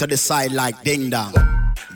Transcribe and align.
Into 0.00 0.14
the 0.14 0.16
side 0.16 0.52
like 0.52 0.82
ding 0.82 1.10
dong. 1.10 1.34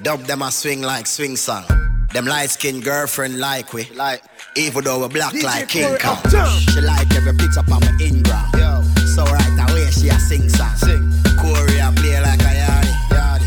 Dub 0.03 0.21
them 0.25 0.43
a 0.43 0.53
swing 0.53 0.83
like 0.83 1.07
swing 1.07 1.37
song. 1.37 1.65
Them 2.13 2.27
light 2.27 2.51
skinned 2.51 2.85
girlfriend 2.85 3.41
like 3.41 3.73
we. 3.73 3.85
Like 3.95 4.23
even 4.57 4.85
though 4.85 5.01
we 5.01 5.09
black 5.09 5.33
DJ 5.33 5.43
like 5.43 5.69
King 5.71 5.97
Kong. 5.97 6.19
She 6.29 6.83
like 6.83 7.11
every 7.15 7.33
picture 7.33 7.61
on 7.61 7.81
my 7.81 7.97
Ingram. 7.99 8.45
Yo. 8.59 8.83
So 9.07 9.25
right 9.25 9.71
away 9.71 9.91
she 9.91 10.11
a 10.11 10.21
sing 10.21 10.51
song. 10.51 10.77
Sing. 10.77 11.01
Corey 11.41 11.79
a 11.79 11.91
play 11.97 12.21
like 12.21 12.43
a 12.43 12.53
yardy. 12.53 12.93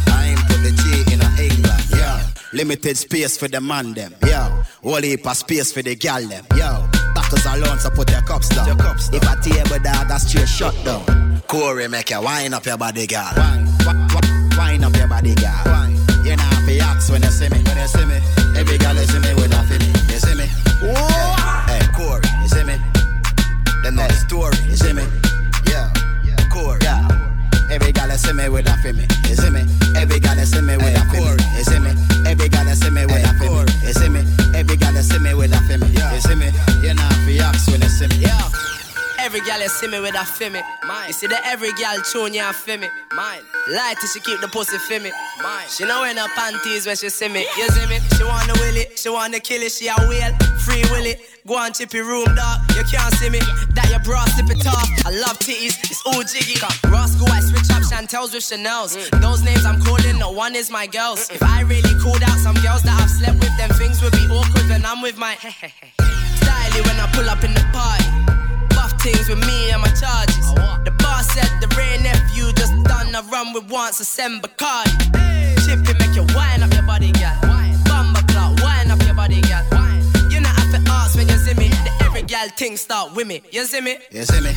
I 0.09 0.33
ain't 0.33 0.39
put 0.47 0.63
the 0.63 0.73
G 0.73 1.13
in 1.13 1.21
a 1.21 1.29
England. 1.39 1.89
Yo. 1.91 2.57
Limited 2.57 2.97
space 2.97 3.37
for 3.37 3.47
the 3.47 3.61
man 3.61 3.93
them. 3.93 4.15
Yo. 4.25 4.63
Whole 4.81 5.03
heap 5.03 5.27
of 5.27 5.37
space 5.37 5.71
for 5.71 5.83
the 5.83 5.93
gal 5.93 6.23
them. 6.23 6.47
Yo. 6.55 6.89
Bottles 7.13 7.45
alone 7.45 7.77
so 7.77 7.91
put 7.91 8.09
your 8.09 8.23
cups 8.23 8.49
down. 8.49 8.65
Your 8.65 8.75
cups 8.75 9.09
down. 9.09 9.21
If 9.21 9.29
a 9.29 9.39
table 9.39 9.83
dog 9.83 10.07
that's 10.07 10.27
straight 10.27 10.49
shut 10.49 10.73
down. 10.83 11.43
Corey 11.47 11.87
make 11.87 12.09
you 12.09 12.21
wind 12.23 12.55
up 12.55 12.65
your 12.65 12.77
body 12.77 13.05
girl. 13.05 13.31
Wine, 13.37 13.67
wine 13.85 14.06
up 14.57 14.95
your 14.97 15.07
body 15.07 15.35
girl. 15.35 15.61
Wine. 15.65 15.95
You 16.25 16.35
know 16.35 16.49
fi 16.65 16.79
ask 16.79 17.11
when 17.11 17.21
you 17.21 17.29
see 17.29 17.49
me. 17.49 17.61
When 17.63 17.77
you 17.77 17.87
see 17.87 18.05
me, 18.05 18.17
every 18.57 18.77
girl 18.77 18.95
you 18.95 19.05
see 19.05 19.19
me 19.19 19.33
with 19.35 19.53
a 19.53 19.61
feeling. 19.69 19.93
You 20.09 20.19
see 20.19 20.35
me? 20.35 20.47
Whoa. 20.81 21.35
Hey, 21.67 21.85
Corey, 21.93 22.25
you 22.41 22.47
see 22.47 22.63
me? 22.63 22.75
Them 23.83 23.95
know 23.95 24.07
the 24.07 24.13
story. 24.13 24.57
You 24.67 24.75
see 24.75 24.93
me? 24.93 25.03
Yeah, 25.69 25.93
yeah 26.25 26.49
Corey. 26.49 26.79
Yeah. 26.81 27.07
Every 27.69 27.91
girl 27.91 28.09
you 28.09 28.17
see 28.17 28.33
me 28.33 28.49
with 28.49 28.67
a 28.67 28.75
feeling. 28.77 29.09
You 29.29 29.35
see 29.35 29.49
me? 29.49 29.86
Gal 39.47 39.61
you 39.61 39.69
see 39.69 39.87
me 39.87 39.99
with 39.99 40.13
a 40.13 40.27
femi. 40.27 40.61
Mine. 40.85 41.07
You 41.07 41.13
see 41.13 41.27
that 41.27 41.41
every 41.45 41.71
gal 41.79 41.95
tune 42.03 42.33
you 42.33 42.43
a 42.43 42.51
femi. 42.51 42.89
Mine. 43.15 43.41
Light 43.71 43.95
till 43.99 44.11
she 44.11 44.19
keep 44.19 44.41
the 44.41 44.47
pussy 44.47 44.77
femi. 44.77 45.09
Mine. 45.41 45.67
She 45.71 45.85
know 45.85 46.01
wear 46.01 46.13
no 46.13 46.27
panties 46.35 46.85
when 46.85 46.95
she 46.97 47.09
see 47.09 47.29
me. 47.29 47.47
You 47.57 47.67
see 47.71 47.87
me? 47.87 47.99
She 48.19 48.23
wanna 48.27 48.53
will 48.59 48.75
it. 48.75 48.99
She 48.99 49.09
wanna 49.09 49.39
kill 49.39 49.63
it. 49.63 49.71
She 49.71 49.87
a 49.87 49.95
whale. 50.11 50.35
Free 50.67 50.83
will 50.91 51.07
it. 51.07 51.23
Go 51.47 51.55
on 51.55 51.71
chippy 51.71 52.01
room 52.01 52.27
dog. 52.35 52.59
You 52.75 52.83
can't 52.91 53.13
see 53.15 53.29
me. 53.29 53.39
That 53.71 53.87
your 53.89 54.03
bra 54.03 54.25
slip 54.35 54.51
it 54.51 54.67
off. 54.67 54.89
I 55.07 55.15
love 55.15 55.39
titties. 55.39 55.79
It's 55.87 56.03
all 56.05 56.21
jiggy. 56.27 56.59
Roscoe 56.91 57.31
I 57.31 57.39
switch 57.39 57.71
up 57.71 57.87
Chantels 57.87 58.33
with 58.33 58.43
Chanel's. 58.43 58.97
Mm. 58.97 59.21
Those 59.21 59.43
names 59.43 59.63
I'm 59.63 59.79
calling, 59.81 60.19
no 60.19 60.31
one 60.31 60.55
is 60.55 60.69
my 60.69 60.87
girls. 60.87 61.31
If 61.31 61.41
I 61.41 61.61
really 61.61 61.95
called 62.03 62.23
out 62.23 62.37
some 62.43 62.55
girls 62.59 62.83
that 62.83 62.99
I've 62.99 63.09
slept 63.09 63.39
with, 63.39 63.55
them 63.55 63.71
things 63.79 64.03
would 64.03 64.11
be 64.11 64.27
awkward 64.27 64.67
when 64.67 64.85
I'm 64.85 65.01
with 65.01 65.17
my 65.17 65.35
Styly 66.43 66.81
when 66.85 66.99
I 66.99 67.09
pull 67.15 67.29
up 67.29 67.43
in 67.43 67.53
the 67.53 67.63
party 67.71 68.36
things 68.99 69.29
with 69.29 69.39
me 69.45 69.71
and 69.71 69.81
my 69.81 69.89
charges. 69.89 70.53
Oh, 70.57 70.79
the 70.83 70.91
boss 70.91 71.27
said 71.33 71.49
the 71.61 71.67
rain 71.75 72.03
nephew 72.03 72.51
just 72.53 72.73
done 72.83 73.13
a 73.15 73.21
run 73.31 73.53
with 73.53 73.69
once 73.69 73.99
a 73.99 74.05
send 74.05 74.41
Bacardi. 74.41 75.15
Hey. 75.15 75.55
Chippy 75.65 75.93
make 75.99 76.15
you 76.15 76.25
wind 76.35 76.63
up 76.63 76.73
your 76.73 76.83
body, 76.83 77.11
girl. 77.11 77.37
Bumba 77.89 78.21
clock, 78.29 78.59
wind 78.63 78.91
up 78.91 79.01
your 79.03 79.15
body, 79.15 79.41
girl. 79.41 79.63
You 80.29 80.41
know 80.41 80.49
have 80.49 80.71
to 80.73 80.91
ask 80.91 81.15
when 81.15 81.27
you 81.27 81.37
see 81.37 81.53
me. 81.55 81.69
The 81.69 81.91
every 82.05 82.23
gal 82.23 82.49
thing 82.49 82.77
start 82.77 83.15
with 83.15 83.27
me. 83.27 83.41
You 83.51 83.65
see 83.65 83.81
me? 83.81 83.97
You 84.11 84.23
see 84.23 84.41
me? 84.41 84.53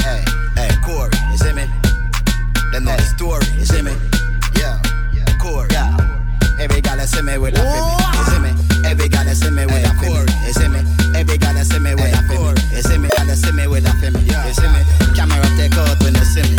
Hey, 0.00 0.24
hey, 0.56 0.70
Corey, 0.84 1.10
you 1.30 1.36
see 1.36 1.52
me? 1.52 1.66
Then 2.72 2.84
know 2.84 2.96
the 2.96 3.02
story, 3.02 3.46
you 3.58 3.64
see 3.64 3.82
me? 3.82 3.92
Yeah, 4.56 4.80
yeah, 5.14 5.38
Corey. 5.38 5.68
Yeah. 5.72 5.96
Every 6.60 6.80
gal 6.82 6.98
see 7.06 7.22
me 7.22 7.38
with 7.38 7.56
a 7.56 7.62
fibby, 7.64 7.92
you 8.18 8.24
see 8.28 8.40
me? 8.44 8.50
Every 8.84 9.08
gal 9.08 9.26
see 9.34 9.50
me 9.50 9.64
with 9.64 9.80
a 9.80 9.92
fibby, 9.96 10.32
you 10.46 10.52
see 10.52 10.68
me? 10.68 10.80
Every 11.18 11.38
gal 11.38 11.56
see 11.64 11.78
me 11.78 11.94
with 11.94 12.12
a 12.12 12.19
you 12.80 12.90
see 12.90 12.98
me? 12.98 13.08
Gal 13.08 13.28
see 13.36 13.52
me 13.52 13.66
with 13.66 13.84
a 13.86 13.92
fibby, 14.00 14.20
you 14.24 14.54
see 14.54 14.68
me? 14.68 14.80
Camera 15.14 15.44
take 15.56 15.76
out 15.76 16.00
when 16.02 16.14
you 16.14 16.24
see 16.24 16.42
me. 16.42 16.56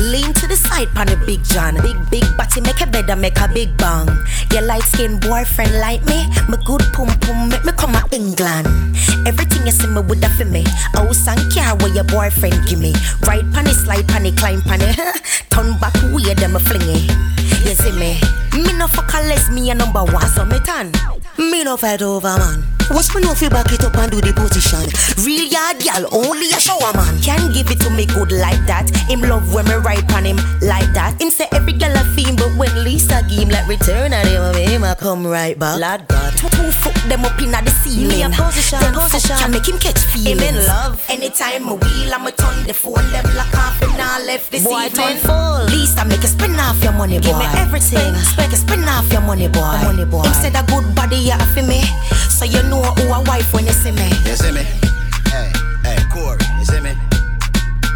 Lean 0.00 0.32
to 0.34 0.46
the 0.46 0.56
side, 0.56 0.88
pan 0.94 1.08
a 1.08 1.16
big 1.24 1.42
John. 1.44 1.76
Big, 1.82 1.98
big 2.10 2.24
body 2.36 2.60
make 2.60 2.80
a 2.80 2.86
better 2.86 3.16
make 3.16 3.38
a 3.40 3.48
big 3.48 3.76
bang. 3.76 4.08
Your 4.52 4.62
light 4.62 4.82
skin 4.82 5.20
boyfriend 5.20 5.74
like 5.80 6.04
me. 6.06 6.26
My 6.48 6.58
good 6.64 6.82
pum 6.92 7.08
pum 7.20 7.48
make 7.48 7.64
me 7.64 7.72
come 7.72 7.94
out 7.94 8.12
England. 8.12 8.66
Everything 9.26 9.66
you 9.66 9.72
see 9.72 9.86
me 9.86 10.00
with 10.00 10.24
a 10.24 10.28
for 10.30 10.44
me. 10.44 10.64
House 10.94 11.26
and 11.28 11.40
car 11.52 11.76
where 11.76 11.94
your 11.94 12.04
boyfriend 12.04 12.66
give 12.66 12.80
me. 12.80 12.92
Ride 13.26 13.52
pan 13.52 13.66
slide 13.66 14.08
pan 14.08 14.24
climb 14.36 14.62
pan 14.62 14.80
it. 14.82 14.96
Turn 15.50 15.78
back 15.78 15.94
way 16.12 16.34
them 16.34 16.56
a 16.56 16.60
fling. 16.60 17.08
You 17.64 17.74
see 17.74 17.92
me? 17.92 18.43
Me 18.54 18.72
no 18.78 18.86
fuck 18.86 19.12
me 19.50 19.70
a 19.70 19.74
number 19.74 20.04
one, 20.04 20.26
so 20.28 20.44
me 20.44 20.58
tan. 20.60 20.92
Me 21.38 21.64
no 21.64 21.76
fight 21.76 22.02
over 22.02 22.38
man. 22.38 22.62
What's 22.90 23.14
me 23.14 23.22
know 23.22 23.34
fi 23.34 23.48
back 23.48 23.72
it 23.72 23.82
up 23.82 23.96
and 23.96 24.12
do 24.12 24.20
the 24.20 24.32
position? 24.36 24.84
Real 25.24 25.48
yard 25.48 25.80
gal, 25.80 26.04
only 26.12 26.52
a 26.52 26.60
shower 26.60 26.92
man 26.92 27.16
can 27.22 27.50
give 27.52 27.70
it 27.70 27.80
to 27.80 27.90
me 27.90 28.04
good 28.04 28.30
like 28.30 28.60
that. 28.66 28.90
Him 29.08 29.22
love 29.22 29.54
when 29.54 29.64
me 29.64 29.74
ride 29.74 30.04
on 30.12 30.24
him 30.24 30.36
like 30.60 30.92
that. 30.92 31.16
Him 31.20 31.30
say 31.30 31.48
every 31.52 31.72
gal 31.72 31.96
a 31.96 32.04
fiend, 32.12 32.38
but 32.38 32.52
when 32.54 32.70
Lisa 32.84 33.24
give 33.28 33.42
him 33.42 33.48
like 33.48 33.66
return 33.66 34.12
of 34.12 34.26
him, 34.26 34.54
him 34.54 34.84
a 34.84 34.94
come 34.94 35.26
right 35.26 35.58
back. 35.58 35.80
Lord 35.80 36.06
God, 36.08 36.36
two, 36.36 36.48
two 36.52 36.70
foot 36.70 36.94
them 37.08 37.24
up 37.24 37.40
inna 37.40 37.62
the 37.64 37.70
ceiling. 37.70 38.08
Me 38.08 38.22
a 38.22 38.28
position, 38.28 38.78
the 38.78 38.92
position 38.92 39.36
can 39.38 39.50
make 39.50 39.66
him 39.66 39.78
catch 39.78 40.04
feelings. 40.12 40.42
Him 40.42 40.54
in 40.54 40.66
love. 40.66 41.00
Anytime 41.08 41.68
I 41.68 41.72
wheel, 41.72 42.14
I'ma 42.14 42.30
turn 42.36 42.66
the 42.66 42.74
phone 42.74 43.00
them 43.10 43.24
lock 43.34 43.54
off 43.56 43.80
and 43.80 43.96
I 43.96 44.22
left 44.26 44.52
this 44.52 44.62
boy 44.62 44.92
evening. 44.92 45.18
full. 45.24 45.64
Lisa 45.72 46.04
make 46.04 46.22
a 46.22 46.28
spin 46.28 46.54
off 46.60 46.82
your 46.84 46.92
money, 46.92 47.18
boy. 47.18 47.32
Give 47.32 47.38
me 47.38 47.46
everything. 47.56 48.12
Make 48.44 48.52
a 48.52 48.56
spin 48.56 48.84
off 48.84 49.10
your 49.10 49.22
money, 49.22 49.48
boy. 49.48 49.80
Money, 49.88 50.04
boy. 50.04 50.20
Him 50.20 50.34
said 50.34 50.54
a 50.54 50.62
good 50.68 50.94
body, 50.94 51.16
yeah, 51.16 51.40
for 51.56 51.62
me. 51.62 51.80
So 52.28 52.44
you 52.44 52.60
know 52.68 52.82
who 53.00 53.08
a 53.08 53.24
wife 53.24 53.54
when 53.54 53.64
you 53.64 53.72
see 53.72 53.90
me. 53.90 54.04
You 54.28 54.36
see 54.36 54.52
me? 54.52 54.60
Hey, 55.32 55.48
hey, 55.80 55.96
Corey, 56.12 56.36
you 56.60 56.66
see 56.68 56.80
me? 56.84 56.92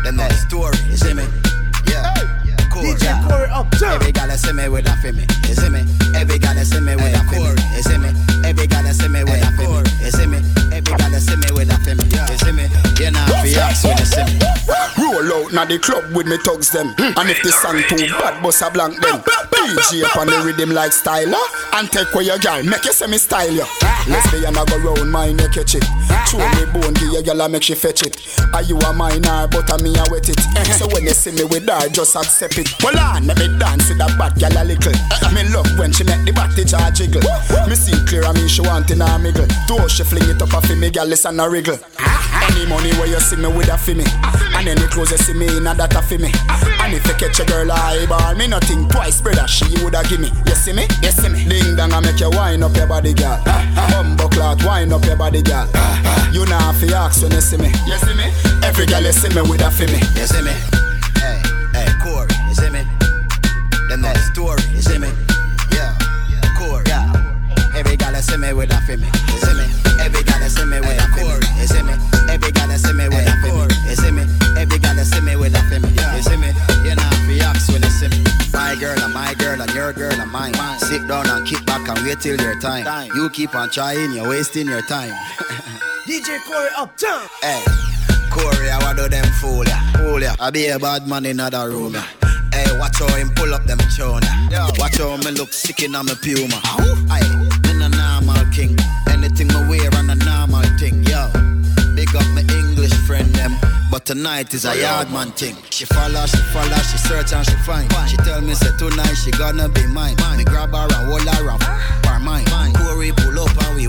Them 0.05 0.17
know 0.17 0.25
the 0.25 0.41
story, 0.49 0.79
you 0.89 0.97
see 0.97 1.13
me? 1.13 1.29
Yeah. 1.85 2.17
Corey, 2.73 2.97
DJ 2.97 3.13
yeah. 3.13 3.29
Corey 3.29 3.51
up 3.53 3.69
top. 3.73 4.01
Every 4.01 4.11
gal 4.11 4.31
see 4.41 4.53
me 4.55 4.71
with 4.71 4.89
a 4.89 4.97
for 5.05 5.13
me. 5.13 5.29
You 5.45 5.55
see 5.55 5.69
me? 5.69 5.85
Every 6.17 6.39
gal 6.39 6.57
see 6.65 6.81
me 6.81 6.97
with 6.97 7.13
a 7.13 7.21
for 7.29 7.45
me. 7.45 7.53
You 7.77 7.83
see 7.85 7.99
me? 8.01 8.09
Every 8.49 8.67
gal 8.67 8.89
see 8.89 9.09
me 9.09 9.25
with 9.29 9.45
a 9.45 9.53
for 9.53 9.69
me. 9.69 9.85
You 10.01 10.11
see 10.17 10.25
me? 10.33 10.41
Every 10.73 10.97
gal 10.97 11.13
see 11.21 11.37
me 11.37 11.49
with 11.53 11.69
a 11.69 11.77
for 11.77 11.93
me. 11.93 12.09
You 12.09 12.39
see 12.41 12.57
me? 12.57 12.65
You 12.97 13.11
know 13.13 13.29
fi 13.45 13.53
ask 13.61 13.85
when 13.85 14.01
you 14.01 14.09
see 14.09 14.25
me. 14.25 14.41
Roll 14.97 15.45
out 15.45 15.53
na 15.53 15.69
the 15.69 15.77
club 15.77 16.09
with 16.17 16.25
me 16.25 16.41
thugs 16.41 16.73
them. 16.73 16.97
And 16.97 17.29
if 17.29 17.45
the 17.45 17.53
song 17.53 17.85
too 17.85 18.09
bad, 18.17 18.41
bust 18.43 18.65
a 18.65 18.73
blank 18.73 18.97
them. 19.05 19.21
DJ 19.67 20.05
up 20.05 20.17
on 20.17 20.27
the 20.27 20.43
rhythm 20.45 20.71
like 20.71 20.93
styler. 20.93 21.43
And 21.75 21.91
take 21.91 22.13
away 22.15 22.25
your 22.25 22.39
gal, 22.39 22.63
make 22.63 22.85
you 22.85 22.93
me 23.09 23.19
style 23.19 23.51
you. 23.51 23.67
Lesbian 24.09 24.57
I 24.57 24.65
go 24.65 24.79
round 24.79 25.11
mine, 25.11 25.39
you 25.39 25.49
catch 25.49 25.75
Chew 26.29 26.37
me 26.37 26.65
bone, 26.73 26.93
give 26.93 27.13
your 27.13 27.23
gal, 27.23 27.49
make 27.49 27.63
she 27.63 27.75
fetch 27.75 28.03
it. 28.03 28.21
Are 28.53 28.63
you 28.63 28.77
a 28.79 28.93
minor, 28.93 29.49
but 29.49 29.71
a 29.73 29.83
me 29.83 29.97
a 29.97 30.05
wet 30.11 30.29
it. 30.29 30.37
Eh, 30.57 30.65
so 30.77 30.87
when 30.93 31.05
you 31.05 31.17
see 31.17 31.33
me 31.33 31.45
with 31.45 31.67
her, 31.67 31.89
just 31.89 32.15
accept 32.17 32.59
it. 32.59 32.69
Well 32.83 32.99
on, 32.99 33.27
let 33.27 33.39
me 33.39 33.49
dance 33.59 33.89
with 33.89 33.97
that 33.99 34.13
bad 34.19 34.37
gal 34.37 34.53
a 34.53 34.63
little. 34.63 34.93
Me 35.33 35.49
love 35.49 35.79
when 35.79 35.91
she 35.91 36.05
make 36.05 36.21
the 36.27 36.33
body 36.33 36.65
jar 36.65 36.91
jiggle. 36.91 37.25
Me 37.67 37.75
see 37.75 37.97
clear, 38.05 38.25
I 38.25 38.33
mean 38.33 38.49
she 38.49 38.61
want 38.61 38.91
in 38.91 39.01
a 39.01 39.07
miggle. 39.17 39.49
Though 39.67 39.89
she 39.89 40.05
fling 40.05 40.29
it 40.29 40.43
up 40.43 40.53
a 40.53 40.61
fi 40.61 40.75
me 40.75 40.91
gal, 40.91 41.07
listen 41.07 41.41
a 41.41 41.49
wriggle. 41.49 41.79
Any 41.99 42.67
money 42.69 42.93
where 43.01 43.09
you 43.09 43.21
see 43.21 43.37
me 43.37 43.49
with 43.49 43.73
a 43.73 43.79
fi 43.79 43.95
me. 43.95 44.05
And 44.53 44.69
any 44.69 44.87
clothes 44.89 45.13
you 45.13 45.19
see 45.19 45.33
me 45.33 45.49
in 45.57 45.67
a 45.67 45.75
that 45.75 45.97
a 45.97 46.03
fi 46.03 46.19
me. 46.19 46.29
And 46.85 46.93
if 46.93 47.07
you 47.09 47.15
catch 47.17 47.41
a 47.41 47.45
girl 47.49 47.71
a 47.71 47.75
eyeball, 47.75 48.35
me 48.37 48.49
not 48.49 48.65
think 48.65 48.93
twice, 48.93 49.21
brother, 49.21 49.49
she 49.49 49.65
woulda 49.81 50.05
give 50.05 50.21
me. 50.21 50.29
You 50.45 50.55
see 50.55 50.73
me? 50.73 50.85
You 51.01 51.09
see 51.09 51.29
me? 51.29 51.49
Ding 51.49 51.77
dong, 51.77 51.93
I 51.93 52.01
make 52.01 52.21
you 52.21 52.29
wind 52.31 52.65
up 52.65 52.77
your 52.77 52.87
body, 52.87 53.15
girl. 53.15 53.41
Bumbo 53.93 54.29
clot, 54.29 54.63
wind 54.65 54.93
up 54.93 55.05
your 55.05 55.17
body, 55.17 55.43
girl. 55.43 55.69
You 56.33 56.45
know 56.47 56.73
fi 56.79 56.93
ask 56.95 57.23
when 57.23 57.33
you 57.33 57.41
see 57.41 57.57
me. 57.57 57.71
You 57.87 57.99
see 57.99 58.15
me? 58.15 58.31
Every 58.63 58.87
girl 58.87 59.03
you 59.03 59.13
see 59.13 59.29
me 59.35 59.43
with 59.43 59.63
a 59.63 59.71
fi 59.71 59.87
me. 59.87 59.99
You 60.15 60.27
see 60.27 60.43
me? 60.43 60.55
Hey, 61.19 61.41
hey, 61.75 61.89
Corey, 62.03 62.31
you 62.49 62.55
see 62.55 62.71
me? 62.71 62.83
Them 63.89 64.03
the 64.03 64.13
story, 64.31 64.63
you 64.75 64.83
see 64.83 64.99
me? 64.99 65.09
Yeah, 65.73 65.97
Corey, 66.59 66.85
yeah. 66.87 67.11
Every 67.75 67.97
girl 67.97 68.13
you 68.13 68.23
see 68.23 68.37
me 68.37 68.53
with 68.53 68.73
a 68.73 68.81
fi 68.83 68.97
me. 68.97 69.09
You 69.33 69.39
see 69.41 69.55
me? 69.57 69.67
Every 70.03 70.23
girl 70.23 70.43
you 70.43 70.49
see 70.49 70.65
me 70.65 70.79
with 70.81 71.01
a 71.01 71.07
fi 71.15 71.23
me. 71.25 71.47
You 71.59 71.67
see 71.67 71.83
me? 71.83 71.95
Every 72.29 72.53
girl 72.53 72.71
you 72.71 72.79
see 72.79 72.93
me 72.93 73.09
with 73.09 73.27
a 73.27 73.35
fi 73.41 73.49
me. 73.51 73.69
You 73.89 73.97
see 73.97 74.11
me? 74.11 74.23
Every 74.59 74.79
girl 74.79 74.97
you 74.97 75.05
see 75.05 75.21
me 75.21 75.35
with 75.37 75.55
a 75.55 75.63
fi 75.71 75.79
me. 75.79 75.89
You 75.91 76.23
see 76.23 76.37
me? 76.37 76.51
You 76.85 76.95
know 76.95 77.11
fi 77.27 77.41
ask 77.47 77.69
when 77.73 77.83
you 77.83 77.91
see 77.91 78.09
me. 78.09 78.21
My 78.53 78.77
girl 78.79 78.99
and 78.99 79.15
my 79.15 79.35
girl 79.35 79.61
and 79.61 79.73
your 79.75 79.93
girl 79.93 80.13
and 80.13 80.31
mine. 80.31 80.55
Sit 80.79 81.07
down 81.09 81.29
and 81.29 81.47
kick 81.47 81.65
back 81.65 81.89
and 81.89 81.99
wait 82.05 82.21
till 82.21 82.41
your 82.41 82.59
time. 82.61 83.11
You 83.15 83.31
keep 83.31 83.55
on 83.55 83.71
trying, 83.71 84.13
you're 84.13 84.29
wasting 84.29 84.67
your 84.67 84.83
time. 84.83 85.15
DJ 86.09 86.41
Corey 86.47 86.71
uptown. 86.75 87.21
Hey, 87.43 87.63
Corey, 88.31 88.71
I 88.71 88.79
want 88.83 88.97
do 88.97 89.11
them 89.11 89.27
fool 89.43 89.63
ya, 89.67 89.77
fool 89.93 90.23
ya. 90.23 90.35
I 90.41 90.49
be 90.51 90.69
a 90.69 90.79
bad 90.79 91.07
man 91.07 91.27
in 91.27 91.39
other 91.39 91.69
room 91.69 91.93
ya. 91.93 92.01
Hey, 92.51 92.65
Hey, 92.65 92.79
watch 92.79 92.97
how 92.99 93.15
him 93.15 93.29
pull 93.37 93.53
up 93.53 93.65
them 93.65 93.77
chona. 93.95 94.27
Watch 94.79 94.97
how 94.97 95.19
me 95.19 95.33
look 95.33 95.53
sick 95.53 95.83
in 95.83 95.93
my 95.93 96.03
puma. 96.25 96.59
Aye, 97.13 97.29
me 97.65 97.85
a 97.85 97.89
normal 97.91 98.41
king. 98.57 98.75
Anything 99.11 99.49
me 99.49 99.61
wear 99.69 99.95
on 99.97 100.09
a 100.09 100.15
normal 100.15 100.65
thing, 100.81 101.05
yo. 101.05 101.29
Big 101.95 102.09
up 102.17 102.25
my 102.33 102.41
English 102.57 102.95
friend 103.07 103.29
them. 103.35 103.53
But 103.91 104.07
tonight 104.07 104.55
is 104.55 104.65
a 104.65 104.81
yard 104.81 105.11
man 105.11 105.33
thing. 105.33 105.57
She 105.69 105.85
follow, 105.85 106.25
she 106.25 106.39
follow, 106.57 106.83
she 106.89 106.97
search 106.97 107.35
and 107.35 107.45
she 107.45 107.57
find. 107.69 107.93
She 108.09 108.17
tell 108.17 108.41
me 108.41 108.55
say 108.55 108.75
tonight 108.79 109.13
she 109.13 109.31
gonna 109.33 109.69
be 109.69 109.87
mine. 109.87 110.17
Me 110.39 110.45
grab 110.45 110.71
her 110.71 110.89
and 110.89 110.93
hold 111.05 111.29
her 111.29 111.51
up, 111.51 111.63
her 111.63 112.19
mine. 112.19 112.47
Corey 112.73 113.13
pull 113.13 113.29
up 113.29 113.29
and 113.29 113.29
we 113.29 113.38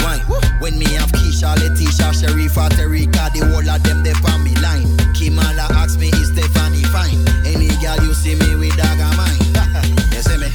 wine. 0.10 0.42
When 0.60 0.78
me 0.78 0.86
have 0.98 1.12
Keisha, 1.12 1.56
Letitia, 1.62 2.10
Sharifa, 2.18 2.70
Terika, 2.74 3.32
the 3.34 3.46
whole 3.46 3.70
of 3.70 3.84
them 3.84 4.04
they 4.04 4.14
on 4.32 4.44
me 4.44 4.56
line. 4.58 4.90
Kimala 5.14 5.70
ask 5.78 6.00
me 6.00 6.10
is 6.10 6.30
Stephanie 6.34 6.84
fine. 6.90 7.22
Any 7.46 7.70
girl 7.82 7.98
you 8.04 8.14
see 8.14 8.36
me 8.36 8.56
with 8.56 8.76
dog 8.78 9.00
of 9.00 9.14
mine. 9.18 9.38
you 10.14 10.22
see 10.22 10.38
me? 10.38 10.50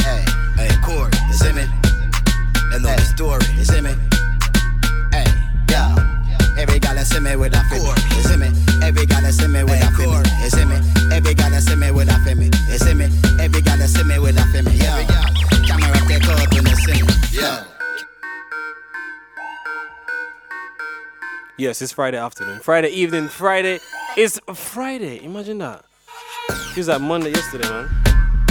Hey, 0.00 0.24
hey, 0.56 0.72
Corey, 0.82 1.12
you 1.28 1.36
see 1.36 1.52
me? 1.52 1.64
You 2.72 2.78
know 2.80 2.94
the 2.96 3.04
story, 3.04 3.46
you 3.56 3.64
see 3.64 3.80
me? 3.80 3.92
Hey, 5.12 5.28
yeah. 5.70 5.92
Every 6.58 6.78
girl 6.78 6.96
see 7.04 7.20
me 7.20 7.36
with 7.36 7.54
a 7.54 7.62
core, 7.68 7.96
you 8.16 8.22
see 8.24 8.36
me? 8.36 8.48
Every 8.82 9.04
girl 9.06 9.24
see 9.30 9.46
me 9.46 9.62
with 9.62 9.84
a 9.84 9.90
core, 9.92 10.24
you 10.42 10.50
see 10.50 10.64
me? 10.64 10.76
Every 11.12 11.34
girl 11.34 11.52
see 11.60 11.76
me 11.76 11.90
with 11.90 12.08
a 12.08 12.15
Yes, 21.58 21.80
it's 21.80 21.90
Friday 21.92 22.18
afternoon. 22.18 22.60
Friday 22.60 22.90
evening. 22.90 23.28
Friday 23.28 23.80
It's 24.14 24.38
Friday. 24.52 25.24
Imagine 25.24 25.56
that. 25.58 25.86
It 26.50 26.76
was 26.76 26.88
like 26.88 27.00
Monday 27.00 27.30
yesterday, 27.30 27.66
man. 27.66 27.88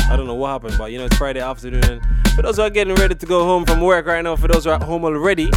I 0.09 0.15
don't 0.17 0.25
know 0.25 0.33
what 0.33 0.49
happened, 0.49 0.75
but 0.79 0.91
you 0.91 0.97
know, 0.97 1.05
it's 1.05 1.15
Friday 1.15 1.39
afternoon. 1.39 2.01
For 2.35 2.41
those 2.41 2.55
who 2.55 2.63
are 2.63 2.69
getting 2.71 2.95
ready 2.95 3.13
to 3.13 3.25
go 3.27 3.43
home 3.45 3.63
from 3.63 3.81
work 3.81 4.07
right 4.07 4.23
now, 4.23 4.35
for 4.35 4.47
those 4.47 4.63
who 4.63 4.71
are 4.71 4.77
at 4.77 4.81
home 4.83 5.05
already, 5.05 5.51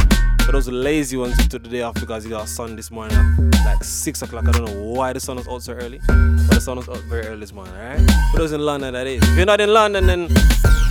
for 0.45 0.51
those 0.51 0.67
lazy 0.67 1.17
ones 1.17 1.47
to 1.47 1.57
the 1.57 1.67
day 1.67 1.81
off 1.81 1.95
because 1.95 2.23
you 2.23 2.29
got 2.29 2.47
sun 2.47 2.75
this 2.75 2.91
morning 2.91 3.17
at 3.17 3.65
like 3.65 3.83
6 3.83 4.21
o'clock. 4.21 4.47
I 4.47 4.51
don't 4.51 4.65
know 4.65 4.83
why 4.83 5.13
the 5.13 5.19
sun 5.19 5.37
was 5.37 5.47
out 5.47 5.63
so 5.63 5.73
early, 5.73 5.99
but 6.05 6.53
the 6.53 6.61
sun 6.61 6.77
was 6.77 6.87
out 6.87 6.99
very 7.09 7.25
early 7.25 7.39
this 7.39 7.51
morning, 7.51 7.73
alright? 7.73 7.99
For 8.31 8.37
those 8.37 8.51
in 8.51 8.61
London, 8.61 8.93
that 8.93 9.07
is. 9.07 9.23
If 9.23 9.37
you're 9.37 9.47
not 9.47 9.59
in 9.59 9.73
London, 9.73 10.05
then 10.05 10.29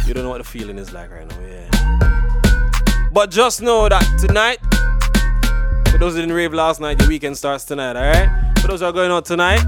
you 0.07 0.13
don't 0.13 0.25
know 0.25 0.31
what 0.31 0.39
the 0.39 0.45
feeling 0.45 0.79
is 0.79 0.93
like 0.93 1.13
right 1.13 1.29
now, 1.29 1.39
yeah. 1.41 3.11
But 3.13 3.31
just 3.31 3.63
know 3.63 3.89
that 3.89 4.03
tonight, 4.19 4.59
for 5.99 6.05
those 6.05 6.15
who 6.15 6.21
didn't 6.21 6.37
rave 6.37 6.55
last 6.55 6.81
night, 6.81 6.97
your 7.01 7.09
weekend 7.09 7.37
starts 7.37 7.65
tonight, 7.65 7.97
alright? 7.97 8.29
For 8.61 8.69
those 8.69 8.81
who 8.81 8.87
are 8.87 8.93
going 8.93 9.11
out 9.11 9.25
tonight, 9.25 9.65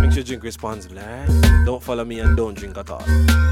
make 0.00 0.12
sure 0.12 0.20
you 0.20 0.24
drink 0.24 0.42
responsibly, 0.42 0.98
alright? 0.98 1.28
Don't 1.66 1.82
follow 1.82 2.06
me 2.06 2.20
and 2.20 2.34
don't 2.34 2.54
drink 2.54 2.78
at 2.78 2.88
all. 2.88 3.04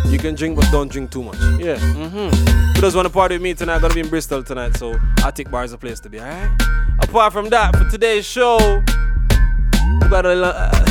You 0.07 0.19
can 0.19 0.35
drink, 0.35 0.57
but 0.57 0.65
don't 0.73 0.91
drink 0.91 1.11
too 1.11 1.23
much. 1.23 1.37
Yeah, 1.59 1.77
mm-hmm. 1.77 2.75
For 2.75 2.81
those 2.81 2.95
who 2.95 2.99
want 3.01 3.09
to 3.09 3.13
party 3.13 3.35
with 3.35 3.43
me 3.43 3.53
tonight, 3.53 3.75
I'm 3.75 3.81
gonna 3.83 3.93
be 3.93 4.01
in 4.01 4.09
Bristol 4.09 4.43
tonight, 4.43 4.79
so 4.79 4.99
Attic 5.23 5.51
Bar 5.51 5.65
is 5.65 5.75
a 5.75 5.79
place 5.79 6.01
to 6.01 6.09
be, 6.09 6.19
alright? 6.19 6.51
Apart 7.03 7.35
from 7.35 7.51
that, 7.51 7.77
for 7.77 7.87
today's 7.91 8.25
show, 8.25 8.57
we 10.01 10.09
got 10.09 10.25
a, 10.25 10.43
uh, 10.43 10.87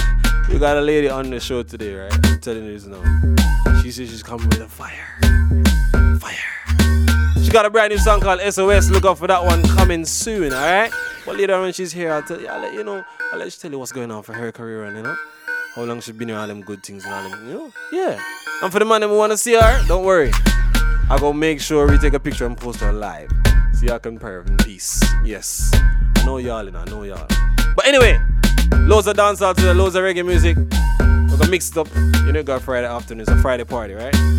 we 0.52 0.60
got 0.60 0.78
a 0.78 0.82
lady 0.82 1.10
on 1.10 1.32
the 1.32 1.40
show 1.40 1.64
today, 1.64 1.96
right? 1.96 2.14
I'm 2.28 2.40
telling 2.40 2.66
you 2.66 2.74
this 2.74 2.86
now. 2.86 3.02
She 3.82 3.90
says 3.90 4.12
she's 4.12 4.22
coming 4.22 4.48
with 4.50 4.62
a 4.62 4.68
fire. 4.68 5.08
Fire. 6.20 6.59
She 7.50 7.54
got 7.54 7.66
a 7.66 7.70
brand 7.72 7.90
new 7.90 7.98
song 7.98 8.20
called 8.20 8.42
SOS. 8.42 8.92
Look 8.92 9.06
out 9.06 9.18
for 9.18 9.26
that 9.26 9.44
one 9.44 9.64
coming 9.70 10.06
soon, 10.06 10.54
alright? 10.54 10.94
But 11.26 11.36
later 11.36 11.56
on 11.56 11.64
when 11.64 11.74
she's 11.74 11.92
here, 11.92 12.14
I'll 12.14 12.22
tell 12.22 12.40
you, 12.40 12.48
I'll 12.48 12.62
let 12.62 12.76
you 12.76 12.84
know, 12.84 13.04
I'll 13.34 13.40
let 13.40 13.46
you 13.46 13.52
tell 13.60 13.72
you 13.72 13.80
what's 13.80 13.92
going 13.92 14.12
on 14.12 14.22
for 14.22 14.34
her 14.34 14.52
career 14.52 14.84
and 14.84 14.98
you 14.98 15.02
know? 15.02 15.16
How 15.74 15.82
long 15.82 16.00
she's 16.00 16.14
been 16.14 16.28
here, 16.28 16.38
all 16.38 16.46
them 16.46 16.62
good 16.62 16.84
things 16.84 17.06
and 17.06 17.12
all 17.12 17.28
them, 17.28 17.48
you 17.48 17.54
know? 17.56 17.72
Yeah. 17.92 18.22
And 18.62 18.72
for 18.72 18.78
the 18.78 18.86
man 18.86 19.02
that 19.02 19.10
wanna 19.10 19.36
see 19.36 19.54
her, 19.54 19.84
don't 19.88 20.06
worry. 20.06 20.32
I 21.10 21.18
go 21.20 21.34
make 21.34 21.60
sure 21.60 21.90
we 21.90 21.98
take 21.98 22.14
a 22.14 22.20
picture 22.20 22.46
and 22.46 22.56
post 22.56 22.82
her 22.82 22.94
live. 22.94 23.32
So 23.74 23.88
y'all 23.88 23.98
can 23.98 24.20
pair 24.20 24.42
in 24.42 24.56
peace. 24.58 25.04
Yes. 25.26 25.72
I 25.74 26.26
know 26.26 26.38
y'all, 26.38 26.68
and 26.68 26.78
I 26.78 26.86
know 26.86 27.02
y'all. 27.02 27.26
But 27.76 27.88
anyway, 27.88 28.22
loads 28.74 29.08
of 29.08 29.18
dancehall 29.18 29.56
today, 29.56 29.74
loads 29.74 29.96
of 29.96 30.04
reggae 30.04 30.24
music. 30.24 30.56
We're 31.00 31.38
gonna 31.38 31.50
mix 31.50 31.72
it 31.72 31.78
up. 31.78 31.88
You 31.96 32.32
know, 32.32 32.44
got 32.44 32.62
Friday 32.62 32.86
afternoon. 32.86 33.22
It's 33.22 33.32
a 33.32 33.42
Friday 33.42 33.64
party, 33.64 33.96
right? 33.96 34.39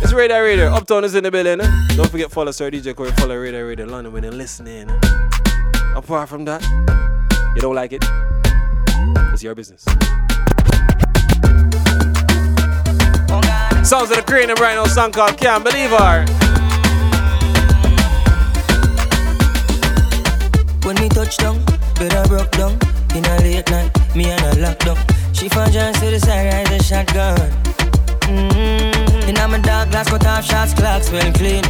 It's 0.00 0.12
Radar 0.12 0.42
Radio. 0.42 0.66
Uptown 0.72 1.04
is 1.04 1.14
in 1.14 1.24
the 1.24 1.30
building. 1.30 1.60
Eh? 1.60 1.96
Don't 1.96 2.10
forget 2.10 2.30
follow 2.30 2.50
Sir 2.52 2.70
DJ 2.70 2.94
Corey, 2.94 3.10
follow 3.12 3.36
Radar 3.36 3.64
Radio 3.64 3.86
London 3.86 4.12
when 4.12 4.22
you're 4.22 4.32
listening. 4.32 4.88
Apart 5.94 6.28
from 6.28 6.44
that, 6.44 6.62
you 7.54 7.60
don't 7.60 7.74
like 7.74 7.92
it, 7.92 8.04
it's 9.32 9.42
your 9.42 9.54
business. 9.54 9.84
Sounds 13.82 14.10
of 14.10 14.16
the 14.16 14.24
Crane 14.26 14.48
right 14.48 14.74
now, 14.74 14.84
song 14.84 15.10
called 15.10 15.36
Can't 15.38 15.64
Believe 15.64 15.90
Her. 15.90 16.24
When 20.86 20.96
me 20.96 21.08
touch 21.08 21.36
down, 21.38 21.62
I 21.98 22.24
broke 22.28 22.50
down. 22.52 22.78
In 23.14 23.24
a 23.24 23.38
late 23.38 23.68
night, 23.70 24.14
me 24.14 24.30
and 24.30 24.40
a 24.42 24.60
lockdown. 24.62 24.98
She 25.34 25.48
found 25.48 25.72
John 25.72 25.92
to 25.94 26.10
the 26.10 26.20
side, 26.20 26.52
ride 26.52 26.70
a 26.70 26.82
shotgun. 26.82 27.67
Mm-hmm. 28.28 29.30
In 29.30 29.50
my 29.50 29.58
dark 29.58 29.90
glass, 29.90 30.10
cut 30.10 30.26
off 30.26 30.44
shots, 30.44 30.74
clocks 30.74 31.10
well 31.10 31.32
clean. 31.32 31.64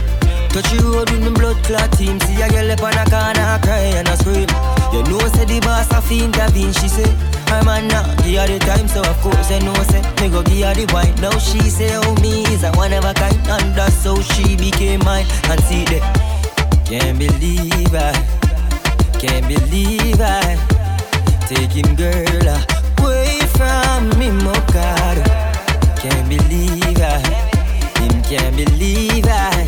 Touch 0.50 0.72
you 0.72 0.82
road 0.92 1.08
with 1.10 1.22
me 1.22 1.30
blood 1.30 1.54
clot 1.62 1.92
team. 1.92 2.18
See 2.20 2.42
a 2.42 2.48
girl 2.48 2.70
up 2.72 2.82
on 2.82 2.98
a 2.98 3.04
corner, 3.06 3.46
I 3.46 3.60
cry 3.62 3.94
and 3.94 4.08
I 4.08 4.14
scream. 4.16 4.50
You 4.90 5.06
know, 5.06 5.22
say 5.30 5.46
the 5.46 5.60
boss 5.62 5.86
a 5.92 6.02
fiend 6.02 6.34
intervene. 6.34 6.72
She 6.72 6.88
say, 6.88 7.06
I'm 7.54 7.68
a 7.68 7.78
not 7.86 8.10
give 8.24 8.42
her 8.42 8.46
the 8.50 8.58
time, 8.58 8.88
so 8.88 9.00
of 9.06 9.16
course 9.22 9.52
I 9.52 9.60
know 9.60 9.74
say 9.86 10.02
me 10.18 10.34
go 10.34 10.42
give 10.42 10.66
her 10.66 10.74
the 10.74 10.90
wine. 10.92 11.14
Now 11.22 11.38
she 11.38 11.60
say, 11.70 11.94
oh 11.94 12.14
me 12.22 12.42
is 12.50 12.64
a 12.64 12.72
one 12.72 12.92
of 12.92 13.04
a 13.04 13.14
kind, 13.14 13.38
and 13.54 13.74
that's 13.78 14.02
how 14.02 14.18
she 14.20 14.56
became 14.56 15.04
mine. 15.04 15.26
And 15.46 15.62
see 15.62 15.84
that, 15.94 16.02
can't 16.90 17.18
believe 17.18 17.94
I, 17.94 18.10
can't 19.20 19.46
believe 19.46 20.18
I, 20.18 20.58
take 21.46 21.70
him 21.70 21.94
girl 21.94 22.50
away 22.98 23.38
from 23.54 24.10
me, 24.18 24.34
God. 24.72 25.47
Can't 26.00 26.28
believe 26.28 27.00
I, 27.02 27.18
him 27.98 28.22
can't 28.22 28.56
believe 28.56 29.26
I. 29.26 29.66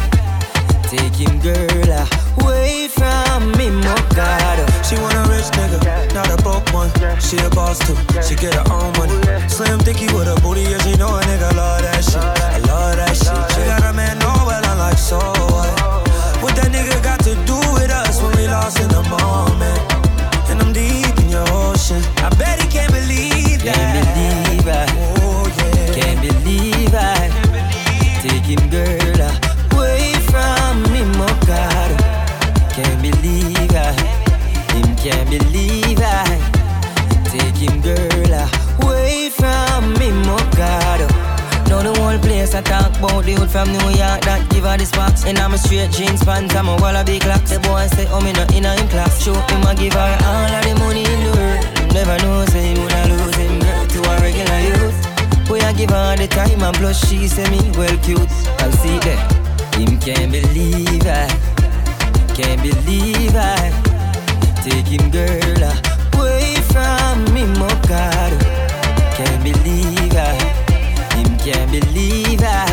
Take 0.87 1.19
him 1.19 1.41
girl 1.41 2.07
away 2.39 2.87
from 2.87 3.51
me, 3.59 3.71
my 3.71 3.99
God. 4.15 4.59
She 4.87 4.95
want 4.95 5.15
a 5.15 5.27
rich 5.27 5.51
nigga, 5.59 6.15
not 6.15 6.31
a 6.31 6.41
broke 6.43 6.73
one. 6.73 6.91
She 7.19 7.37
a 7.39 7.51
boss 7.51 7.79
too, 7.83 7.97
she 8.23 8.37
get 8.37 8.55
her 8.55 8.65
own 8.73 8.93
money. 8.95 9.19
Slim 9.49 9.81
thicky 9.81 10.07
with 10.15 10.29
a 10.31 10.41
booty, 10.41 10.63
yeah, 10.63 10.79
she 10.79 10.95
know 10.97 11.17
a 11.17 11.21
nigga 11.23 11.51
love 11.57 11.83
that 11.83 12.05
shit. 12.05 12.23
I 12.23 12.59
love 12.59 12.97
that 12.97 13.17
shit. 13.17 13.35
She 13.55 13.67
got 13.67 13.83
a 13.83 13.93
man, 13.93 14.17
know 14.21 14.35
well, 14.47 14.65
I'm 14.65 14.79
like, 14.79 14.99
so 14.99 15.19
what? 15.19 15.71
What 16.43 16.55
that 16.57 16.71
nigga 16.71 17.03
got 17.03 17.21
to 17.27 17.35
do 17.45 17.59
with 17.75 17.91
us 17.91 18.23
when 18.23 18.37
we 18.37 18.47
lost 18.47 18.79
in 18.79 18.89
the 18.89 19.03
moment? 19.03 19.83
And 20.49 20.63
I'm 20.63 20.73
deep 20.73 21.19
in 21.19 21.29
your 21.29 21.47
ocean. 21.51 22.03
I 22.23 22.31
bet 22.39 22.63
he 22.63 22.69
can't 22.69 22.93
believe 22.93 23.63
that. 23.65 23.75
Can't 23.75 24.07
believe 24.07 24.50
Him 28.51 28.69
girl 28.69 29.21
away 29.79 30.13
from 30.27 30.83
me, 30.91 31.07
my 31.15 31.31
God. 31.47 31.91
Can't 32.75 33.01
believe 33.01 33.71
I. 33.71 33.95
Him 34.75 34.97
can't 34.97 35.31
believe 35.31 36.01
I. 36.03 36.27
Take 37.31 37.55
him 37.55 37.81
girl 37.81 38.49
away 38.83 39.31
from 39.31 39.95
me, 40.01 40.11
my 40.27 40.43
God. 40.59 40.99
Now 41.69 41.81
the 41.85 41.95
whole 42.01 42.19
place 42.19 42.53
I 42.57 42.63
talk 42.63 42.91
about 42.99 43.23
the 43.23 43.35
hood 43.35 43.51
from 43.51 43.69
New 43.71 43.87
York 43.95 44.27
that 44.27 44.45
give 44.51 44.65
her 44.65 44.77
the 44.77 44.85
sparks. 44.85 45.25
And 45.25 45.39
I'm 45.39 45.55
a 45.55 45.59
straight 45.59 45.93
jeans 45.93 46.25
pants, 46.25 46.53
I'm 46.57 46.67
a 46.67 46.75
walla 46.75 47.05
big 47.05 47.25
locks. 47.27 47.53
The 47.53 47.61
boy 47.61 47.87
say, 47.95 48.09
oh 48.11 48.21
me 48.21 48.33
not 48.33 48.53
in 48.53 48.65
a 48.65 48.75
him 48.75 48.89
class. 48.89 49.23
Show 49.23 49.35
him 49.35 49.63
I 49.63 49.77
give 49.77 49.93
her 49.93 50.19
all 50.27 50.51
of 50.51 50.65
the 50.67 50.75
money 50.75 51.05
in 51.07 51.21
the 51.23 51.31
world. 51.39 51.95
Never 51.95 52.19
know 52.27 52.45
say 52.47 52.75
he 52.75 52.81
woulda 52.81 53.15
lose 53.15 53.37
him 53.37 53.61
girl 53.61 53.87
to 53.87 54.11
a 54.11 54.21
regular 54.21 54.59
youth. 54.59 55.10
Boy 55.51 55.59
I 55.59 55.73
give 55.73 55.91
her 55.91 56.15
the 56.17 56.29
time 56.29 56.63
and 56.63 56.77
plus 56.77 57.09
she 57.09 57.27
say 57.27 57.43
me 57.51 57.59
well 57.77 57.99
cute. 58.07 58.31
I 58.63 58.71
see 58.71 58.99
that 59.03 59.19
him 59.75 59.99
can't 59.99 60.31
believe 60.31 61.03
I, 61.03 61.27
can't 62.39 62.63
believe 62.63 63.35
I. 63.35 63.59
Take 64.63 64.87
him 64.87 65.11
girl 65.11 65.63
away 66.15 66.55
from 66.71 67.35
me, 67.35 67.43
my 67.59 67.67
God. 67.91 68.33
Can't 69.19 69.43
believe 69.43 70.15
I, 70.15 70.39
him 71.19 71.37
can't 71.43 71.67
believe 71.75 72.47
I. 72.47 72.71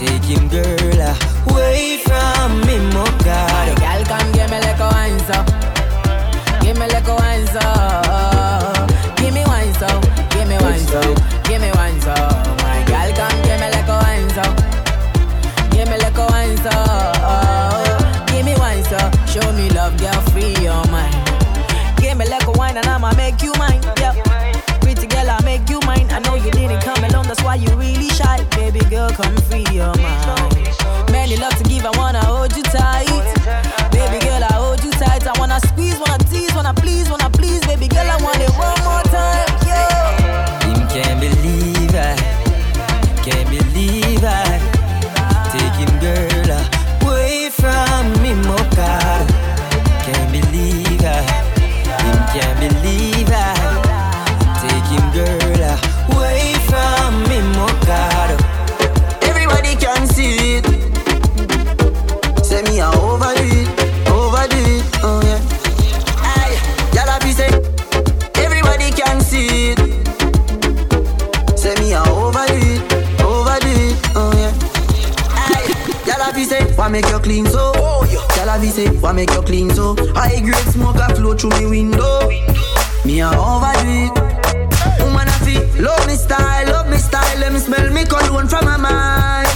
Take 0.00 0.24
him 0.24 0.48
girl 0.48 1.00
away 1.52 2.00
from 2.08 2.56
me, 2.64 2.78
my 2.96 3.04
God. 3.20 3.76
Girl, 3.76 4.02
come 4.08 4.32
give 4.32 4.48
me 4.48 4.60
like 4.64 4.80
a 4.80 4.88
so. 5.28 5.38
Give 6.64 6.78
me 6.78 6.88
like 6.88 7.06
a 7.06 7.14
wine 7.14 8.45
wine 10.66 10.86
so, 10.86 11.00
oh. 11.02 11.42
give 11.44 11.60
me 11.60 11.70
wine 11.74 12.00
so. 12.00 12.14
Oh, 12.16 12.56
my 12.62 12.82
girl, 12.90 13.10
come 13.14 13.38
give 13.46 13.60
me 13.62 13.68
like 13.70 13.86
a 13.86 13.96
wine 14.02 14.28
so. 14.34 14.42
Oh. 14.42 15.70
Give 15.70 15.88
me 15.88 15.96
like 15.98 16.18
a 16.18 16.26
wine 16.26 16.56
so. 16.64 16.74
Give 18.32 18.44
me 18.44 18.54
wine 18.58 18.82
so. 18.84 18.98
Show 19.30 19.46
me 19.52 19.70
love, 19.70 19.96
girl, 19.98 20.20
free 20.32 20.54
your 20.62 20.82
mind. 20.90 21.14
Give 21.98 22.16
me 22.18 22.26
like 22.28 22.46
a 22.46 22.52
wine 22.52 22.76
and 22.76 22.86
I'ma 22.86 23.14
make 23.14 23.42
you 23.42 23.52
mine. 23.58 23.80
Yeah. 23.98 24.14
Pretty 24.82 25.06
girl, 25.06 25.28
I 25.30 25.40
make 25.44 25.68
you 25.70 25.80
mine. 25.86 26.10
I 26.10 26.18
know 26.20 26.34
you 26.34 26.50
didn't 26.50 26.80
come 26.80 27.02
alone, 27.04 27.26
that's 27.28 27.42
why 27.42 27.54
you 27.56 27.70
really 27.76 28.08
shy. 28.10 28.42
Baby 28.56 28.80
girl, 28.90 29.10
come 29.10 29.36
free 29.48 29.66
your 29.70 29.94
mind. 30.02 31.10
Many 31.12 31.36
love 31.36 31.54
to 31.58 31.64
give, 31.64 31.84
I 31.86 31.90
wanna 31.96 32.24
hold 32.24 32.56
you 32.56 32.62
tight. 32.64 33.06
Baby 33.92 34.18
girl, 34.24 34.42
I 34.42 34.52
hold 34.52 34.82
you 34.82 34.90
tight. 34.92 35.26
I 35.26 35.38
wanna 35.38 35.60
squeeze, 35.60 35.98
wanna 35.98 36.18
tease, 36.24 36.52
wanna 36.54 36.74
please, 36.74 37.08
wanna 37.08 37.30
please. 37.30 37.60
Baby 37.66 37.88
girl, 37.88 38.08
I 38.10 38.16
wanna 38.22 38.48
roll. 38.58 38.75
Say. 78.76 78.88
Why 79.00 79.12
make 79.12 79.30
you 79.30 79.42
clean 79.42 79.70
so? 79.70 79.96
High 80.14 80.40
grade 80.40 80.68
smoke 80.74 81.00
a 81.00 81.08
flow 81.16 81.34
through 81.34 81.56
me 81.58 81.66
window. 81.66 82.28
Me 83.06 83.20
a 83.20 83.28
overdo 83.32 83.88
it. 84.04 84.12
Woman 85.00 85.28
I 85.28 85.36
feel 85.44 85.64
love 85.82 86.06
me 86.06 86.14
style, 86.14 86.66
love 86.74 86.88
me 86.90 86.98
style. 86.98 87.38
Let 87.40 87.52
me 87.52 87.58
smell 87.58 87.88
me 87.92 88.04
cologne 88.04 88.48
from 88.48 88.64
my 88.64 88.76
mind. 88.76 89.48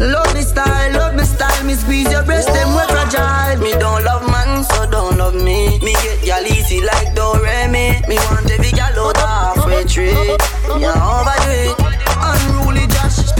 Love 0.00 0.32
me 0.34 0.42
style, 0.42 0.92
love 0.92 1.14
me 1.14 1.24
style. 1.24 1.64
Me 1.64 1.74
squeeze 1.74 2.10
your 2.10 2.24
breast, 2.24 2.48
them 2.48 2.68
we 2.74 2.82
fragile. 2.92 3.58
Me 3.62 3.72
don't 3.78 4.02
love 4.04 4.26
man, 4.26 4.64
so 4.64 4.90
don't 4.90 5.16
love 5.16 5.34
me. 5.34 5.78
Me 5.86 5.92
get 6.02 6.18
gal 6.24 6.46
easy 6.46 6.80
like 6.82 7.14
Doremi. 7.14 8.06
Me 8.08 8.16
want 8.26 8.50
every 8.50 8.72
gal 8.72 8.98
out 8.98 9.16
halfway 9.16 9.84
tree. 9.84 10.36
Yeah, 10.82 10.98
overdo 11.14 11.50
it. 11.70 11.77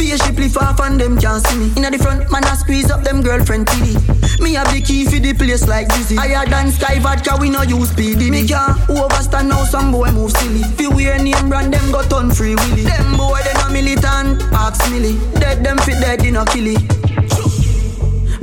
Spaceship 0.09 0.39
lift 0.39 0.57
off 0.57 0.81
and 0.81 0.99
them 0.99 1.19
can't 1.19 1.47
see 1.47 1.59
me. 1.59 1.71
Inna 1.77 1.91
the 1.91 1.99
front, 1.99 2.33
man 2.33 2.43
I 2.45 2.55
squeeze 2.55 2.91
up 2.91 3.05
them 3.05 3.21
girlfriend 3.21 3.67
TD. 3.67 4.41
Me 4.41 4.55
have 4.55 4.73
the 4.73 4.81
key 4.81 5.05
for 5.05 5.21
the 5.21 5.35
place 5.35 5.69
like 5.69 5.87
dizzy. 5.89 6.17
Higher 6.17 6.49
than 6.49 6.71
Sky 6.71 6.99
Vodka, 6.99 7.37
we 7.39 7.51
no 7.51 7.61
use 7.61 7.91
PD. 7.93 8.31
Me 8.31 8.49
can't 8.49 8.79
overstand 8.89 9.51
now 9.51 9.65
some 9.65 9.93
boy 9.93 10.11
move 10.13 10.33
silly. 10.33 10.63
Fi 10.63 10.89
wear 10.89 11.19
name 11.23 11.51
brand, 11.51 11.75
them 11.75 11.93
got 11.93 12.11
on 12.15 12.31
free 12.31 12.55
willy. 12.55 12.85
Them 12.85 13.19
boy 13.19 13.39
they 13.45 13.53
no 13.61 13.69
militant, 13.69 14.41
ask 14.55 14.81
milly. 14.91 15.19
Dead 15.39 15.63
them 15.63 15.77
fit 15.77 16.01
dead, 16.01 16.21
they 16.21 16.31
no 16.31 16.47
killy. 16.47 16.77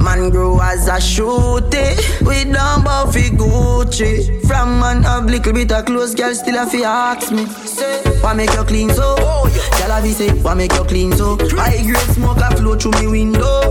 Man 0.06 0.30
grow 0.30 0.60
as 0.62 0.88
a 0.88 1.02
shooty. 1.02 1.98
We 2.22 2.44
don't 2.46 2.86
fi 3.12 3.30
Gucci. 3.34 4.46
From 4.48 4.80
man 4.80 5.02
have 5.02 5.26
little 5.26 5.52
bit 5.52 5.72
of 5.72 5.86
clothes 5.86 6.14
Girl 6.14 6.32
still 6.36 6.62
a 6.62 6.68
fi 6.68 6.84
ask 6.84 7.32
me. 7.32 7.48
Say, 7.48 8.04
why 8.22 8.36
make 8.36 8.54
you 8.54 8.64
clean 8.66 8.92
so? 8.92 9.16
Girl 9.16 9.92
a 9.92 10.02
fi 10.04 10.12
say, 10.12 10.30
why 10.44 10.54
make 10.54 10.74
you 10.74 10.84
clean 10.84 11.12
so? 11.14 11.38
High 11.58 11.82
grade 11.82 12.14
smoke 12.14 12.38
a 12.38 12.56
flow 12.56 12.76
through 12.76 12.92
me 13.02 13.08
window. 13.08 13.62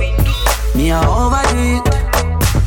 Me 0.74 0.90
a 0.90 0.98
overdo 0.98 1.54
it 1.54 1.86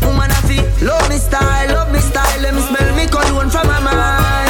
Woman 0.02 0.32
a 0.32 0.40
fi 0.48 0.64
love 0.86 1.10
me 1.10 1.18
style, 1.18 1.68
love 1.68 1.92
me 1.92 2.00
style. 2.00 2.40
Let 2.40 2.54
me 2.56 2.62
smell 2.62 2.96
me 2.96 3.06
cologne 3.08 3.50
from 3.50 3.68
my 3.68 3.82
mind. 3.84 4.48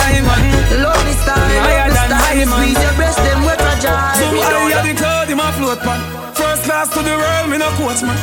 Love 0.77 1.01
me 1.05 1.13
style, 1.17 1.41
love 1.65 1.89
me 1.89 1.97
style. 2.05 2.45
Squeeze 2.53 2.83
your 2.85 2.93
breast, 2.93 3.17
them 3.17 3.41
we 3.41 3.53
fragile. 3.57 4.13
So 4.13 4.25
I 4.29 4.69
have 4.77 4.85
the 4.85 4.93
cloud 4.93 5.29
in 5.31 5.37
my 5.37 5.51
float 5.53 5.79
pan. 5.79 6.36
Class 6.77 6.93
to 6.93 7.01
the 7.01 7.17
world, 7.17 7.49
me 7.49 7.57
no 7.57 7.69
coach 7.73 8.03
man. 8.05 8.13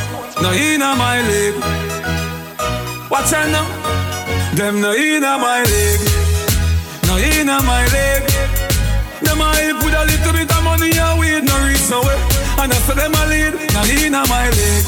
No 0.41 0.49
inna 0.53 0.95
my 0.95 1.19
league. 1.27 1.59
Watch 3.11 3.33
out 3.35 3.51
now. 3.51 3.67
Them 4.55 4.79
no 4.79 4.95
inna 4.95 5.35
my 5.37 5.59
league. 5.59 6.07
No 7.03 7.19
inna 7.19 7.59
my 7.67 7.83
league. 7.91 8.23
Them 9.27 9.43
help 9.43 9.83
with 9.83 9.99
a 9.99 10.05
little 10.07 10.31
bit 10.31 10.47
of 10.55 10.63
money 10.63 10.87
and 10.95 11.19
weed 11.19 11.43
no 11.43 11.51
reach 11.67 11.83
nowhere. 11.91 12.15
And 12.63 12.71
I 12.71 12.79
say 12.87 12.95
them 12.95 13.11
a 13.19 13.23
lead. 13.27 13.53
No 13.75 13.81
inna 13.91 14.23
my 14.31 14.47
league. 14.47 14.87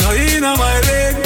No 0.00 0.08
inna 0.16 0.56
my 0.56 0.76
league. 0.88 1.20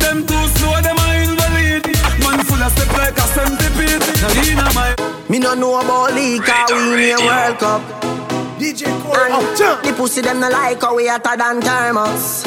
Them 0.00 0.24
too 0.24 0.44
slow, 0.56 0.80
them 0.80 0.96
a 0.96 1.06
invalid. 1.28 1.84
Man 2.24 2.40
full 2.48 2.64
of 2.64 2.72
step 2.72 2.88
like 2.96 3.20
a 3.20 3.26
centipede. 3.36 4.00
No 4.24 4.28
inna 4.48 4.66
my. 4.72 4.96
Me 5.28 5.38
no 5.38 5.52
know 5.52 5.78
about 5.78 6.14
league, 6.14 6.40
cause 6.42 6.72
we 6.72 7.12
in 7.12 7.20
a 7.20 7.26
World 7.26 7.58
Cup. 7.58 8.25
DJ 8.58 8.88
Corey 9.02 9.20
And 9.20 9.34
oh, 9.36 9.80
the 9.84 9.92
pussy 9.92 10.20
them 10.22 10.40
no 10.40 10.48
like 10.48 10.80
how 10.80 10.96
we 10.96 11.06
hotter 11.08 11.36
than 11.36 11.60
thermos. 11.60 12.46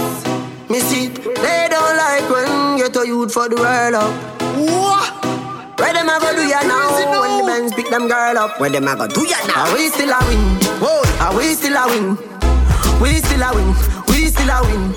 Me 0.69 0.79
see, 0.79 1.05
it, 1.07 1.15
they 1.23 1.67
don't 1.69 1.97
like 1.97 2.29
when 2.29 2.77
get 2.77 2.95
a 2.95 3.05
youth 3.05 3.33
for 3.33 3.49
the 3.49 3.55
world 3.55 3.95
up. 3.95 4.13
What? 4.57 5.79
Where 5.79 5.93
them 5.93 6.09
a 6.09 6.19
go 6.19 6.33
do 6.35 6.45
ya 6.45 6.61
now? 6.61 7.21
When 7.21 7.37
the 7.37 7.43
men's 7.45 7.73
pick 7.73 7.89
them 7.89 8.07
girl 8.07 8.37
up, 8.37 8.59
where 8.59 8.69
them 8.69 8.87
a 8.87 8.95
go 8.95 9.07
do 9.07 9.21
ya 9.25 9.37
now? 9.47 9.69
Are 9.69 9.73
we 9.73 9.89
still 9.89 10.09
a 10.09 10.19
win? 10.25 10.41
Whoa, 10.81 11.01
are 11.21 11.35
we 11.37 11.53
still 11.53 11.77
a 11.77 11.85
win? 11.87 12.17
We 13.01 13.21
still 13.21 13.41
a 13.41 13.49
win. 13.53 13.69
We 14.09 14.27
still 14.27 14.49
a 14.49 14.61
win. 14.65 14.93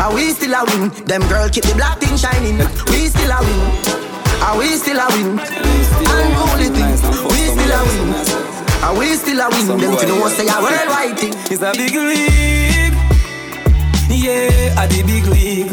Are 0.00 0.14
we 0.14 0.30
still 0.32 0.54
a 0.54 0.64
win? 0.64 0.90
Them 1.06 1.22
girl 1.28 1.48
keep 1.50 1.64
the 1.64 1.74
black 1.74 1.98
thing 1.98 2.16
shining. 2.16 2.58
We 2.90 3.08
still 3.10 3.30
a 3.30 3.38
win. 3.42 3.62
Are 4.42 4.58
we 4.58 4.68
still 4.78 4.98
a 4.98 5.06
win? 5.10 5.38
Unruly 5.38 6.70
things. 6.70 7.02
We 7.30 7.40
still 7.50 7.72
a 7.74 7.80
win. 7.82 8.55
Are 8.82 8.96
we 8.98 9.14
still 9.14 9.40
a 9.40 9.48
win? 9.50 9.66
Them 9.66 9.96
to 9.96 10.06
know 10.06 10.28
say 10.28 10.46
a 10.46 10.58
worldwide 10.60 11.18
thing. 11.18 11.34
It's 11.50 11.62
a 11.62 11.72
big 11.72 11.94
league. 11.94 12.94
Yeah, 14.08 14.80
at 14.80 14.90
the 14.90 15.02
big 15.06 15.26
league. 15.26 15.70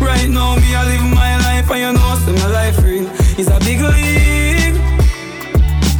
Right 0.00 0.28
now, 0.28 0.56
me 0.56 0.74
I 0.74 0.84
live 0.86 1.04
my 1.14 1.36
life, 1.38 1.70
and 1.70 1.80
you 1.80 1.92
know, 1.92 2.16
say 2.24 2.32
my 2.32 2.46
life 2.48 2.82
real. 2.82 3.06
It's 3.38 3.50
a 3.50 3.58
big 3.60 3.80
league. 3.80 4.76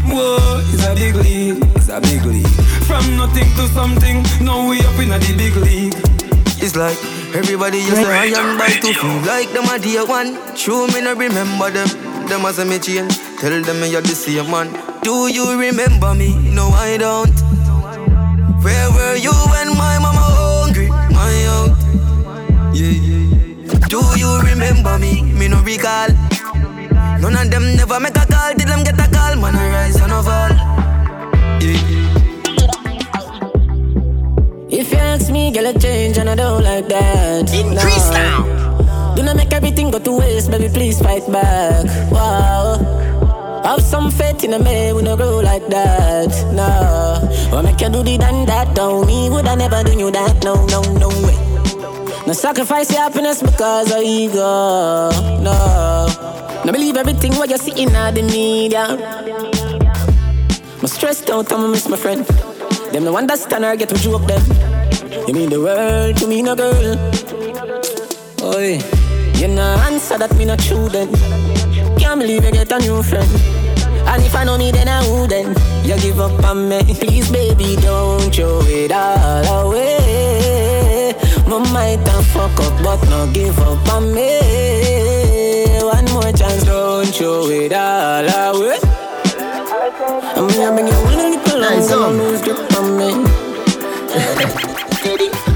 Whoa, 0.06 0.62
it's 0.72 0.84
a 0.86 0.94
big 0.94 1.14
league. 1.16 1.62
It's 1.76 1.88
a 1.88 2.00
big 2.00 2.24
league. 2.24 2.48
From 2.88 3.16
nothing 3.16 3.48
to 3.56 3.68
something, 3.68 4.22
now 4.44 4.68
we 4.68 4.80
up 4.80 4.98
in 4.98 5.12
a 5.12 5.18
the 5.18 5.34
big 5.36 5.56
league. 5.56 5.94
It's 6.62 6.76
like 6.76 6.98
everybody 7.34 7.78
you 7.78 7.94
say 7.94 8.04
I 8.04 8.26
am 8.26 8.58
by 8.58 8.68
to 8.68 8.92
feel 8.92 9.20
like 9.26 9.52
them 9.52 9.64
a 9.68 9.78
dear 9.78 10.04
one. 10.06 10.36
True 10.56 10.86
me 10.88 11.00
no 11.00 11.14
remember 11.14 11.70
them. 11.70 11.88
Them 12.26 12.44
as 12.44 12.58
a 12.58 12.64
me 12.64 12.78
change. 12.78 13.29
Tell 13.40 13.62
them 13.62 13.80
me 13.80 13.90
you're 13.90 14.02
the 14.02 14.08
same 14.14 14.50
man. 14.50 14.68
Do 15.02 15.28
you 15.32 15.58
remember 15.58 16.14
me? 16.14 16.36
No, 16.52 16.68
I 16.76 16.98
don't. 16.98 17.32
Where 18.62 18.90
were 18.92 19.16
you 19.16 19.32
when 19.32 19.68
my 19.80 19.96
mama 19.98 20.20
hungry? 20.20 20.88
My 20.88 21.32
out. 21.48 21.72
Yeah, 22.76 22.92
yeah, 22.92 23.64
yeah. 23.64 23.88
Do 23.88 24.04
you 24.20 24.40
remember 24.44 24.98
me? 24.98 25.22
Me 25.32 25.48
no 25.48 25.62
recall. 25.62 26.12
None 27.18 27.32
of 27.32 27.50
them 27.50 27.76
never 27.76 27.98
make 27.98 28.14
a 28.16 28.26
call. 28.26 28.52
Did 28.52 28.68
them 28.68 28.84
get 28.84 29.00
a 29.00 29.08
call? 29.10 29.36
Man, 29.36 29.56
I 29.56 29.70
rise 29.72 29.96
and 29.96 30.12
I 30.12 30.20
fall. 30.20 30.52
Yeah. 31.64 31.80
If 34.68 34.92
you 34.92 34.98
ask 34.98 35.32
me, 35.32 35.50
girl, 35.50 35.68
I 35.68 35.72
change 35.72 36.18
and 36.18 36.28
I 36.28 36.34
don't 36.34 36.62
like 36.62 36.88
that. 36.88 37.54
Increase 37.54 38.10
now. 38.10 39.14
Do 39.16 39.22
not 39.22 39.36
make 39.36 39.52
everything 39.54 39.90
go 39.90 39.98
to 39.98 40.18
waste, 40.18 40.50
baby. 40.50 40.68
Please 40.68 41.00
fight 41.00 41.26
back. 41.32 41.86
Wow. 42.12 43.00
Have 43.64 43.82
some 43.82 44.10
faith 44.10 44.42
in 44.42 44.54
a 44.54 44.58
man, 44.58 44.96
we 44.96 45.02
no 45.02 45.16
grow 45.16 45.38
like 45.40 45.66
that. 45.68 46.30
No. 46.52 47.28
What 47.50 47.64
make 47.64 47.80
you 47.80 47.90
do 47.90 48.02
the 48.02 48.16
done 48.16 48.46
that? 48.46 48.74
Don't 48.74 49.06
me, 49.06 49.28
would 49.28 49.46
I 49.46 49.54
never 49.54 49.84
do 49.84 49.92
you 49.92 50.10
that? 50.10 50.42
No, 50.42 50.64
no, 50.66 50.80
no 50.94 51.08
way. 51.26 51.36
No 52.26 52.32
sacrifice 52.32 52.90
your 52.90 53.02
happiness 53.02 53.42
because 53.42 53.92
of 53.92 54.02
ego. 54.02 55.10
No. 55.42 56.06
No 56.64 56.72
believe 56.72 56.96
everything 56.96 57.34
what 57.36 57.50
you 57.50 57.58
see 57.58 57.82
in 57.82 57.92
the 57.92 58.22
media. 58.22 58.86
I'm 60.80 60.86
stressed 60.86 61.28
out, 61.28 61.52
I'ma 61.52 61.68
miss 61.68 61.88
my 61.88 61.96
friend. 61.96 62.24
Them 62.92 63.04
no 63.04 63.16
understand 63.16 63.64
or 63.64 63.76
get 63.76 63.90
to 63.90 63.94
joke 63.96 64.26
them. 64.26 64.42
You 65.28 65.34
mean 65.34 65.50
the 65.50 65.60
world 65.60 66.16
to 66.16 66.26
me, 66.26 66.42
no 66.42 66.56
girl. 66.56 66.96
Oi, 68.42 68.80
you 69.34 69.48
no 69.48 69.62
answer 69.84 70.16
that 70.16 70.34
me 70.36 70.46
not 70.46 70.58
true 70.60 70.88
then. 70.88 71.08
Can't 71.98 72.20
believe 72.20 72.44
you 72.44 72.50
get 72.52 72.72
a 72.72 72.78
new 72.78 73.02
friend. 73.02 73.28
And 74.06 74.22
if 74.22 74.34
I 74.34 74.44
know 74.44 74.58
me, 74.58 74.70
then 74.72 74.88
I 74.88 75.00
wouldn't. 75.10 75.58
You 75.86 75.96
give 76.00 76.20
up 76.20 76.42
on 76.44 76.68
me, 76.68 76.82
please, 76.94 77.30
baby, 77.30 77.76
don't 77.76 78.34
throw 78.34 78.60
it 78.62 78.92
all 78.92 79.66
away. 79.68 81.14
My 81.46 81.58
might 81.72 82.06
have 82.08 82.26
fuck 82.26 82.58
up, 82.60 82.82
but 82.82 83.02
no 83.10 83.30
give 83.32 83.58
up 83.60 83.88
on 83.92 84.12
me. 84.14 84.40
One 85.82 86.04
more 86.12 86.32
chance, 86.32 86.64
don't 86.64 87.06
throw 87.14 87.48
it 87.48 87.72
all 87.72 88.56
away. 88.56 88.78
I'm 90.36 90.48
gonna 90.48 90.72
bring 90.74 90.86
you 90.88 90.94
a 90.94 91.16
little 91.16 91.60
Nice 91.60 91.90
longer, 91.90 92.04
um. 92.04 92.18
song. 92.18 92.18
lose 92.18 92.42
grip 92.42 92.78
on 92.78 92.96
me. 92.96 94.66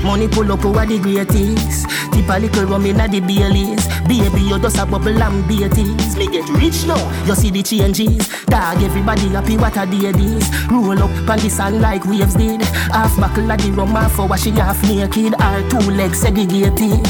Money 0.04 0.28
pull 0.28 0.52
up 0.52 0.64
over 0.64 0.84
the 0.84 0.98
greatest. 0.98 1.88
Tip 2.12 2.28
a 2.28 2.38
little 2.38 2.66
rum 2.66 2.84
inna 2.84 3.08
the 3.08 3.20
Baileys. 3.20 3.88
Baby, 4.06 4.42
you 4.42 4.58
just 4.58 4.76
a 4.76 4.84
bubble 4.84 5.22
and 5.22 5.48
beaties. 5.48 6.16
Me 6.16 6.26
get 6.28 6.46
rich 6.50 6.84
now, 6.86 7.00
you 7.24 7.34
see 7.34 7.50
the 7.50 7.62
changes. 7.62 8.28
Dog, 8.44 8.82
everybody 8.82 9.28
happy 9.28 9.56
what 9.56 9.76
a 9.78 9.86
day 9.86 10.12
this. 10.12 10.48
Roll 10.70 11.02
up 11.02 11.28
on 11.28 11.38
the 11.38 11.48
sun 11.48 11.80
like 11.80 12.04
waves 12.04 12.34
did. 12.34 12.60
Half 12.92 13.18
buckle 13.18 13.50
of 13.50 13.58
the 13.58 13.70
rum, 13.72 13.88
half 13.88 14.12
for 14.12 14.28
washing 14.28 14.56
half 14.56 14.82
naked. 14.84 15.34
Our 15.40 15.68
two 15.70 15.90
legs 15.90 16.20
segregated. 16.20 17.02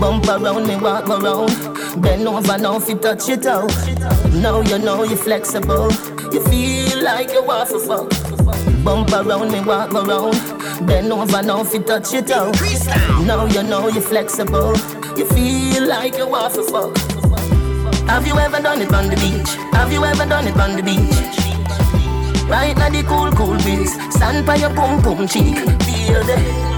Bump 0.00 0.26
around 0.26 0.66
me, 0.66 0.76
walk 0.76 1.08
around. 1.08 2.02
Bend 2.02 2.26
over 2.26 2.58
now 2.58 2.78
you 2.80 2.96
touch 2.96 3.28
it 3.28 3.46
out. 3.46 3.70
Now 4.32 4.60
you 4.62 4.78
know 4.78 5.04
you're 5.04 5.16
flexible. 5.16 5.92
You 6.32 6.42
feel 6.48 7.04
like 7.04 7.30
you 7.30 7.44
want. 7.44 7.70
Bump 8.84 9.12
around 9.12 9.52
me, 9.52 9.60
walk 9.60 9.94
around. 9.94 10.55
Bend 10.82 11.12
over 11.12 11.42
now 11.42 11.62
if 11.62 11.72
you 11.72 11.80
touch 11.80 12.12
it 12.12 12.30
out. 12.30 12.54
Now 13.24 13.46
you 13.46 13.62
know 13.62 13.88
you're 13.88 14.02
flexible. 14.02 14.76
You 15.16 15.24
feel 15.26 15.88
like 15.88 16.16
you 16.18 16.28
want 16.28 16.52
fuck. 16.54 16.96
Have 18.08 18.26
you 18.26 18.38
ever 18.38 18.60
done 18.60 18.82
it 18.82 18.92
on 18.92 19.08
the 19.08 19.16
beach? 19.16 19.54
Have 19.72 19.92
you 19.92 20.04
ever 20.04 20.26
done 20.26 20.46
it 20.46 20.56
on 20.56 20.76
the 20.76 20.82
beach? 20.82 21.36
Right 22.48 22.76
now 22.76 22.90
the 22.90 23.02
cool, 23.02 23.32
cool 23.32 23.56
breeze. 23.58 23.94
Stand 24.14 24.46
by 24.46 24.56
your 24.56 24.70
pum 24.74 25.02
pum 25.02 25.26
cheek. 25.26 25.56
Feel 25.56 26.22
the 26.24 26.75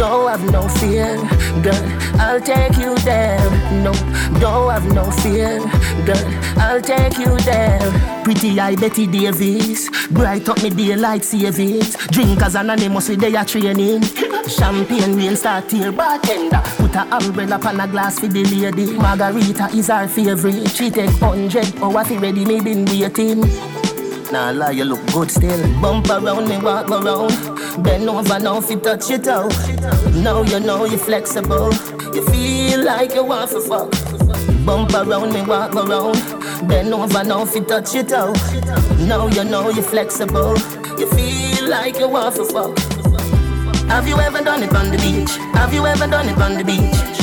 don't 0.00 0.30
have 0.30 0.50
no 0.50 0.66
fear, 0.66 1.14
girl. 1.60 2.18
I'll 2.18 2.40
take 2.40 2.78
you 2.78 2.94
there. 3.00 3.38
No, 3.84 3.92
don't 4.40 4.70
have 4.70 4.90
no 4.94 5.10
fear, 5.10 5.58
girl. 6.06 6.26
I'll 6.56 6.80
take 6.80 7.18
you 7.18 7.36
there. 7.40 7.78
Pretty 8.24 8.58
eye 8.58 8.76
Betty 8.76 9.06
Davis, 9.06 9.90
bright 10.08 10.48
up 10.48 10.62
me 10.62 10.70
daylight 10.70 11.26
it. 11.34 11.96
Drinkers 12.12 12.54
anonymous 12.54 13.10
with 13.10 13.20
their 13.20 13.44
training. 13.44 14.00
Champagne 14.48 15.16
rain 15.16 15.36
start 15.36 15.70
here, 15.70 15.92
bartender. 15.92 16.62
Put 16.78 16.94
a 16.94 17.02
umbrella 17.14 17.60
on 17.62 17.80
a 17.80 17.86
glass 17.86 18.18
for 18.20 18.28
the 18.28 18.42
lady. 18.42 18.96
Margarita 18.96 19.68
is 19.76 19.90
our 19.90 20.08
favorite. 20.08 20.70
She 20.70 20.90
take 20.90 21.10
hundred 21.18 21.74
oh, 21.82 21.94
hours 21.94 22.10
ready, 22.12 22.46
me 22.46 22.60
been 22.62 22.86
waiting. 22.86 23.79
Nah 24.32 24.50
lie, 24.52 24.70
you 24.70 24.84
look 24.84 25.04
good 25.12 25.28
still. 25.28 25.60
Bump 25.80 26.08
around 26.08 26.48
me, 26.48 26.56
walk 26.58 26.88
around. 26.88 27.32
Bend 27.82 28.08
over 28.08 28.38
now 28.38 28.58
if 28.58 28.70
you 28.70 28.78
touch 28.78 29.10
your 29.10 29.18
toe. 29.18 29.48
Now 30.22 30.42
you 30.42 30.60
know 30.60 30.84
you're 30.84 30.98
flexible. 30.98 31.72
You 32.14 32.24
feel 32.28 32.84
like 32.84 33.12
you 33.14 33.24
want 33.24 33.50
to 33.50 33.60
fuck. 33.60 33.90
Bump 34.64 34.94
around 34.94 35.32
me, 35.32 35.42
walk 35.42 35.74
around. 35.74 36.14
Bend 36.68 36.94
over 36.94 37.24
now 37.24 37.42
if 37.42 37.56
you 37.56 37.64
touch 37.64 37.92
your 37.92 38.04
toe. 38.04 38.32
Now 39.00 39.26
you 39.26 39.42
know 39.42 39.68
you're 39.70 39.82
flexible. 39.82 40.56
You 40.96 41.10
feel 41.10 41.68
like 41.68 41.98
you 41.98 42.08
want 42.08 42.36
to 42.36 42.44
fuck. 42.44 42.78
Have 43.88 44.06
you 44.06 44.16
ever 44.20 44.44
done 44.44 44.62
it 44.62 44.72
on 44.76 44.92
the 44.92 44.98
beach? 44.98 45.34
Have 45.54 45.74
you 45.74 45.84
ever 45.86 46.06
done 46.06 46.28
it 46.28 46.38
on 46.38 46.54
the 46.54 46.64
beach? 46.64 47.20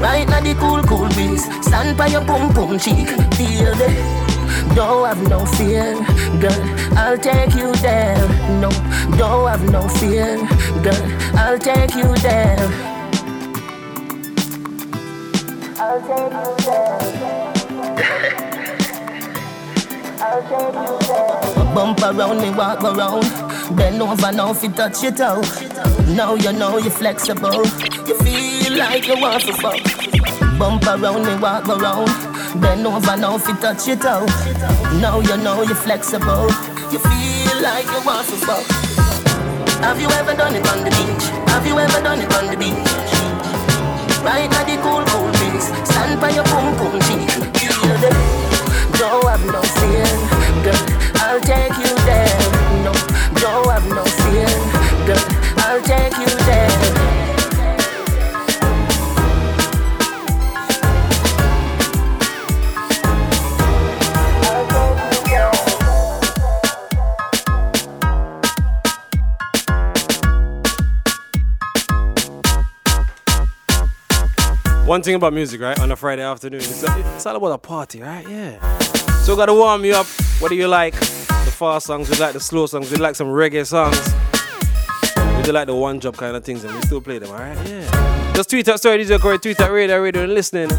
Right 0.00 0.26
now 0.26 0.40
the 0.40 0.54
cool, 0.54 0.82
cool 0.84 1.08
breeze. 1.10 1.44
Stand 1.62 1.98
by 1.98 2.06
your 2.06 2.24
pum 2.24 2.54
pum 2.54 2.78
cheek. 2.78 3.06
Feel 3.36 3.74
the 3.74 4.39
don't 4.74 5.06
have 5.06 5.28
no 5.28 5.44
fear, 5.46 5.94
girl. 6.40 6.98
I'll 6.98 7.18
take 7.18 7.54
you 7.54 7.72
there. 7.76 8.16
No, 8.60 8.70
don't 9.16 9.48
have 9.48 9.70
no 9.70 9.88
fear, 9.88 10.36
girl. 10.82 11.04
I'll 11.36 11.58
take 11.58 11.94
you 11.94 12.14
there. 12.16 12.58
I'll 15.78 16.00
take 16.00 16.32
you 16.32 16.54
there. 16.64 17.50
I'll 20.22 20.42
take 20.42 20.74
you 20.74 20.98
there. 21.08 21.74
Bump 21.74 22.00
around 22.02 22.40
me, 22.42 22.50
walk 22.50 22.82
around. 22.82 23.24
Bend 23.76 24.02
over 24.02 24.32
now 24.32 24.50
if 24.50 24.62
you 24.62 24.70
touch 24.70 25.02
your 25.02 25.12
toe. 25.12 25.42
Now 26.14 26.34
you 26.34 26.52
know 26.52 26.78
you're 26.78 26.90
flexible. 26.90 27.64
You 28.06 28.16
feel 28.18 28.76
like 28.78 29.06
you 29.06 29.20
want 29.20 29.42
to 29.44 29.52
fuck. 29.54 29.80
Bump 30.58 30.84
around 30.84 31.24
me, 31.24 31.36
walk 31.40 31.68
around. 31.68 32.29
Bend 32.56 32.84
over 32.84 33.16
now 33.16 33.36
if 33.36 33.46
you 33.46 33.54
touch 33.56 33.86
it 33.86 34.04
out. 34.04 34.26
Now 35.00 35.20
you 35.20 35.36
know 35.36 35.62
you're 35.62 35.76
flexible. 35.76 36.48
You 36.90 36.98
feel 36.98 37.62
like 37.62 37.86
you 37.86 38.02
want 38.04 38.26
to 38.26 38.36
fuck. 38.42 38.66
Have 39.82 40.00
you 40.00 40.08
ever 40.10 40.34
done 40.34 40.56
it 40.56 40.66
on 40.66 40.82
the 40.82 40.90
beach? 40.90 41.24
Have 41.50 41.64
you 41.66 41.78
ever 41.78 42.02
done 42.02 42.20
it 42.20 42.32
on 42.34 42.46
the 42.50 42.56
beach? 42.56 42.74
Right 44.24 44.50
now 44.50 44.64
the 44.64 44.76
cool, 44.82 45.04
cool 45.06 45.30
breeze. 45.38 45.70
Stand 45.88 46.20
by 46.20 46.30
your 46.30 46.44
boom, 46.44 46.76
boom 46.76 47.00
cheek. 47.06 47.30
Feel 47.54 47.96
the 48.02 48.10
Don't 48.98 49.24
have 49.26 49.44
no 49.46 49.62
fear, 49.62 50.04
girl. 50.64 51.00
I'll 51.22 51.40
take 51.40 51.78
you 51.78 51.89
One 74.90 75.02
thing 75.04 75.14
about 75.14 75.32
music, 75.32 75.60
right? 75.60 75.78
On 75.78 75.92
a 75.92 75.94
Friday 75.94 76.22
afternoon, 76.24 76.62
it's, 76.62 76.82
it's 76.82 77.24
all 77.24 77.36
about 77.36 77.52
a 77.52 77.58
party, 77.58 78.02
right? 78.02 78.28
Yeah. 78.28 78.78
So 79.22 79.36
gotta 79.36 79.54
warm 79.54 79.84
you 79.84 79.94
up. 79.94 80.06
What 80.40 80.48
do 80.48 80.56
you 80.56 80.66
like? 80.66 80.94
The 80.94 81.54
fast 81.56 81.86
songs, 81.86 82.10
we 82.10 82.16
like 82.16 82.32
the 82.32 82.40
slow 82.40 82.66
songs, 82.66 82.90
we 82.90 82.96
like 82.96 83.14
some 83.14 83.28
reggae 83.28 83.64
songs. 83.64 83.96
We 85.36 85.44
do 85.44 85.52
like 85.52 85.68
the 85.68 85.76
one 85.76 86.00
job 86.00 86.16
kind 86.16 86.34
of 86.34 86.44
things, 86.44 86.64
and 86.64 86.74
we 86.74 86.82
still 86.82 87.00
play 87.00 87.18
them, 87.18 87.30
alright? 87.30 87.56
Yeah. 87.68 88.32
Just 88.34 88.50
tweet 88.50 88.66
at 88.66 88.80
Story 88.80 88.98
DJ 88.98 89.20
Corey, 89.20 89.38
tweet 89.38 89.60
at 89.60 89.70
Radar 89.70 90.02
Radio 90.02 90.24
and 90.24 90.34
listening. 90.34 90.72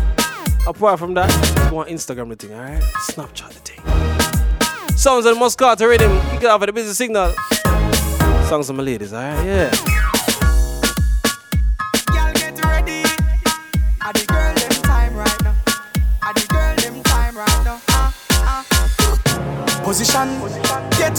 Apart 0.67 0.99
from 0.99 1.13
that, 1.13 1.29
go 1.71 1.77
on 1.77 1.87
Instagram 1.87 2.27
the 2.27 2.35
thing, 2.35 2.53
alright? 2.53 2.83
Snapchat 3.11 3.53
the 3.53 3.59
thing. 3.61 4.97
Songs 4.97 5.23
the 5.23 5.31
Moscato 5.35 5.87
rhythm. 5.87 6.11
You 6.41 6.49
off 6.49 6.61
of 6.61 6.67
the 6.67 6.73
busy 6.73 6.93
signal. 6.93 7.31
Songs 8.49 8.69
of 8.69 8.75
my 8.75 8.83
ladies, 8.83 9.13
alright? 9.13 9.45
Yeah. 9.45 9.90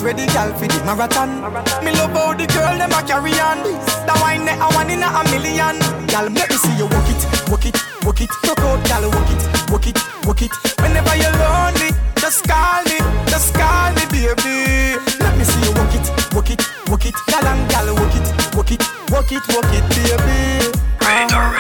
Ready, 0.03 0.27
girl, 0.35 0.53
for 0.59 0.67
the 0.67 0.83
marathon. 0.85 1.31
Me 1.85 1.93
love 1.93 2.11
how 2.13 2.35
the 2.35 2.47
girl 2.51 2.77
them 2.77 2.91
a 2.91 3.01
carry 3.07 3.33
on. 3.39 3.63
That 4.05 4.19
wine 4.21 4.45
that 4.45 4.59
I 4.59 4.69
want 4.75 4.91
in 4.91 5.03
a 5.03 5.23
million. 5.31 5.79
Girl, 6.11 6.27
let 6.29 6.51
me 6.51 6.57
see 6.59 6.75
you 6.77 6.87
walk 6.91 7.09
it, 7.09 7.23
walk 7.49 7.65
it, 7.65 7.79
walk 8.05 8.21
it. 8.21 8.31
Talk 8.43 8.59
out, 8.67 8.83
girl, 8.83 9.09
walk 9.15 9.31
it, 9.31 9.43
walk 9.71 9.87
it, 9.87 9.99
walk 10.27 10.43
it. 10.43 10.53
Whenever 10.83 11.15
you're 11.15 11.33
lonely, 11.39 11.95
just 12.19 12.43
call 12.45 12.83
me, 12.91 12.99
just 13.31 13.55
call 13.55 13.95
me, 13.95 14.05
baby. 14.11 14.99
Let 15.23 15.39
me 15.39 15.45
see 15.47 15.63
you 15.63 15.73
walk 15.79 15.95
it, 15.95 16.07
walk 16.35 16.51
it, 16.51 16.61
walk 16.91 17.07
it. 17.07 17.15
Girl 17.31 17.47
and 17.47 17.63
girl, 17.71 17.95
walk 17.95 18.15
it, 18.19 18.27
walk 18.59 18.71
it, 18.75 18.83
walk 19.09 19.31
it, 19.31 19.45
walk 19.55 19.71
it, 19.71 19.87
baby. 19.95 20.67
Radar 20.99 21.55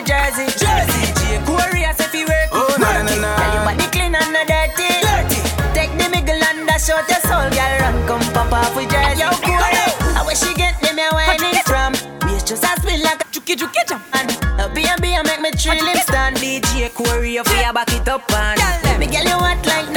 me 0.00 0.06
jersey. 0.06 0.46
Jersey, 0.56 1.12
J. 1.20 1.42
Corey, 1.44 1.84
as 1.84 2.00
if 2.00 2.14
you 2.14 2.24
work. 2.26 2.48
Oh, 2.52 2.74
no, 2.78 2.88
no, 2.92 3.02
no, 3.04 3.14
no. 3.20 3.30
Girl, 3.36 3.52
your 3.54 3.64
body 3.64 3.86
clean 3.92 4.14
and 4.14 4.32
not 4.32 4.46
dirty. 4.48 4.88
dirty. 5.04 5.40
Take 5.76 5.92
the 5.98 6.08
middle 6.08 6.40
and 6.40 6.66
dash 6.66 6.88
out 6.90 7.08
your 7.08 7.20
soul, 7.28 7.48
girl. 7.52 7.74
Run, 7.80 7.96
come 8.06 8.24
pop 8.32 8.52
off 8.52 8.76
with 8.76 8.90
jersey. 8.90 9.20
Yo, 9.20 9.30
Corey, 9.44 9.84
I 10.16 10.22
wish 10.26 10.40
she 10.40 10.54
get 10.54 10.80
me, 10.82 10.92
me 10.92 11.06
whining 11.12 11.60
from. 11.64 11.92
Waist 12.24 12.48
just 12.48 12.64
a 12.64 12.72
spin 12.80 13.02
like 13.02 13.20
a 13.20 13.26
chuki 13.28 13.56
chuki 13.56 13.82
jump. 13.88 14.04
And 14.14 14.30
a 14.60 14.68
B&B, 14.72 15.14
I 15.14 15.22
make 15.22 15.40
me 15.40 15.50
him 15.52 15.96
stand. 16.02 16.36
DJ 16.36 16.92
Corey, 16.94 17.34
you 17.34 17.44
feel 17.44 17.72
back 17.72 17.92
it 17.92 18.08
up 18.08 18.24
and. 18.32 18.60
Me 18.98 19.06
girl, 19.06 19.24
you 19.24 19.38
hot 19.38 19.64
like 19.66 19.89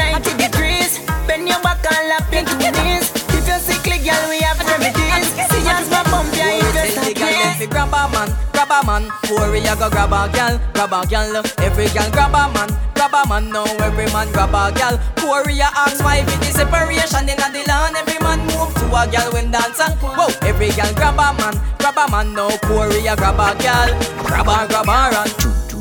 man. 8.93 9.11
Worry, 9.29 9.61
I 9.65 9.75
go 9.75 9.89
grab 9.89 10.13
a 10.13 10.29
gal, 10.31 10.59
grab 10.73 10.93
a 10.93 11.01
gal. 11.07 11.35
Every 11.57 11.87
gal 11.89 12.09
grab 12.11 12.35
a 12.37 12.53
man, 12.53 12.69
grab 12.93 13.13
a 13.13 13.27
man. 13.27 13.49
Now 13.49 13.65
every 13.81 14.05
man 14.13 14.31
grab 14.31 14.53
a 14.53 14.71
gal. 14.77 14.99
Worry, 15.25 15.61
I 15.61 15.69
ask 15.73 16.03
why 16.03 16.17
it 16.21 16.47
is 16.47 16.53
separation 16.53 17.29
in 17.29 17.37
the 17.37 17.63
land. 17.67 17.95
Every 17.97 18.19
man 18.19 18.39
move 18.53 18.73
to 18.79 18.85
a 18.93 19.07
gal 19.09 19.31
when 19.33 19.49
dance 19.51 19.79
and 19.79 19.95
whoa. 19.99 20.29
Every 20.41 20.69
gal 20.69 20.93
grab 20.93 21.17
a 21.17 21.33
man, 21.39 21.55
grab 21.79 21.97
a 21.97 22.05
man. 22.11 22.33
Now 22.33 22.55
Corey, 22.67 23.07
I 23.07 23.15
grab 23.15 23.41
a 23.41 23.49
gal, 23.61 23.89
grab 24.27 24.47
a, 24.47 24.67
grab 24.69 24.87
a 24.87 24.97
run 25.15 25.72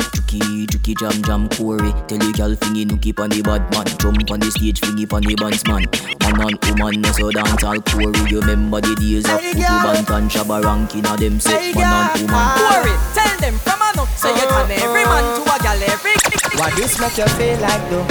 juki, 0.93 1.23
juki 1.23 1.23
jam 1.23 1.23
jam 1.23 1.49
Corey. 1.49 1.93
Tell 2.09 2.27
you 2.27 2.33
girl 2.33 2.57
fingy 2.57 2.85
no 2.85 2.97
keep 2.97 3.21
on 3.21 3.31
the 3.31 3.43
bad 3.43 3.71
man. 3.73 3.87
Jump 3.99 4.31
on 4.31 4.41
the 4.41 4.51
stage 4.51 4.81
fingy 4.81 5.07
on 5.11 5.23
the 5.23 5.35
bands 5.35 5.67
man. 5.67 5.85
Man 6.23 6.41
and 6.41 6.81
woman 6.81 7.01
no 7.01 7.13
so 7.13 7.31
dance 7.31 7.65
all 7.65 7.81
Corey. 7.81 8.31
You 8.31 8.41
remember 8.41 8.81
the 8.81 8.95
days 8.97 9.25
of 9.25 9.41
Futu 9.41 9.83
Bant 9.83 10.11
and 10.11 10.31
Shabba 10.31 10.63
Rankin 10.65 11.07
of 11.07 11.19
them 11.19 11.41
set 11.41 11.75
man 11.75 12.11
and 12.11 12.31
woman. 12.31 12.59
Corey, 12.59 12.97
tell 13.15 13.37
them 13.41 13.55
from 13.59 13.81
a 13.81 13.89
no 13.97 14.05
So 14.17 14.29
you 14.29 14.47
turn 14.49 14.71
every 14.71 15.05
man 15.05 15.25
to 15.37 15.43
a 15.43 15.57
gal 15.63 15.83
every 15.83 16.15
Why 16.59 16.71
this 16.77 16.99
make 17.01 17.17
you 17.19 17.29
feel 17.37 17.59
like 17.61 17.85
though? 17.91 18.07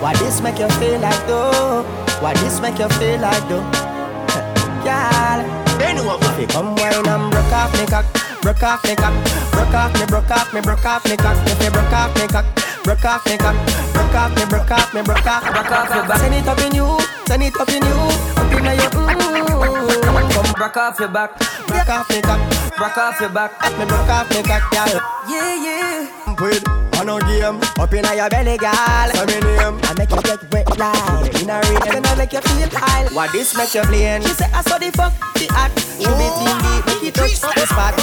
Why 0.00 0.14
this 0.16 0.40
make 0.40 0.58
you 0.58 0.68
feel 0.80 1.00
like 1.00 1.26
though? 1.26 1.84
Why 2.20 2.34
this 2.34 2.60
make 2.60 2.78
you 2.78 2.88
feel 3.00 3.20
like 3.20 3.48
though? 3.48 3.64
Girl, 4.84 5.40
they 5.78 5.94
know 5.94 6.04
what 6.04 6.20
Come 6.50 6.76
wine 6.76 6.92
and 6.92 7.30
broke 7.32 7.52
off 7.52 7.72
me 7.72 7.86
cock 7.86 8.33
broke 8.44 8.62
off 8.62 8.84
me 8.84 8.94
cock, 8.94 9.14
broke 9.52 9.72
off 9.72 9.92
me, 9.98 10.04
broke 10.04 10.30
off 10.30 10.52
me, 10.52 10.60
broke 10.60 10.84
off 10.84 11.04
me 11.08 11.16
cock. 11.16 11.36
If 11.48 11.64
you 11.64 11.70
broke 11.70 11.92
off 11.92 12.14
me 12.14 12.28
cock, 12.28 12.44
broke 12.84 13.04
off 13.04 13.24
me 13.26 13.38
cock, 13.38 13.56
broke 13.94 14.14
off 14.14 14.36
me, 14.36 14.44
broke 14.44 14.70
off 14.70 14.94
me, 14.94 15.02
broke 15.02 15.26
off, 15.26 15.42
broke 15.42 15.72
off 15.72 15.88
me 15.88 16.00
back. 16.06 16.20
Send 16.20 16.34
it 16.34 16.46
up 16.46 16.60
in 16.60 16.74
you, 16.74 16.98
send 17.26 17.42
it 17.42 17.56
up 17.56 17.68
in 17.70 17.82
you, 17.82 17.96
up 18.36 18.52
in 18.52 18.64
your 18.64 18.90
mm. 18.92 20.04
Come 20.04 20.52
Broke 20.52 20.76
off 20.76 21.00
your 21.00 21.08
back. 21.08 21.38
Broke 21.66 21.88
off 21.88 22.10
me 22.10 22.20
cock. 22.20 22.40
Broke 22.76 22.98
off 22.98 23.20
your 23.20 23.30
back. 23.30 23.50
Me 23.78 23.86
broke 23.86 24.08
off 24.08 24.28
me 24.30 24.42
cock, 24.42 24.70
girl. 24.70 25.00
Yeah, 25.26 25.54
yeah. 25.64 26.34
With 26.38 26.83
on 26.98 27.08
a 27.08 27.18
game 27.26 27.60
up 27.78 27.92
in 27.92 28.04
your 28.16 28.28
belly, 28.28 28.56
girl. 28.58 29.08
So 29.14 29.26
me 29.26 29.38
name. 29.40 29.80
I 29.84 29.94
make 29.98 30.10
you 30.10 30.22
get 30.22 30.40
wet 30.52 30.68
like 30.78 31.42
in 31.42 31.50
a 31.50 31.60
rain. 31.60 31.80
Then 31.84 32.06
I 32.06 32.14
make 32.14 32.32
you 32.32 32.40
feel 32.40 32.70
high. 32.72 33.06
What 33.12 33.32
this 33.32 33.56
make 33.56 33.74
you 33.74 33.82
plain? 33.82 34.22
She 34.22 34.34
say 34.34 34.50
I 34.52 34.62
saw 34.62 34.78
the 34.78 34.90
fuck 34.92 35.12
the 35.34 35.46
act. 35.54 35.78
She 35.98 36.10
be 36.10 36.26
team 36.38 36.56
deep, 36.62 36.86
make 36.86 37.04
it 37.08 37.14
touch 37.14 37.40
the 37.40 37.66
spot. 37.66 37.94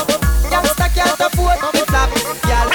Youngster 0.52 0.90
can't 0.92 1.20
afford 1.20 1.60
the 1.72 1.84
flap, 1.88 2.12
girl. 2.44 2.68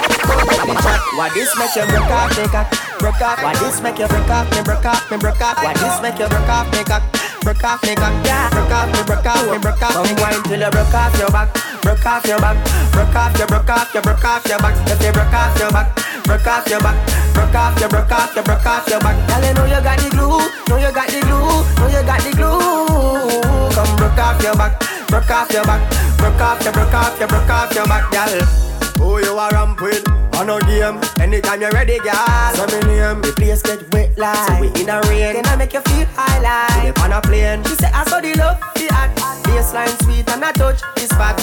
What 1.16 1.32
this 1.32 1.52
make 1.56 1.74
you 1.76 1.84
broke 1.88 2.10
off 2.10 2.36
me 2.36 2.44
cock? 2.48 2.68
Broke 2.98 3.22
off. 3.22 3.42
What 3.42 3.56
this 3.60 3.80
make 3.80 3.98
you 3.98 4.08
broke 4.08 4.28
off 4.28 4.50
me? 4.52 4.62
Broke 4.62 4.84
off 4.84 5.10
me, 5.10 5.16
broke 5.16 5.40
off. 5.40 5.62
What 5.62 5.76
this 5.76 6.00
make 6.02 6.18
you 6.18 6.28
broke 6.28 6.48
off 6.48 6.72
me 6.72 6.84
cock? 6.84 7.02
Broke 7.42 7.64
off 7.64 7.82
me 7.84 7.94
cock, 7.94 8.12
yeah. 8.24 8.50
Broke 8.50 8.72
off 8.72 8.88
me, 8.92 9.02
broke 9.04 9.26
off 9.26 9.50
me, 9.50 9.58
broke 9.58 9.82
off. 9.82 9.92
Come 9.92 10.16
wine 10.20 10.42
till 10.44 10.60
you 10.60 10.70
broke 10.70 10.94
off 10.94 11.18
your 11.18 11.30
back. 11.30 11.48
Broke 11.82 12.04
off 12.06 12.26
your 12.26 12.40
back. 12.40 12.56
Broke 12.92 13.14
off 13.14 13.38
your, 13.38 13.46
broke 13.46 13.70
off 13.70 13.94
your, 13.94 14.02
broke 14.02 14.24
off 14.24 14.46
your 14.46 14.58
back. 14.58 14.74
If 14.90 15.02
you 15.04 15.12
broke 15.12 15.32
off 15.32 15.58
your 15.58 15.70
back. 15.70 16.05
Broke 16.26 16.46
off 16.48 16.68
your 16.68 16.80
back, 16.80 16.96
broke 17.34 17.54
off 17.54 17.78
your, 17.78 17.88
broke 17.88 18.10
off 18.10 18.34
your, 18.34 18.42
broke 18.42 18.66
off 18.66 18.88
your 18.88 18.98
back. 18.98 19.16
Girl, 19.28 19.46
you 19.46 19.54
know 19.54 19.64
you 19.64 19.82
got 19.82 19.98
the 19.98 20.10
glue, 20.10 20.42
know 20.68 20.76
you 20.76 20.92
got 20.92 21.08
the 21.08 21.20
glue, 21.20 21.62
know 21.78 21.86
you 21.86 22.02
got 22.04 22.20
the 22.20 22.30
glue. 22.34 23.70
Come 23.70 23.96
broke 23.96 24.18
off 24.18 24.42
your 24.42 24.54
back, 24.56 24.80
broke 25.06 25.30
off 25.30 25.52
your 25.52 25.64
back, 25.64 26.18
broke 26.18 26.40
off 26.40 26.62
your, 26.64 26.72
broke 26.72 26.94
off 26.94 27.18
your, 27.20 27.28
broke 27.28 27.48
off 27.48 27.74
your 27.74 27.86
back, 27.86 28.10
girl. 28.10 28.65
Who 28.98 29.18
you 29.24 29.36
are 29.38 29.50
ramp 29.50 29.80
with? 29.80 30.06
On 30.36 30.50
a 30.50 30.60
game, 30.66 31.00
anytime 31.20 31.60
you're 31.62 31.70
ready, 31.70 31.98
girl. 31.98 32.54
So 32.54 32.66
me 32.66 32.80
name, 32.86 33.22
the 33.22 33.32
place 33.36 33.62
get 33.62 33.80
wet 33.92 34.16
like. 34.18 34.36
So 34.36 34.60
we 34.60 34.68
in 34.80 34.88
a 34.88 35.00
rain, 35.08 35.34
then 35.34 35.46
I 35.46 35.56
make 35.56 35.72
you 35.72 35.80
feel 35.80 36.06
high 36.12 36.40
like. 36.40 36.84
Live 36.84 36.98
on 37.04 37.12
a 37.12 37.20
plane, 37.22 37.64
she 37.64 37.74
say 37.76 37.90
I 37.92 38.04
saw 38.04 38.20
the 38.20 38.34
love, 38.34 38.60
the 38.74 38.88
act. 38.92 39.18
Baseline 39.44 40.02
sweet 40.04 40.28
and 40.30 40.44
I 40.44 40.52
touch 40.52 40.80
the 40.94 41.00
spot. 41.08 41.36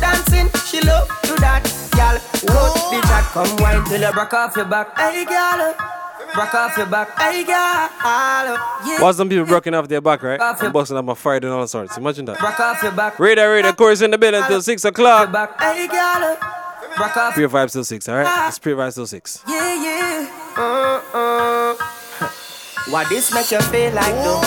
Dancing, 0.00 0.48
she 0.66 0.80
love 0.86 1.06
do 1.22 1.36
that, 1.36 1.62
girl. 1.94 2.18
Go 2.50 2.74
the 2.90 3.00
chat, 3.06 3.24
come 3.32 3.56
wine 3.62 3.84
till 3.84 4.00
you 4.00 4.12
Broke 4.12 4.34
off 4.34 4.56
your 4.56 4.64
back. 4.66 4.98
Hey, 4.98 5.24
girl. 5.24 5.74
Broke 6.34 6.54
off 6.54 6.76
your 6.76 6.86
back. 6.86 7.16
Hey, 7.20 7.44
girl. 7.44 7.54
Yeah. 7.54 9.00
Why 9.02 9.12
some 9.12 9.28
people 9.28 9.44
broken 9.44 9.74
off 9.74 9.86
their 9.86 10.00
back, 10.00 10.22
right? 10.22 10.40
Off 10.40 10.58
your- 10.58 10.66
And 10.66 10.72
busting 10.72 10.96
up 10.96 11.06
a 11.08 11.14
Friday 11.14 11.46
and 11.46 11.54
all 11.54 11.66
sorts. 11.66 11.96
Imagine 11.96 12.24
that. 12.24 12.40
Broke 12.40 12.58
off 12.58 12.82
your 12.82 12.92
back. 12.92 13.18
Radar, 13.20 13.50
radar, 13.52 13.74
chorus 13.74 14.00
in 14.00 14.10
the 14.10 14.18
building 14.18 14.40
until 14.42 14.62
6 14.62 14.84
o'clock. 14.84 15.30
Back. 15.30 15.60
Hey, 15.60 15.86
girl. 15.86 16.36
Broke 16.96 17.16
off. 17.16 17.34
Pre 17.34 17.44
vibes 17.44 17.72
till 17.72 17.84
6, 17.84 18.08
alright? 18.08 18.48
It's 18.48 18.58
pre 18.58 18.72
vibes 18.72 18.94
till 18.94 19.06
6. 19.06 19.44
Yeah, 19.48 19.74
yeah. 19.74 20.28
Uh-uh. 20.56 21.74
What 22.90 23.08
this 23.08 23.32
make 23.32 23.50
you 23.50 23.60
feel 23.72 23.92
like 23.94 24.14
though? 24.24 24.40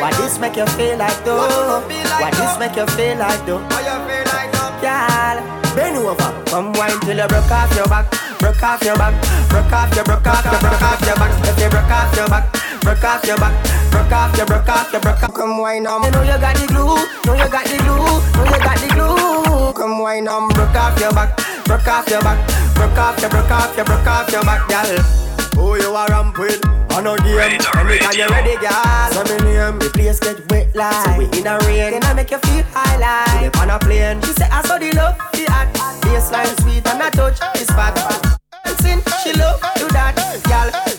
What 0.00 0.14
this 0.16 0.38
make 0.38 0.56
you 0.56 0.66
feel 0.74 0.96
like 0.98 1.24
though? 1.24 1.36
What 1.38 2.32
this 2.34 2.58
make 2.58 2.76
you 2.76 2.86
feel 2.96 3.18
like 3.18 3.44
though? 3.46 3.62
Girl, 4.82 5.36
bend 5.76 5.96
over, 5.98 6.44
come 6.46 6.72
wine 6.72 6.98
till 7.00 7.16
you 7.16 7.28
broke 7.28 7.50
off 7.50 7.74
your 7.76 7.86
back, 7.86 8.10
broke 8.38 8.62
off 8.62 8.82
your 8.82 8.96
back, 8.96 9.14
broke 9.50 9.72
off 9.72 9.94
your, 9.94 10.04
broke 10.04 10.26
off 10.26 10.44
your, 10.44 10.58
broke 10.58 10.82
off 10.82 11.00
your 11.06 11.16
back. 11.16 11.32
If 11.46 11.58
you 11.60 11.68
broke 11.68 11.90
off 11.90 12.16
your 12.16 12.28
back, 12.28 12.44
broke 12.80 13.04
off 13.04 13.24
your 13.24 13.36
back, 13.36 13.54
broke 13.90 14.12
off 14.12 14.36
your, 14.36 14.46
broke 14.46 14.68
off 14.68 14.92
your, 14.92 15.00
broke 15.00 15.22
off. 15.22 15.34
Come 15.34 15.58
wine 15.58 15.86
on, 15.86 16.02
you 16.04 16.10
know 16.10 16.22
you 16.22 16.38
got 16.38 16.56
the 16.56 16.66
glue, 16.66 16.96
know 17.26 17.34
you 17.34 17.48
got 17.50 17.64
the 17.66 17.76
glue, 17.78 18.18
know 18.36 18.44
you 18.44 18.58
got 18.58 18.78
the 18.78 18.88
glue. 18.94 19.72
Come 19.72 20.00
wine 20.00 20.28
on, 20.28 20.48
broke 20.50 20.74
off 20.74 20.98
your 20.98 21.12
back, 21.12 21.36
broke 21.64 21.86
off 21.86 22.08
your 22.08 22.22
back, 22.22 22.38
broke 22.74 22.98
off 22.98 23.20
your, 23.20 23.30
broke 23.30 23.50
off 23.50 23.76
your, 23.76 23.84
broke 23.84 24.06
off 24.06 24.30
your 24.30 24.42
back, 24.42 24.68
girl. 24.68 24.98
Who 25.54 25.76
you 25.76 25.94
are 25.94 26.08
ramp 26.08 26.38
with? 26.38 26.64
On 26.94 27.06
a 27.06 27.16
game, 27.18 27.38
anytime 27.38 27.86
you're 28.16 28.28
ready, 28.28 28.56
girl. 28.56 29.10
So 29.12 29.22
me 29.24 29.36
name, 29.44 29.78
the 29.78 29.90
place 29.92 30.20
get 30.20 30.50
wet 30.50 30.74
like. 30.74 31.04
So 31.04 31.18
we 31.18 31.24
in 31.38 31.46
a 31.46 31.58
rain, 31.66 31.92
then 31.92 32.04
I 32.04 32.14
make 32.14 32.30
you 32.30 32.38
feel 32.38 32.64
high 32.72 32.96
like. 32.96 33.42
Live 33.42 33.62
on 33.62 33.70
a 33.70 33.78
plane, 33.78 34.20
she 34.22 34.32
say 34.32 34.48
I 34.50 34.62
saw 34.62 34.78
the 34.78 34.90
love, 34.92 35.16
the 35.32 35.46
act. 35.50 35.76
Baseline 36.02 36.60
sweet 36.62 36.86
and 36.86 37.02
I 37.02 37.10
touch 37.10 37.38
the 37.40 37.64
spot. 37.66 37.94
Dancing, 38.64 39.02
she 39.22 39.32
love 39.38 39.60
do 39.76 39.86
that, 39.88 40.14
girl. 40.48 40.97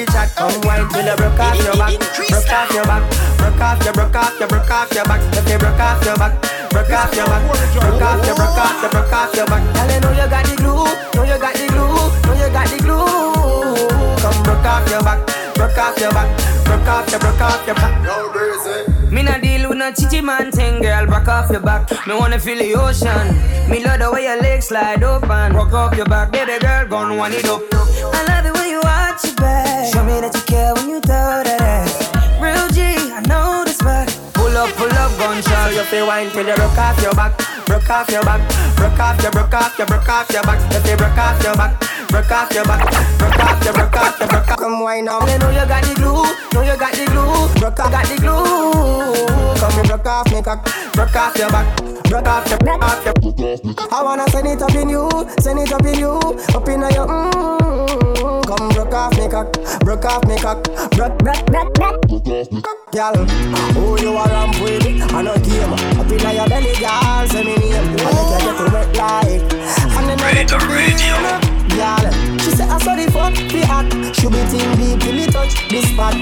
The 0.00 0.06
chat, 0.12 0.32
come 0.32 0.48
wine 0.64 0.88
till 0.88 1.04
you 1.04 1.12
broke 1.12 1.36
off 1.36 1.60
your 1.60 1.76
back, 1.76 1.92
broke 1.92 2.48
off 2.48 2.72
your 2.72 2.84
back, 2.88 3.04
broke 3.36 3.60
off 3.60 3.84
your, 3.84 3.92
broke 3.92 4.16
off 4.16 4.40
your, 4.40 4.48
broke 4.48 4.70
off 4.70 4.88
your 4.96 5.04
back. 5.04 5.20
If 5.36 5.44
you 5.44 5.58
broke 5.60 5.76
off 5.76 6.00
your 6.00 6.16
back, 6.16 6.40
broke 6.72 6.88
off 6.88 7.12
your 7.12 7.26
back, 7.28 7.44
broke 7.44 8.00
off 8.00 8.24
your, 8.24 8.34
broke 8.34 8.56
off 8.56 8.80
your, 8.80 8.88
broke 8.88 9.12
off 9.12 9.36
your 9.36 9.44
back. 9.44 9.60
Girl, 9.76 9.92
you 9.92 10.00
know 10.00 10.12
you 10.16 10.24
got 10.24 10.44
the 10.48 10.56
glue, 10.56 10.88
know 11.12 11.24
you 11.28 11.36
got 11.36 11.52
the 11.52 11.68
glue, 11.68 12.00
know 12.24 12.32
you 12.32 12.48
got 12.48 12.66
the 12.72 12.78
glue. 12.80 13.76
Come 14.24 14.40
broke 14.40 14.64
off 14.64 14.88
your 14.88 15.04
back, 15.04 15.20
broke 15.52 15.76
off 15.76 16.00
your 16.00 16.12
back, 16.16 16.28
broke 16.64 16.88
off 16.88 17.10
your, 17.10 17.20
broke 17.20 17.40
off 17.44 17.66
your 17.66 17.74
back. 17.76 18.99
Me 19.10 19.22
not 19.22 19.42
deal 19.42 19.68
with 19.68 19.78
no 19.78 19.90
chichi 19.92 20.20
man 20.20 20.52
thing, 20.52 20.80
girl. 20.82 21.04
Broke 21.06 21.26
off 21.26 21.50
your 21.50 21.60
back. 21.60 21.90
Me 22.06 22.14
wanna 22.14 22.38
feel 22.38 22.58
the 22.58 22.74
ocean. 22.74 23.68
Me 23.68 23.82
love 23.84 23.98
the 23.98 24.10
way 24.12 24.24
your 24.24 24.40
legs 24.40 24.66
slide 24.66 25.02
open. 25.02 25.52
Broke 25.52 25.72
off 25.72 25.96
your 25.96 26.06
back, 26.06 26.30
baby 26.30 26.58
girl, 26.60 26.86
Gonna 26.86 27.16
want 27.16 27.34
it 27.34 27.44
up. 27.46 27.60
I 27.74 28.22
love 28.30 28.44
the 28.46 28.52
way 28.54 28.70
you 28.70 28.80
watch 28.82 29.24
your 29.24 29.34
back. 29.34 29.92
Show 29.92 30.04
me 30.04 30.20
that 30.20 30.34
you 30.34 30.42
care 30.42 30.74
when 30.74 30.88
you 30.88 31.00
throw 31.00 31.42
that 31.42 31.60
ass. 31.60 31.90
Real 32.38 32.68
G, 32.70 32.82
I 33.10 33.20
know 33.26 33.64
this 33.64 33.78
spot. 33.78 34.06
Pull 34.32 34.56
up, 34.56 34.70
pull 34.78 34.94
up, 34.94 35.10
gunshot. 35.18 35.74
You 35.74 35.82
feel 35.90 36.06
wine 36.06 36.30
till 36.30 36.46
you 36.46 36.54
broke 36.54 36.78
off 36.78 37.02
your 37.02 37.14
back, 37.14 37.34
broke 37.66 37.90
off 37.90 38.08
your 38.10 38.22
back, 38.22 38.40
broke 38.76 38.98
off 38.98 39.20
your, 39.22 39.32
broke 39.32 39.54
off 39.54 39.76
your, 39.76 39.86
broke 39.86 40.08
off 40.08 40.30
your 40.30 40.42
back. 40.44 40.58
If 40.70 40.86
you 40.86 40.96
broke 40.96 41.18
off 41.18 41.42
your 41.42 41.56
back, 41.58 41.74
broke 42.10 42.30
off 42.30 42.52
your 42.52 42.64
back, 42.64 42.82
broke 43.18 43.38
off 43.38 43.64
your, 43.64 43.72
broke 43.72 43.96
off 43.96 44.18
your, 44.18 44.28
broke 44.28 44.48
off. 44.50 44.58
Come 44.58 44.80
wine 44.80 45.08
on, 45.08 45.28
you 45.28 45.38
know 45.38 45.50
you 45.50 45.66
got 45.66 45.82
the 45.84 45.94
glue, 45.94 46.26
know 46.52 46.62
you 46.62 46.76
got 46.78 46.92
the 46.92 47.06
glue, 47.06 47.60
broke 47.60 47.80
off, 47.80 47.90
got 47.90 48.04
the 48.06 48.16
glue. 48.20 49.60
Come 49.60 49.86
broke 49.86 50.06
off 50.06 50.32
me 50.32 50.42
cock, 50.42 50.64
broke 50.92 51.16
off 51.16 51.36
your 51.36 51.50
back, 51.50 51.76
broke 52.04 52.26
off 52.26 52.48
your, 52.48 52.58
broke 52.58 52.82
off 52.82 53.04
your. 53.04 53.14
I 53.92 54.02
wanna 54.02 54.28
send 54.30 54.48
it 54.48 54.60
up 54.62 54.74
in 54.74 54.88
you, 54.88 55.08
send 55.40 55.58
it 55.60 55.72
up 55.72 55.84
in 55.86 55.98
you, 55.98 56.18
up 56.54 56.68
in 56.68 56.80
your 56.80 57.06
mm. 57.06 58.46
Come 58.46 58.68
broke 58.70 58.94
off 58.94 59.16
me 59.16 59.28
cock, 59.28 59.52
broke 59.80 60.04
off 60.04 60.26
me 60.26 60.36
cock, 60.38 60.64
broke, 60.90 61.18
broke, 61.18 61.46
broke, 61.46 61.74
broke. 61.74 62.00
Girl, 62.92 63.14
who 63.14 64.00
you 64.00 64.16
are 64.16 64.26
ramp 64.26 64.60
with? 64.60 64.82
I 65.12 65.22
know 65.22 65.36
game. 65.38 65.72
Up 65.72 66.10
in 66.10 66.36
your 66.36 66.48
belly, 66.48 66.74
girl, 66.74 67.28
say 67.28 67.44
me 67.44 67.54
name. 67.56 67.74
I 67.74 68.10
make 68.10 68.42
you 68.42 68.58
get 68.58 68.72
wet 68.72 68.96
like. 68.96 69.52
And 69.96 70.08
then 70.08 70.20
I 70.20 70.32
Radar 70.32 70.60
Radio. 70.68 71.59
Girl, 71.76 72.04
she 72.38 72.50
say 72.50 72.64
I 72.64 72.78
saw 72.78 72.94
the 72.96 73.10
fuck 73.10 73.34
the 73.34 73.62
act. 73.68 73.92
She 74.16 74.26
be 74.28 74.40
team 74.50 74.70
deep 74.76 75.00
till 75.00 75.14
me 75.14 75.26
touch 75.26 75.54
the 75.68 75.80
spot. 75.82 76.14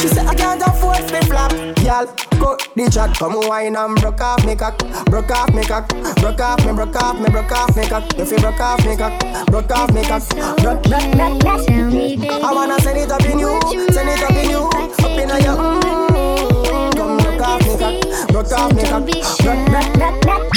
She 0.00 0.08
say 0.08 0.24
I 0.24 0.34
can't 0.34 0.62
afford 0.62 1.02
the 1.08 1.20
flap. 1.26 1.52
Girl, 1.84 2.06
go 2.38 2.56
the 2.76 2.90
chat, 2.90 3.16
come 3.16 3.38
wine 3.48 3.76
and 3.76 3.96
broke 4.00 4.20
off 4.20 4.44
me 4.46 4.54
cock, 4.56 4.78
broke 5.06 5.30
off 5.30 5.52
me 5.54 5.62
cock, 5.64 5.88
broke 6.20 6.40
off 6.40 6.64
me, 6.64 6.72
broke 6.72 6.96
off 6.96 7.18
me, 7.20 7.28
broke 7.30 7.52
off 7.52 7.76
me 7.76 7.86
cock. 7.86 8.04
If 8.18 8.30
you 8.30 8.38
broke 8.38 8.60
off 8.60 8.84
me 8.86 8.96
cock, 8.96 9.20
broke 9.46 9.70
off 9.70 9.92
me 9.92 10.02
cock, 10.04 10.22
broke, 10.62 10.82
broke, 10.82 11.12
broke, 11.12 11.38
broke. 11.40 11.68
I 11.68 12.52
wanna 12.52 12.80
send 12.80 12.98
it 12.98 13.10
up 13.10 13.24
in 13.24 13.38
you, 13.38 13.60
send 13.92 14.08
it 14.08 14.22
up 14.22 14.30
in 14.32 14.50
you, 14.50 14.68
up 14.68 15.18
in 15.18 15.28
your 15.44 15.56
mm. 15.56 16.96
Come 16.96 17.16
broke 17.18 17.42
off 17.42 17.60
me 17.66 17.76
cock, 17.78 18.28
broke 18.28 18.52
off 18.52 18.72
me 18.74 18.82
cock, 18.84 19.04
broke, 19.06 19.66
broke, 19.68 19.92
broke, 19.94 20.20
broke. 20.22 20.52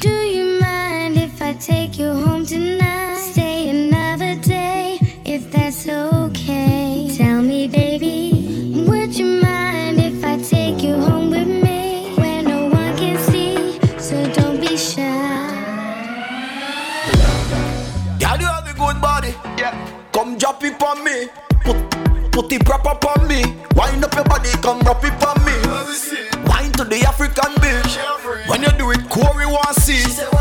Do 0.00 0.10
you 0.10 0.60
mind 0.60 1.16
if 1.16 1.40
I 1.42 1.54
take 1.54 1.98
you 1.98 2.12
home 2.12 2.37
tonight? 2.48 3.18
Stay 3.32 3.68
another 3.68 4.34
day, 4.40 4.98
if 5.26 5.52
that's 5.52 5.86
okay. 5.86 7.10
Tell 7.14 7.42
me, 7.42 7.68
baby, 7.68 8.86
would 8.88 9.14
you 9.14 9.42
mind 9.42 10.00
if 10.00 10.24
I 10.24 10.38
take 10.38 10.82
you 10.82 10.94
home 10.94 11.28
with 11.28 11.46
me? 11.46 12.14
Where 12.16 12.42
no 12.42 12.66
one 12.68 12.96
can 12.96 13.18
see, 13.18 13.78
so 13.98 14.16
don't 14.32 14.58
be 14.60 14.78
shy. 14.78 15.02
Girl, 18.18 18.38
you 18.40 18.46
have 18.46 18.66
a 18.66 18.72
good 18.72 18.98
body. 19.02 19.34
Yeah. 19.58 19.74
Come 20.12 20.38
drop 20.38 20.64
it 20.64 20.82
on 20.82 21.04
me. 21.04 21.28
Put, 21.64 21.76
put 22.32 22.52
it 22.52 22.64
proper 22.64 22.96
on 23.08 23.28
me. 23.28 23.42
Wind 23.76 24.02
up 24.02 24.14
your 24.14 24.24
body, 24.24 24.50
come 24.62 24.80
drop 24.80 25.04
it 25.04 25.22
on 25.22 25.36
me. 25.44 25.56
Wind 26.48 26.74
to 26.78 26.84
the 26.84 27.04
African 27.06 27.52
beach. 27.60 27.98
When 28.48 28.62
you 28.62 28.70
do 28.78 28.90
it, 28.90 29.06
Corey 29.10 29.44
want 29.44 29.76
see. 29.76 30.37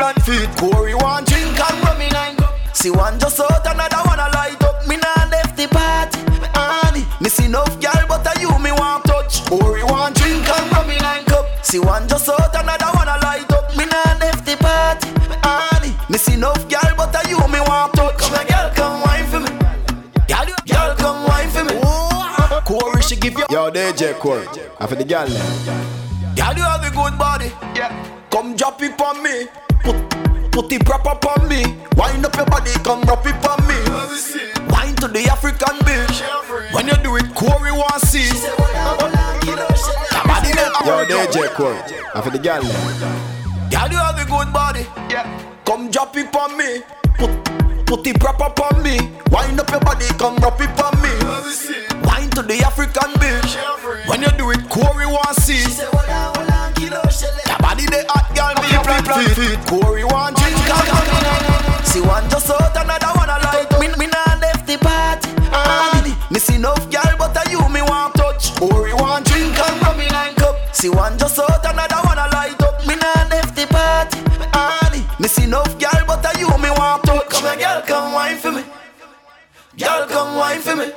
Me 0.00 0.12
plant 0.12 0.22
feet. 0.22 0.48
Corey 0.56 0.94
want 0.94 1.26
drink 1.26 1.58
and 1.58 1.84
rum 1.84 2.00
in 2.00 2.12
nine 2.12 2.36
cup. 2.36 2.54
See 2.74 2.90
one 2.90 3.18
just 3.18 3.40
out, 3.40 3.66
another 3.66 4.02
one 4.08 4.18
a 4.18 4.28
light 4.32 4.62
up. 4.62 4.86
Me 4.86 4.96
nah 4.96 5.28
left 5.30 5.56
the 5.56 5.68
party. 5.68 6.18
Honey, 6.54 7.04
me 7.20 7.28
see 7.28 7.44
enough 7.46 7.78
girl, 7.80 8.04
but 8.08 8.26
a 8.26 8.40
you 8.40 8.50
me 8.58 8.72
want 8.72 9.04
touch. 9.04 9.44
Corey 9.46 9.82
want 9.84 10.16
drink 10.16 10.48
and 10.48 10.72
rum 10.72 10.90
in 10.90 10.98
nine 11.02 11.24
cup. 11.24 11.46
See 11.64 11.78
one 11.78 12.08
just 12.08 12.28
out, 12.28 12.54
another 12.54 12.90
one 12.96 13.08
a 13.08 13.16
light 13.22 13.50
up. 13.52 13.76
Me 13.76 13.84
nah 13.84 14.18
left 14.20 14.44
the 14.46 14.56
party. 14.56 15.08
Honey, 15.44 15.94
me 16.08 16.18
see 16.18 16.34
enough 16.34 16.68
girl, 16.68 16.92
but 16.96 17.14
a 17.14 17.28
you 17.28 17.38
me 17.48 17.60
want 17.60 17.92
touch. 17.94 18.18
Come 18.18 18.46
here, 18.46 18.46
girl, 18.48 18.70
come 18.74 19.02
wine 19.02 19.26
for 19.26 19.40
me. 19.40 19.50
Girl, 20.28 20.48
girl, 20.66 20.96
come 20.96 21.28
wine 21.28 21.50
for 21.50 21.64
me. 21.64 21.74
Corey, 22.64 23.02
she 23.02 23.16
give 23.16 23.34
you. 23.34 23.44
Yo, 23.50 23.70
DJ 23.70 24.18
Corey. 24.18 24.46
I 24.78 24.86
for 24.86 24.94
the 24.94 25.04
girl 25.04 25.28
now. 25.28 26.34
Girl, 26.36 26.56
you 26.56 26.62
have 26.62 26.84
a 26.84 26.90
good 26.90 27.18
body. 27.18 27.52
Yeah. 27.74 27.92
Come 28.30 28.54
drop 28.54 28.80
it 28.82 28.98
on 29.00 29.22
me. 29.22 29.48
Put, 29.82 29.96
put 30.52 30.72
it 30.72 30.84
proper 30.84 31.16
on 31.28 31.48
me. 31.48 31.62
Wind 31.96 32.24
up 32.24 32.36
your 32.36 32.46
body, 32.46 32.72
come 32.84 33.02
drop 33.02 33.26
it 33.26 33.34
on 33.46 33.60
me. 33.66 33.76
Wind 34.72 34.96
to 34.98 35.08
the 35.08 35.28
African 35.30 35.76
beach. 35.84 36.22
When 36.74 36.86
you 36.86 36.96
do 37.02 37.16
it, 37.16 37.34
Corey 37.34 37.72
want 37.72 38.00
see. 38.02 38.28
Yo, 40.86 41.06
DJ 41.06 41.54
Corey. 41.54 41.78
I 42.14 42.20
for 42.22 42.30
the 42.30 42.38
gal. 42.38 42.62
Girl, 42.62 43.90
you 43.90 43.98
have 43.98 44.18
a 44.18 44.24
good 44.24 44.52
body. 44.52 44.86
Yeah. 45.10 45.26
Come 45.64 45.90
drop 45.90 46.16
it 46.16 46.34
on 46.34 46.56
me. 46.56 46.82
Put, 47.18 47.30
put 47.86 48.06
it 48.06 48.18
proper 48.20 48.50
on 48.64 48.82
me. 48.82 48.98
Wind 49.30 49.60
up 49.60 49.70
your 49.70 49.80
body, 49.80 50.06
come 50.18 50.36
drop 50.36 50.60
it 50.60 50.70
on 50.82 50.94
me. 51.00 51.12
Wind 52.06 52.32
to 52.32 52.42
the 52.42 52.62
African 52.64 53.12
beach. 53.20 53.56
When 54.08 54.22
you 54.22 54.30
do 54.36 54.50
it, 54.50 54.68
Corey 54.68 55.06
want 55.06 55.36
see. 55.36 56.49
Your 56.88 57.58
body 57.60 57.84
the 57.84 58.06
hot 58.08 58.32
girl, 58.32 58.56
me 58.56 58.72
flip 58.80 59.04
flip 59.04 59.36
feet. 59.36 59.60
Corey 59.68 60.04
want 60.04 60.36
drink, 60.36 60.56
See 61.84 62.00
one 62.00 62.24
just 62.30 62.48
out, 62.48 62.72
another 62.72 63.12
one 63.20 63.28
a 63.28 63.36
light. 63.44 63.68
Me, 63.76 63.88
me 64.00 64.06
nah 64.08 64.40
left 64.40 64.66
the 64.66 64.78
party. 64.78 65.28
Me 66.32 66.38
see 66.38 66.54
enough 66.56 66.88
girl, 66.90 67.12
but 67.18 67.36
a 67.36 67.50
you 67.50 67.60
me 67.68 67.82
want 67.82 68.14
touch. 68.14 68.56
Corey 68.56 68.94
want 68.94 69.26
drink 69.26 69.58
and 69.58 69.82
rub 69.82 69.98
me 69.98 70.08
like 70.08 70.36
cup. 70.36 70.56
See 70.74 70.88
one 70.88 71.18
just 71.18 71.38
out, 71.38 71.60
another 71.66 72.00
one 72.08 72.16
a 72.16 72.26
light 72.32 72.62
up. 72.62 72.80
Me 72.86 72.96
nah 72.96 73.28
left 73.28 73.54
the 73.54 73.66
party. 73.66 74.16
Me 75.20 75.28
see 75.28 75.44
enough 75.44 75.76
girl, 75.78 76.04
but 76.06 76.24
a 76.24 76.38
you 76.38 76.48
me 76.56 76.70
want 76.70 77.02
touch. 77.04 77.28
Come 77.28 77.44
here, 77.44 77.58
girl, 77.60 77.82
come 77.82 78.14
wine 78.14 78.38
for 78.38 78.52
me. 78.52 78.64
Girl, 79.76 80.06
come 80.08 80.36
wine 80.36 80.60
for 80.60 80.76
me. 80.76 80.92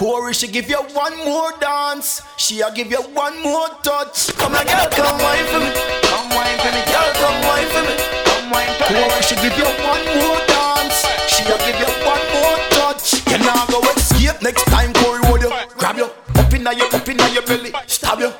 Corey, 0.00 0.32
she 0.32 0.48
give 0.48 0.70
you 0.70 0.78
one 0.96 1.14
more 1.26 1.52
dance. 1.60 2.22
She 2.38 2.62
a 2.62 2.72
give 2.72 2.90
you 2.90 3.02
one 3.12 3.36
more 3.42 3.68
touch. 3.82 4.34
Come 4.38 4.54
here, 4.54 4.64
girl, 4.64 4.88
come 4.88 5.20
wine 5.20 5.44
for 5.52 5.60
me. 5.60 5.70
Come 6.08 6.30
wine 6.32 6.56
for 6.56 6.72
me, 6.72 6.80
girl, 6.88 7.10
come 7.20 7.36
wine 7.44 7.68
for 7.68 7.82
me. 7.84 7.94
Come 8.24 8.48
wine 8.48 8.72
for 8.80 8.94
me. 8.94 8.96
Corey, 8.96 9.20
she 9.20 9.34
give 9.44 9.52
you 9.58 9.68
one 9.84 10.00
more 10.16 10.40
dance. 10.48 11.04
She 11.28 11.44
a 11.44 11.52
give 11.68 11.76
you 11.76 11.90
one 12.08 12.24
more 12.32 12.56
touch. 12.72 13.20
You 13.28 13.44
now 13.44 13.66
go 13.66 13.82
escape 13.92 14.40
next 14.40 14.64
time. 14.72 14.94
Corey, 14.94 15.20
hold 15.26 15.42
you, 15.42 15.52
grab 15.76 15.98
you, 15.98 16.06
up 16.06 16.54
inna 16.54 16.72
your, 16.72 16.86
up 16.86 17.06
inna 17.06 17.28
your 17.28 17.42
belly, 17.42 17.70
stab 17.86 18.20
you. 18.20 18.32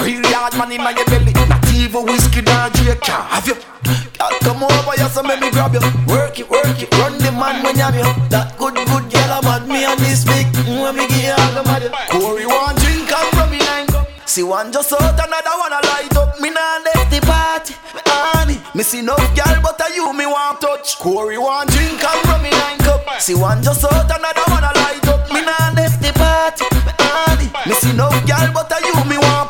Really 0.00 0.32
hard 0.32 0.54
man 0.58 0.72
inna 0.72 0.90
your 0.96 1.06
belly. 1.06 1.32
Not 1.48 1.66
even 1.72 2.04
whiskey 2.06 2.42
nor 2.42 2.68
J 2.74 2.96
can 3.00 3.22
have 3.30 3.46
you. 3.46 3.54
Girl, 4.18 4.34
come 4.42 4.62
over 4.64 4.94
here, 4.96 5.08
so 5.08 5.22
make 5.22 5.40
me 5.40 5.50
grab 5.50 5.74
you. 5.74 5.80
Work 6.06 6.38
it, 6.38 6.48
work 6.50 6.78
it, 6.80 6.90
run 6.98 7.18
the 7.18 7.30
man 7.32 7.62
when 7.62 7.76
you 7.76 7.82
have 7.82 7.94
you. 7.94 8.06
That 8.30 8.56
good, 8.58 8.74
good 8.74 9.06
girl, 9.10 9.32
I'm 9.42 9.68
me 9.68 9.84
and 9.84 9.98
this 10.00 10.24
big. 10.24 10.46
Mm, 10.66 10.82
When 10.82 10.96
me 10.96 11.04
you 11.10 11.34
all 11.34 11.52
the 11.54 11.62
money. 11.66 11.88
Corey 12.10 12.46
want 12.46 12.78
drink 12.78 13.10
and 13.10 13.28
from 13.36 13.50
me 13.50 13.58
nine 13.58 13.86
cup. 13.86 14.06
See 14.28 14.42
one 14.42 14.72
just 14.72 14.92
out, 14.92 15.18
another 15.18 15.54
one 15.58 15.72
a 15.74 15.80
light 15.86 16.16
up. 16.16 16.38
Me 16.40 16.50
nah 16.50 16.78
left 16.86 17.10
the 17.10 17.20
party, 17.26 17.74
honey. 18.06 18.58
Me 18.74 18.82
see 18.82 19.02
no 19.02 19.16
girl, 19.34 19.58
but 19.62 19.78
a 19.82 19.86
you 19.94 20.12
me 20.14 20.26
want 20.26 20.60
touch. 20.60 20.98
Corey 20.98 21.38
want 21.38 21.70
drink 21.70 22.02
and 22.02 22.20
from 22.26 22.42
me 22.42 22.50
nine 22.50 22.78
cup. 22.78 23.02
See 23.20 23.34
one 23.34 23.62
just 23.62 23.84
out, 23.84 24.06
another 24.10 24.46
one 24.50 24.64
a 24.64 24.72
light 24.78 25.06
up. 25.10 25.26
Me 25.30 25.42
nah 25.42 25.74
left 25.76 26.00
the 26.00 26.10
party, 26.14 26.64
honey. 27.02 27.50
Me 27.66 27.74
see 27.74 27.92
no 27.92 28.08
girl, 28.24 28.48
but 28.54 28.70
a 28.72 28.78
you 28.86 28.94
me 29.10 29.18
want 29.18 29.41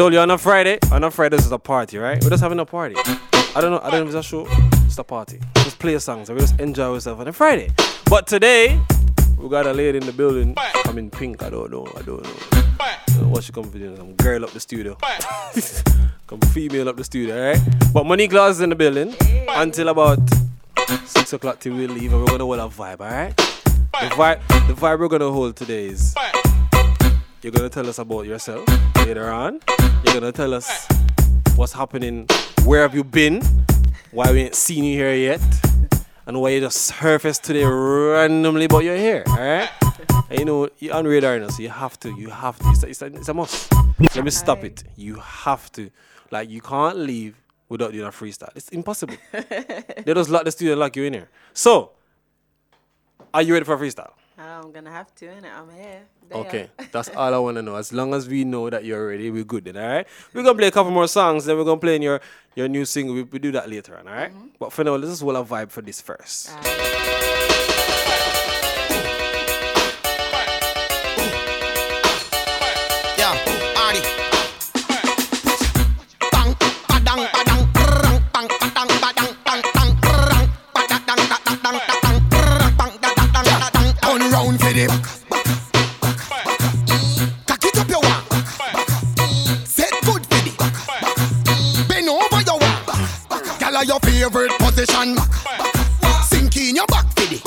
told 0.00 0.14
you 0.14 0.18
on 0.18 0.30
a 0.30 0.38
Friday, 0.38 0.78
on 0.92 1.04
a 1.04 1.10
Friday 1.10 1.36
this 1.36 1.44
is 1.44 1.52
a 1.52 1.58
party, 1.58 1.98
right? 1.98 2.24
We're 2.24 2.30
just 2.30 2.42
having 2.42 2.58
a 2.58 2.64
party. 2.64 2.94
I 3.54 3.60
don't 3.60 3.70
know, 3.70 3.80
I 3.82 3.90
don't 3.90 4.00
know 4.00 4.00
if 4.00 4.06
it's 4.06 4.14
a 4.14 4.22
show, 4.22 4.46
it's 4.86 4.96
a 4.96 5.04
party. 5.04 5.38
Just 5.56 5.78
play 5.78 5.98
songs 5.98 6.30
and 6.30 6.38
we 6.38 6.42
just 6.42 6.58
enjoy 6.58 6.94
ourselves 6.94 7.20
on 7.20 7.28
a 7.28 7.34
Friday. 7.34 7.70
But 8.06 8.26
today, 8.26 8.80
we 9.36 9.50
got 9.50 9.66
a 9.66 9.74
lady 9.74 9.98
in 9.98 10.06
the 10.06 10.12
building. 10.12 10.54
I'm 10.86 10.96
in 10.96 11.10
pink, 11.10 11.42
I 11.42 11.50
don't 11.50 11.70
know, 11.70 11.86
I 11.98 12.00
don't 12.00 12.22
know. 12.22 13.28
What 13.28 13.44
she 13.44 13.52
come 13.52 13.64
for 13.70 13.76
doing. 13.76 13.94
Some 13.94 14.14
girl 14.14 14.42
up 14.42 14.52
the 14.52 14.60
studio. 14.60 14.96
come 16.26 16.40
female 16.54 16.88
up 16.88 16.96
the 16.96 17.04
studio, 17.04 17.50
right? 17.50 17.60
But 17.92 18.06
Monique 18.06 18.32
Laws 18.32 18.56
is 18.56 18.60
in 18.62 18.70
the 18.70 18.76
building 18.76 19.14
until 19.50 19.88
about 19.88 20.18
six 21.04 21.34
o'clock 21.34 21.60
till 21.60 21.74
we 21.74 21.86
leave 21.86 22.14
and 22.14 22.22
we're 22.22 22.38
gonna 22.38 22.44
hold 22.46 22.58
a 22.58 22.74
vibe, 22.74 23.00
alright? 23.00 23.36
The 23.36 24.14
vibe 24.16 24.66
the 24.66 24.72
vibe 24.72 24.98
we're 24.98 25.08
gonna 25.08 25.30
hold 25.30 25.56
today 25.56 25.88
is 25.88 26.14
you're 27.42 27.52
gonna 27.52 27.70
tell 27.70 27.88
us 27.88 27.98
about 27.98 28.26
yourself 28.26 28.68
later 28.96 29.30
on. 29.30 29.60
You're 30.04 30.14
gonna 30.14 30.32
tell 30.32 30.52
us 30.52 30.86
what's 31.56 31.72
happening, 31.72 32.26
where 32.64 32.82
have 32.82 32.94
you 32.94 33.02
been, 33.02 33.42
why 34.10 34.30
we 34.30 34.42
ain't 34.42 34.54
seen 34.54 34.84
you 34.84 34.94
here 34.94 35.14
yet, 35.14 35.40
and 36.26 36.40
why 36.40 36.50
you 36.50 36.60
just 36.60 36.76
surfaced 36.76 37.44
today 37.44 37.64
randomly, 37.64 38.66
but 38.66 38.84
you're 38.84 38.96
here, 38.96 39.24
alright? 39.28 39.70
And 40.28 40.38
you 40.38 40.44
know, 40.44 40.68
you're 40.78 40.94
on 40.94 41.06
radar 41.06 41.38
now, 41.38 41.48
so 41.48 41.62
you 41.62 41.70
have 41.70 41.98
to, 42.00 42.14
you 42.14 42.28
have 42.28 42.58
to, 42.58 42.68
it's 42.68 42.82
a, 42.82 42.88
it's 42.88 43.02
a, 43.02 43.06
it's 43.06 43.28
a 43.28 43.34
must. 43.34 43.72
Let 43.98 44.24
me 44.24 44.30
stop 44.30 44.62
it. 44.64 44.84
You 44.96 45.16
have 45.16 45.72
to. 45.72 45.90
Like, 46.30 46.50
you 46.50 46.60
can't 46.60 46.98
leave 46.98 47.36
without 47.68 47.92
doing 47.92 48.06
a 48.06 48.10
freestyle. 48.10 48.50
It's 48.54 48.68
impossible. 48.68 49.16
they 49.32 50.14
just 50.14 50.30
lock 50.30 50.44
the 50.44 50.52
studio 50.52 50.74
and 50.74 50.80
lock 50.80 50.94
you 50.94 51.04
in 51.04 51.14
here. 51.14 51.28
So, 51.52 51.92
are 53.32 53.42
you 53.42 53.54
ready 53.54 53.64
for 53.64 53.74
a 53.74 53.78
freestyle? 53.78 54.12
I'm 54.38 54.72
gonna 54.72 54.90
have 54.90 55.14
to, 55.16 55.26
innit? 55.26 55.52
I'm 55.52 55.70
here. 55.70 56.02
There. 56.30 56.38
Okay, 56.38 56.70
that's 56.92 57.08
all 57.10 57.34
I 57.34 57.38
want 57.38 57.56
to 57.56 57.62
know. 57.62 57.74
As 57.74 57.92
long 57.92 58.14
as 58.14 58.28
we 58.28 58.44
know 58.44 58.70
that 58.70 58.84
you're 58.84 59.08
ready, 59.08 59.30
we're 59.30 59.44
good 59.44 59.64
then, 59.64 59.76
all 59.76 59.88
right? 59.88 60.06
We're 60.32 60.44
going 60.44 60.54
to 60.54 60.58
play 60.58 60.68
a 60.68 60.70
couple 60.70 60.92
more 60.92 61.08
songs, 61.08 61.44
then 61.44 61.56
we're 61.56 61.64
going 61.64 61.78
to 61.78 61.84
play 61.84 61.96
in 61.96 62.02
your, 62.02 62.20
your 62.54 62.68
new 62.68 62.84
single. 62.84 63.14
We, 63.16 63.22
we 63.24 63.38
do 63.40 63.50
that 63.52 63.68
later 63.68 63.96
on, 63.98 64.06
all 64.06 64.14
right? 64.14 64.30
Mm-hmm. 64.30 64.46
But 64.58 64.72
for 64.72 64.84
now, 64.84 64.94
let's 64.94 65.10
just 65.10 65.22
roll 65.22 65.36
a 65.36 65.44
vibe 65.44 65.70
for 65.70 65.82
this 65.82 66.00
first. 66.00 66.50
Yeah, 73.18 73.36
Artie. 73.76 74.00
Bang, 76.30 76.54
favorite 94.86 95.16
position. 95.16 95.16
Sink 96.22 96.56
in 96.56 96.76
your 96.76 96.86
back 96.86 97.06
for 97.16 97.26
the 97.26 97.40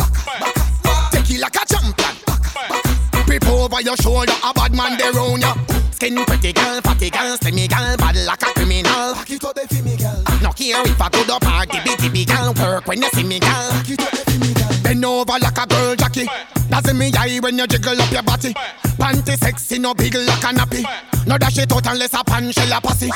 Take 1.11 1.31
it 1.31 1.39
like 1.39 1.55
a 1.55 1.65
champion. 1.65 3.25
Grip 3.25 3.47
over 3.47 3.81
your 3.81 3.97
shoulder, 3.97 4.33
a 4.43 4.53
bad 4.53 4.73
man 4.75 4.97
there 4.97 5.11
round 5.13 5.41
ya. 5.41 5.55
Skin 5.91 6.15
pretty 6.25 6.53
girl, 6.53 6.81
fatty 6.81 7.09
girl, 7.09 7.37
slimmy 7.37 7.69
girl, 7.69 7.97
bad 7.97 8.15
like 8.25 8.41
a 8.41 8.53
criminal. 8.53 9.13
Back 9.13 9.29
it 9.29 9.43
up 9.43 9.55
the 9.55 9.81
me 9.83 9.97
girl. 9.97 10.23
No 10.41 10.51
care 10.51 10.81
if 10.85 11.01
I 11.01 11.09
go 11.09 11.23
to 11.23 11.39
party, 11.39 11.79
bitty 11.85 12.25
girl, 12.25 12.53
work 12.53 12.87
when 12.87 13.01
you 13.01 13.09
see 13.09 13.23
me 13.23 13.39
girl. 13.39 13.69
Back 13.71 13.89
it 13.89 14.01
up 14.01 14.11
the 14.11 14.53
girl. 14.53 14.83
Bend 14.83 15.05
over 15.05 15.39
like 15.39 15.57
a 15.57 15.67
girl 15.67 15.95
jockey. 15.95 16.27
That's 16.73 16.89
in 16.89 16.97
me 16.97 17.11
eye 17.15 17.37
when 17.39 17.55
you 17.59 17.67
jiggle 17.67 18.01
up 18.01 18.11
your 18.11 18.23
body. 18.23 18.51
Panty 18.97 19.37
sexy, 19.37 19.77
no 19.77 19.93
big 19.93 20.15
like 20.15 20.41
a 20.41 20.57
nappy. 20.57 20.81
No 21.27 21.37
dash 21.37 21.59
it 21.59 21.71
out 21.71 21.85
unless 21.85 22.15
a 22.15 22.23
pan 22.23 22.51
shell 22.51 22.73
a 22.75 22.81
pussy. 22.81 23.09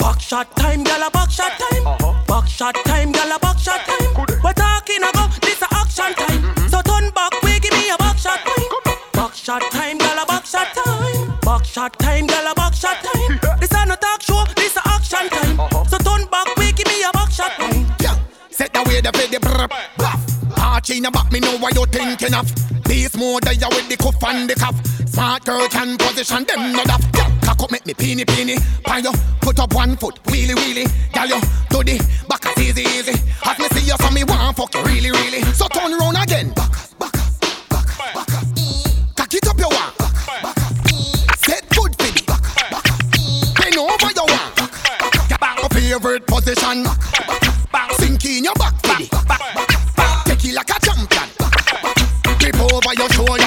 Back 0.00 0.20
shot 0.20 0.50
time, 0.56 0.82
gyal 0.82 1.06
a 1.06 1.08
back 1.08 1.30
shot 1.30 1.52
time. 1.54 1.84
Back 2.26 2.48
shot 2.48 2.74
time, 2.84 3.12
gyal 3.12 3.36
a 3.36 3.38
back 3.38 3.60
shot 3.60 3.78
time. 3.86 4.26
We're 4.42 4.52
talking 4.54 5.04
about 5.04 5.40
this 5.40 5.62
a 5.62 5.68
action 5.70 6.14
time. 6.18 6.68
So 6.68 6.82
turn 6.82 7.10
back, 7.10 7.40
we 7.44 7.60
give 7.60 7.72
me 7.74 7.90
a 7.90 7.96
back 7.96 8.18
shot 8.18 8.40
time. 8.40 8.94
Back 9.12 9.34
shot 9.34 9.62
time, 9.70 9.96
gyal 10.00 10.24
a 10.24 10.26
back 10.26 10.44
shot 10.44 10.74
time. 10.74 11.38
Back 11.42 11.64
shot 11.64 11.96
time, 12.00 12.26
gyal 12.26 12.50
a 12.50 12.54
back 12.56 12.74
shot 12.74 12.96
time. 13.04 13.38
This 13.60 13.70
a 13.70 13.86
no 13.86 13.94
talk 13.94 14.20
show, 14.20 14.44
this 14.56 14.74
a 14.74 14.82
action 14.88 15.28
time. 15.30 15.86
So 15.86 15.96
turn 15.98 16.26
back, 16.26 16.56
we 16.56 16.72
give 16.72 16.88
me 16.88 17.04
a 17.04 17.12
back 17.12 17.30
shot 17.30 17.52
time. 17.52 17.86
Yeah, 18.00 18.18
set 18.50 18.74
the 18.74 18.82
way 18.82 19.00
the 19.00 19.12
for 19.12 19.30
the 19.30 19.38
brr. 19.38 19.93
Bluff. 20.84 20.96
In 20.96 21.02
your 21.02 21.12
back, 21.12 21.32
me 21.32 21.40
know 21.40 21.56
what 21.58 21.74
you 21.74 21.86
thinking 21.86 22.34
of. 22.34 22.84
This 22.84 23.16
more 23.16 23.40
there 23.40 23.54
with 23.70 23.88
the 23.88 23.96
cuff 23.96 24.22
and 24.24 24.48
the 24.48 24.54
cuff. 24.54 24.74
Smart 25.08 25.44
girl 25.44 25.68
can 25.68 25.96
position 25.96 26.44
them 26.44 26.78
up. 26.78 27.00
Yeah, 27.14 27.30
cock 27.42 27.62
up, 27.62 27.70
make 27.70 27.86
me 27.86 27.94
peeny 27.94 28.24
peeny. 28.24 28.56
You, 29.02 29.12
put 29.40 29.58
up 29.58 29.74
one 29.74 29.96
foot, 29.96 30.22
wheelie 30.24 30.54
wheelie. 30.54 31.12
Gal 31.12 31.28
you, 31.28 31.40
do 31.70 31.82
the 31.82 31.98
back 32.28 32.46
as 32.46 32.58
easy 32.58 32.82
easy. 32.82 33.12
As 33.44 33.58
me 33.58 33.66
see 33.68 33.86
you, 33.86 33.96
so 33.98 34.10
me 34.10 34.24
want 34.24 34.56
fuck 34.56 34.74
you 34.74 34.82
really 34.84 35.10
really. 35.10 35.42
So 35.52 35.66
turn 35.68 35.92
round 35.98 36.16
again. 36.22 36.52
Back, 36.52 36.72
back, 36.98 37.12
back, 37.70 38.14
back. 38.14 38.28
Cock 39.16 39.34
it 39.34 39.48
up 39.48 39.58
your 39.58 39.70
one. 39.70 39.92
Set 41.38 41.68
good 41.70 41.94
for 41.96 42.12
the 42.12 42.22
back, 42.26 42.44
back. 42.70 42.84
Bend 43.56 43.76
over 43.76 44.12
your 44.12 44.26
one. 44.26 44.54
Back, 44.54 45.40
back. 45.40 45.58
Your 45.60 45.68
favorite 45.70 46.26
position. 46.26 46.84
Back, 47.72 47.92
sink 47.92 48.24
in 48.26 48.44
your 48.44 48.54
back 48.54 48.73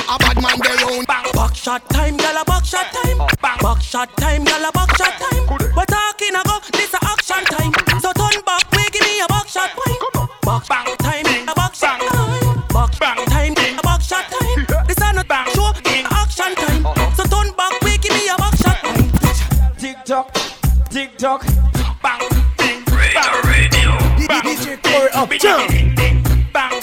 a 0.09 0.17
bad 0.17 0.41
man 0.41 0.59
there 0.63 0.75
round. 0.85 1.07
Back 1.07 1.55
shot 1.55 1.87
time, 1.89 2.17
gyal 2.17 2.41
a 2.41 2.45
back 2.45 2.65
shot 2.65 2.87
time. 2.93 3.17
Back 3.41 3.59
box 3.61 3.83
shot 3.83 4.15
time, 4.17 4.45
gyal 4.45 4.67
a 4.67 4.71
back 4.71 4.95
shot 4.95 5.13
time. 5.19 5.43
We're 5.75 5.85
talking 5.85 6.35
a 6.35 6.43
go, 6.43 6.59
this 6.71 6.93
a 6.93 6.99
action 7.03 7.43
time. 7.45 7.73
So 7.99 8.11
turn 8.13 8.41
back, 8.45 8.71
we 8.71 8.83
give 8.91 9.03
me 9.03 9.19
a 9.19 9.27
back 9.27 9.47
shot 9.47 9.69
time. 9.69 10.27
Back 10.43 10.67
bang 10.67 10.95
time, 10.97 11.49
a 11.49 11.53
back 11.55 11.75
shot 11.75 11.99
time. 11.99 12.63
Back 12.69 12.99
bang 12.99 13.25
time, 13.25 13.79
a 13.79 13.81
back 13.81 14.01
shot 14.01 14.25
time. 14.31 14.85
This 14.87 14.97
a 14.97 15.13
not 15.13 15.27
bang 15.27 15.47
show, 15.53 15.71
action 16.11 16.55
time. 16.55 16.85
Uh-huh. 16.85 17.11
So 17.15 17.23
turn 17.23 17.53
back, 17.55 17.81
we 17.81 17.97
give 17.97 18.13
me 18.13 18.29
a 18.29 18.37
back 18.37 18.55
shot 18.55 18.77
time. 18.83 19.75
Tick 19.77 19.97
tock, 20.05 20.33
tick 20.89 21.17
tock, 21.17 21.43
bang, 22.01 22.21
ding, 22.57 22.83
bang. 22.85 23.43
Radio. 23.43 23.91
DJ 24.27 24.81
Corey 24.83 25.09
up, 25.13 25.29
jump. 25.31 25.69
Bang, 25.69 25.95
ding, 25.95 26.45
bang, 26.53 26.81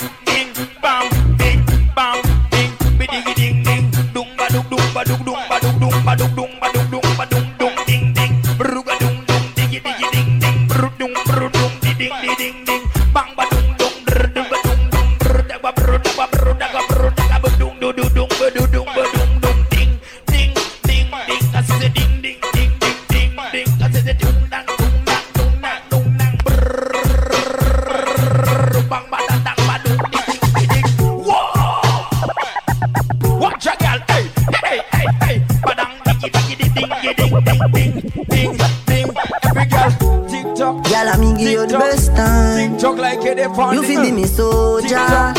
like 43.52 43.74
You 43.74 43.83
feel 43.83 44.02
be 44.02 44.12
me 44.12 44.24
soldier. 44.24 45.35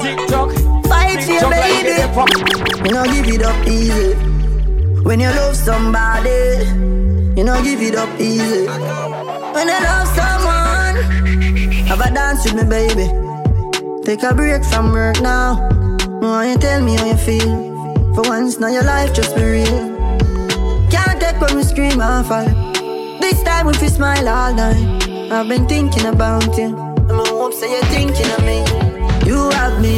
Tick 0.00 0.18
tock, 0.28 0.52
Fight 0.88 1.22
for 1.22 1.32
your 1.32 1.50
baby. 1.50 2.02
You 2.84 2.92
know 2.92 3.04
give 3.04 3.28
it 3.28 3.42
up 3.42 3.66
easy. 3.66 4.14
When 5.02 5.20
you 5.20 5.28
love 5.28 5.56
somebody, 5.56 6.64
you 7.36 7.44
know 7.44 7.62
give 7.62 7.82
it 7.82 7.94
up 7.96 8.08
easy. 8.20 8.66
When 8.66 9.68
you 9.68 9.80
love 9.82 10.08
someone, 10.08 10.96
have 11.86 12.00
a 12.00 12.14
dance 12.14 12.44
with 12.44 12.54
me, 12.54 12.64
baby. 12.64 13.06
Take 14.04 14.22
a 14.22 14.34
break 14.34 14.64
from 14.64 14.92
work 14.92 15.20
now. 15.20 15.68
Why 16.20 16.52
you 16.52 16.58
tell 16.58 16.82
me 16.82 16.96
how 16.96 17.06
you 17.06 17.16
feel? 17.16 18.14
For 18.14 18.22
once, 18.28 18.58
now 18.58 18.68
your 18.68 18.84
life 18.84 19.12
just 19.14 19.34
be 19.36 19.42
real. 19.42 20.88
Can't 20.90 21.20
take 21.20 21.40
when 21.40 21.56
we 21.56 21.62
scream 21.62 22.00
and 22.00 22.26
fall. 22.26 22.46
This 23.20 23.42
time 23.42 23.68
if 23.68 23.82
you 23.82 23.88
smile 23.88 24.28
all 24.28 24.54
night. 24.54 25.32
I've 25.32 25.48
been 25.48 25.66
thinking 25.66 26.06
about 26.06 26.56
you. 26.58 26.91
You're 27.72 27.82
thinking 27.90 28.30
of 28.36 28.44
me. 28.44 28.58
You 29.28 29.50
have 29.50 29.80
me 29.80 29.96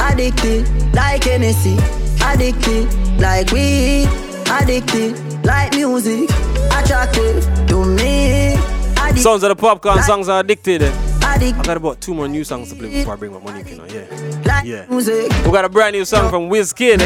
addicted 0.00 0.66
like 0.94 1.24
Hennessy, 1.24 1.76
addicted 2.24 2.86
like 3.20 3.50
weed, 3.52 4.08
addicted 4.50 5.44
like 5.44 5.74
music, 5.74 6.30
attractive 6.72 7.42
to 7.68 7.84
me. 7.84 8.54
Addic- 8.96 9.18
Sounds 9.18 9.42
of 9.42 9.48
the 9.48 9.56
popcorn 9.56 10.02
songs 10.02 10.28
are 10.28 10.40
addicted. 10.40 10.82
Addict. 11.22 11.58
I 11.58 11.62
got 11.62 11.76
about 11.76 12.00
two 12.00 12.14
more 12.14 12.28
new 12.28 12.44
songs 12.44 12.70
to 12.70 12.76
play 12.76 12.88
before 12.90 13.14
I 13.14 13.16
bring 13.16 13.32
my 13.32 13.40
money. 13.40 13.68
You 13.68 13.76
know, 13.76 13.84
yeah, 13.86 14.42
like 14.46 14.64
yeah. 14.64 14.86
music. 14.88 15.30
We 15.44 15.50
got 15.52 15.64
a 15.64 15.68
brand 15.68 15.94
new 15.94 16.04
song 16.04 16.30
from 16.30 16.48
Wizkid. 16.48 16.98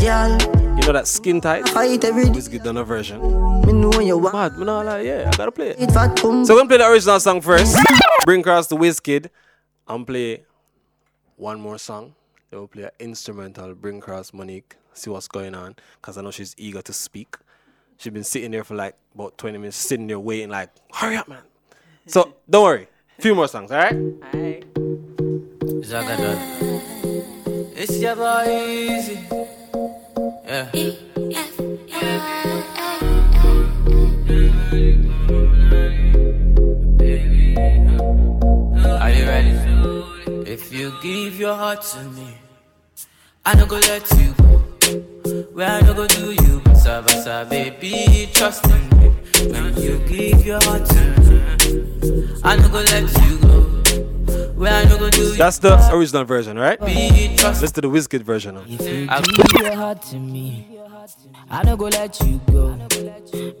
Girl, 0.00 0.38
You 0.76 0.86
know 0.86 0.92
that 0.92 1.06
skin 1.06 1.40
tight? 1.40 1.68
fight 1.68 2.02
every 2.04 2.24
day. 2.24 2.30
Wizkid 2.30 2.64
done 2.64 2.76
a 2.78 2.84
version. 2.84 3.20
Me 3.66 3.72
know 3.72 3.92
you 4.00 4.16
want 4.18 4.34
Mad, 4.34 4.58
man, 4.58 4.68
I 4.68 4.82
like, 4.82 5.06
yeah, 5.06 5.30
I 5.32 5.36
gotta 5.36 5.52
play 5.52 5.68
it. 5.70 5.80
it 5.80 5.92
fat 5.92 6.16
pum. 6.20 6.44
So 6.44 6.54
we're 6.54 6.60
gonna 6.60 6.68
play 6.68 6.78
the 6.78 6.88
original 6.88 7.20
song 7.20 7.40
first. 7.40 7.76
Bring 8.24 8.40
across 8.40 8.66
the 8.66 8.76
Wizkid. 8.76 9.28
I'm 9.90 10.04
play 10.04 10.44
one 11.36 11.60
more 11.60 11.76
song. 11.76 12.14
Then 12.48 12.60
we'll 12.60 12.68
play 12.68 12.84
an 12.84 12.90
instrumental. 13.00 13.74
Bring 13.74 13.98
across 13.98 14.32
Monique. 14.32 14.76
See 14.92 15.10
what's 15.10 15.26
going 15.26 15.52
on. 15.52 15.74
Cause 16.00 16.16
I 16.16 16.22
know 16.22 16.30
she's 16.30 16.54
eager 16.56 16.80
to 16.80 16.92
speak. 16.92 17.34
She's 17.96 18.12
been 18.12 18.22
sitting 18.22 18.52
there 18.52 18.62
for 18.62 18.76
like 18.76 18.94
about 19.16 19.36
20 19.36 19.58
minutes, 19.58 19.76
sitting 19.76 20.06
there 20.06 20.20
waiting, 20.20 20.48
like, 20.48 20.70
hurry 20.94 21.16
up, 21.16 21.26
man. 21.26 21.42
So 22.06 22.36
don't 22.48 22.62
worry. 22.62 22.88
Few 23.18 23.34
more 23.34 23.48
songs, 23.48 23.72
alright? 23.72 23.94
Alright. 23.94 24.74
Zagadot. 25.82 26.38
It's 27.74 27.98
your 27.98 28.14
boy 28.14 28.44
Easy. 28.46 29.26
Yeah. 30.46 30.70
Are 39.10 39.12
you 39.12 39.26
ready? 39.26 39.50
If 40.48 40.72
you 40.72 40.92
give 41.02 41.34
your 41.40 41.54
heart 41.56 41.82
to 41.82 42.04
me, 42.10 42.28
I 43.44 43.56
no 43.56 43.66
go 43.66 43.74
let 43.74 44.08
you 44.12 44.32
go. 44.34 44.58
Where 45.52 45.68
I 45.68 45.80
no 45.80 45.94
go 45.94 46.06
do 46.06 46.30
you, 46.30 46.60
basa 46.60 47.02
basa, 47.02 47.50
baby, 47.50 48.28
trust 48.32 48.64
in 48.66 48.82
me. 49.00 49.08
When 49.50 49.74
you 49.82 49.98
give 50.06 50.46
your 50.46 50.62
heart 50.62 50.86
to 50.86 51.02
me, 51.22 51.42
I 52.44 52.54
no 52.54 52.68
go 52.68 52.78
let 52.86 53.10
you 53.26 53.38
go. 53.38 53.60
Where 54.54 54.72
I 54.74 54.84
no 54.84 54.96
go 54.96 55.10
do 55.10 55.22
you. 55.22 55.34
That's 55.34 55.58
the 55.58 55.74
original 55.92 56.22
version, 56.24 56.56
right? 56.56 56.78
Be 56.78 57.34
Let's 57.42 57.72
do 57.72 57.80
the 57.80 57.88
Wizkid 57.90 58.22
version 58.22 58.54
now. 58.54 58.60
I'll 59.12 59.22
Give 59.22 59.60
your 59.60 59.74
heart 59.74 60.02
to 60.02 60.20
me. 60.20 60.78
I 61.50 61.64
don't 61.64 61.78
go 61.78 61.86
let 61.86 62.20
you 62.20 62.40
go. 62.52 62.76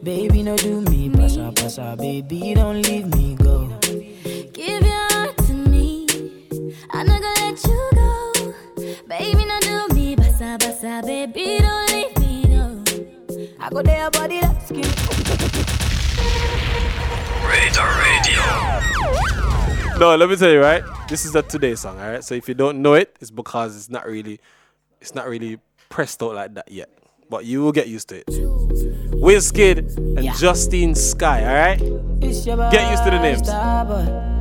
Baby, 0.04 0.44
no 0.44 0.56
do 0.56 0.80
me. 0.82 1.10
Pasa, 1.10 1.50
pasa, 1.56 1.96
baby, 1.98 2.54
don't 2.54 2.82
leave 2.82 3.12
me 3.16 3.34
go. 3.34 3.66
Give 3.82 4.82
your 4.82 4.90
heart 4.92 4.92
to 4.92 5.04
me. 5.04 5.09
I'm 6.92 7.06
not 7.06 7.20
gonna 7.22 7.40
let 7.40 7.64
you 7.64 7.90
go. 7.94 8.32
Baby, 9.08 9.44
not 9.44 9.62
do 9.62 9.86
me. 9.94 10.16
Basa, 10.16 10.58
basa, 10.58 11.06
baby, 11.06 11.58
don't 11.58 11.90
leave 11.90 12.18
me, 12.18 12.42
no. 12.48 12.82
I 13.60 13.70
go 13.70 13.82
there, 13.82 14.10
body 14.10 14.40
that 14.40 14.62
skin. 14.62 14.84
Radar 17.46 17.90
Radio. 18.02 18.42
No, 19.98 20.16
let 20.16 20.28
me 20.28 20.36
tell 20.36 20.50
you, 20.50 20.60
right? 20.60 20.82
This 21.08 21.24
is 21.24 21.34
a 21.34 21.42
today 21.42 21.74
song, 21.74 21.98
alright? 22.00 22.24
So 22.24 22.34
if 22.34 22.48
you 22.48 22.54
don't 22.54 22.80
know 22.82 22.94
it, 22.94 23.16
it's 23.20 23.30
because 23.30 23.76
it's 23.76 23.90
not 23.90 24.06
really 24.06 24.40
it's 25.00 25.14
not 25.14 25.28
really 25.28 25.58
pressed 25.88 26.22
out 26.22 26.34
like 26.34 26.54
that 26.54 26.70
yet. 26.70 26.88
But 27.28 27.44
you 27.44 27.62
will 27.62 27.72
get 27.72 27.86
used 27.88 28.08
to 28.08 28.16
it. 28.16 28.26
Wizkid 28.26 29.96
and 30.18 30.34
Justine 30.36 30.94
Skye, 30.94 31.42
alright? 31.42 31.78
Get 32.20 32.90
used 32.90 33.04
to 33.04 33.10
the 33.10 33.20
names. 33.20 34.39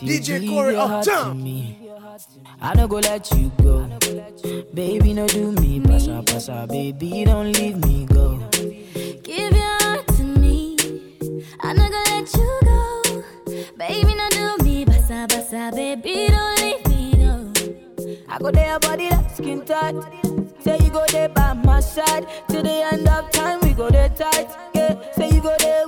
If 0.00 0.02
you 0.02 0.20
DJ 0.20 0.40
give 0.40 0.50
Corey 0.50 0.72
your 0.74 0.82
up 0.82 0.88
heart 0.90 1.04
to 1.04 1.34
me, 1.34 1.78
I 2.60 2.74
don't 2.74 2.88
go 2.88 2.96
let 2.98 3.30
you 3.32 3.50
go. 3.62 3.86
Baby, 4.74 5.12
no 5.14 5.26
do 5.28 5.52
me. 5.52 5.80
Pasa, 5.80 6.22
pasa, 6.24 6.66
baby, 6.68 7.24
don't 7.24 7.52
leave 7.52 7.76
me 7.84 8.06
go. 8.06 8.38
Give 9.22 9.52
your 9.52 9.78
heart 9.82 10.06
to 10.16 10.22
me. 10.24 10.76
I'm 11.60 11.76
not 11.76 11.90
gonna 11.90 12.10
let 12.10 12.34
you 12.34 12.60
go. 12.64 13.24
Baby, 13.76 14.14
no 14.14 14.28
do 14.30 14.64
me. 14.64 14.84
Basa, 14.84 15.26
basa, 15.28 15.74
baby, 15.74 16.28
don't 16.28 16.58
leave 16.60 16.86
me, 16.88 17.12
no. 17.18 17.52
I 18.28 18.38
go 18.38 18.50
there, 18.50 18.78
body 18.80 19.10
like 19.10 19.30
skin 19.30 19.64
tight. 19.64 19.94
Say 20.60 20.78
you 20.78 20.90
go 20.90 21.04
there 21.08 21.28
by 21.28 21.52
my 21.54 21.80
side. 21.80 22.26
Till 22.48 22.62
the 22.62 22.70
end 22.92 23.08
of 23.08 23.30
time, 23.30 23.60
we 23.62 23.72
go 23.74 23.90
there 23.90 24.08
tight. 24.10 24.48
Yeah, 24.74 24.96
say 25.12 25.30
you 25.30 25.40
go 25.42 25.54
there 25.58 25.84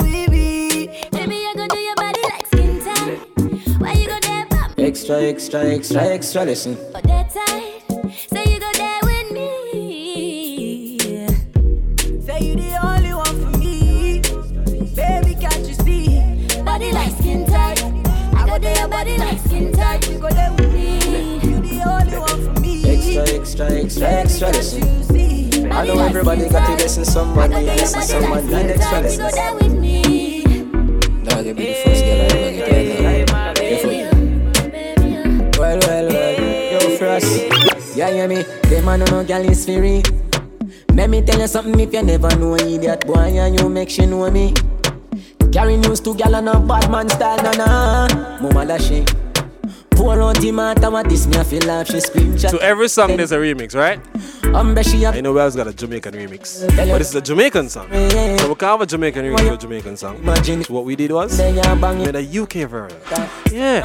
Extra, 5.04 5.20
extra, 5.20 5.60
extra, 5.66 6.00
extra, 6.00 6.44
listen. 6.46 6.76
Go 6.76 7.00
there 7.04 7.28
tight. 7.30 7.82
Say 8.32 8.44
you 8.50 8.58
go 8.58 8.70
there 8.72 9.00
with 9.02 9.32
me. 9.32 10.98
Say 12.22 12.40
you 12.40 12.56
the 12.56 12.78
only 12.82 13.12
one 13.12 13.52
for 13.52 13.58
me. 13.58 14.22
Baby, 14.96 15.34
can't 15.38 15.68
you 15.68 15.74
see? 15.74 16.62
Body 16.62 16.90
like 16.90 17.12
skin 17.18 17.44
tight. 17.44 17.84
I 18.34 18.46
go 18.48 18.58
there, 18.58 18.78
your 18.78 18.88
body 18.88 19.18
like 19.18 19.38
skin 19.40 19.72
tight. 19.72 20.08
You 20.08 20.18
go 20.18 20.30
there 20.30 20.50
with 20.52 20.72
me. 20.72 21.34
You 21.34 21.60
the 21.60 21.82
only 21.86 22.16
one 22.16 22.54
for 22.54 22.60
me. 22.62 22.84
Extra, 22.86 23.28
extra, 23.38 23.70
extra, 23.72 24.08
extra, 24.08 24.48
listen. 24.52 24.82
You 24.88 25.02
see? 25.02 25.66
I 25.66 25.84
know 25.86 25.98
everybody 25.98 26.48
got 26.48 26.66
to 26.66 26.82
listen 26.82 27.04
somebody, 27.04 27.52
and 27.52 27.66
listen 27.66 28.00
somebody, 28.00 28.54
and 28.54 28.70
extra 28.70 29.02
You 29.02 29.18
go 29.18 29.24
listen. 29.24 29.34
there 29.34 29.54
Yeah, 38.04 38.12
hear 38.12 38.28
me? 38.28 38.42
Them 38.68 38.84
no 38.84 39.24
girl 39.24 39.48
is 39.48 39.64
free. 39.64 40.02
Let 40.92 41.08
me 41.08 41.22
tell 41.22 41.40
you 41.40 41.48
something 41.48 41.80
if 41.80 41.90
you 41.90 42.02
never 42.02 42.28
know 42.36 42.54
idiot 42.54 43.06
boy 43.06 43.14
and 43.14 43.58
you 43.58 43.70
make 43.70 43.88
she 43.88 44.04
know 44.04 44.30
me. 44.30 44.52
Carry 45.50 45.78
news 45.78 46.00
to 46.00 46.14
gal 46.14 46.34
and 46.34 46.50
a 46.50 46.60
bad 46.60 46.90
man 46.90 47.08
style, 47.08 47.42
na 47.42 47.52
na. 47.52 48.40
Mama. 48.42 49.23
Pour 49.96 50.20
out 50.20 50.36
the 50.40 50.52
matter, 50.52 50.90
what 50.90 51.08
this 51.08 51.26
me 51.26 51.36
I 51.36 51.44
feel 51.44 51.66
like 51.66 51.86
she 51.86 52.00
scream 52.00 52.36
chat. 52.36 52.50
To 52.50 52.60
every 52.60 52.88
song, 52.88 53.16
there's 53.16 53.32
a 53.32 53.38
remix, 53.38 53.74
right? 53.74 54.00
Um, 54.54 54.76
I 54.78 55.20
know 55.20 55.32
we 55.32 55.40
else 55.40 55.56
got 55.56 55.66
a 55.66 55.72
Jamaican 55.72 56.14
remix, 56.14 56.64
but 56.76 57.00
it's 57.00 57.14
a 57.14 57.20
Jamaican 57.20 57.68
song. 57.68 57.88
So 57.90 58.48
we 58.48 58.54
can 58.54 58.68
have 58.68 58.80
a 58.80 58.86
Jamaican 58.86 59.24
remix 59.24 59.46
of 59.46 59.54
a 59.54 59.56
Jamaican 59.56 59.96
song. 59.96 60.24
So 60.64 60.74
what 60.74 60.84
we 60.84 60.94
did 60.94 61.10
was 61.10 61.38
we 61.38 61.52
made 61.52 62.14
a 62.14 62.42
UK 62.42 62.68
version. 62.68 63.00
Yeah. 63.50 63.84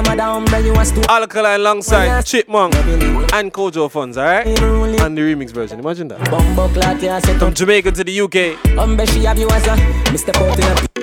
Alkaline 1.08 1.60
alongside 1.60 2.24
Chipmunk 2.24 2.74
and 2.74 3.52
Kojo 3.52 3.90
Funds, 3.90 4.16
alright? 4.16 4.46
And 4.46 5.16
the 5.16 5.22
remix 5.22 5.50
version. 5.52 5.80
Imagine 5.80 6.08
that. 6.08 7.38
From 7.38 7.54
Jamaica 7.54 7.92
to 7.92 8.04
the 8.04 8.20
UK. 8.20 8.78
Um, 8.78 8.98
she 9.06 9.24
have 9.24 9.38
you 9.38 9.48
as 9.50 9.66
a 9.66 9.76
Mr. 10.10 10.36
Out 10.36 10.58
in 10.58 10.64
a 10.64 11.00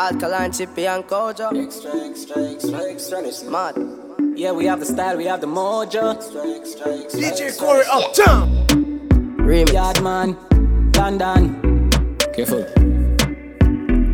Alkaline, 0.00 0.52
Chippy, 0.52 0.86
and 0.86 1.04
Kojo. 1.04 1.52
Extra, 1.62 1.94
extra, 2.08 2.42
extra, 2.50 2.90
extra, 2.90 3.20
it's 3.22 3.44
mad. 3.44 4.09
Yeah, 4.20 4.52
we 4.52 4.66
have 4.66 4.80
the 4.80 4.86
style, 4.86 5.16
we 5.16 5.24
have 5.26 5.40
the 5.40 5.46
mojo. 5.46 6.16
DJ 7.10 7.56
Corey 7.58 7.84
Uptown. 7.90 8.66
Remix. 9.38 9.72
Yard 9.72 10.02
man, 10.02 10.36
London. 10.94 11.88
Careful. 12.34 12.66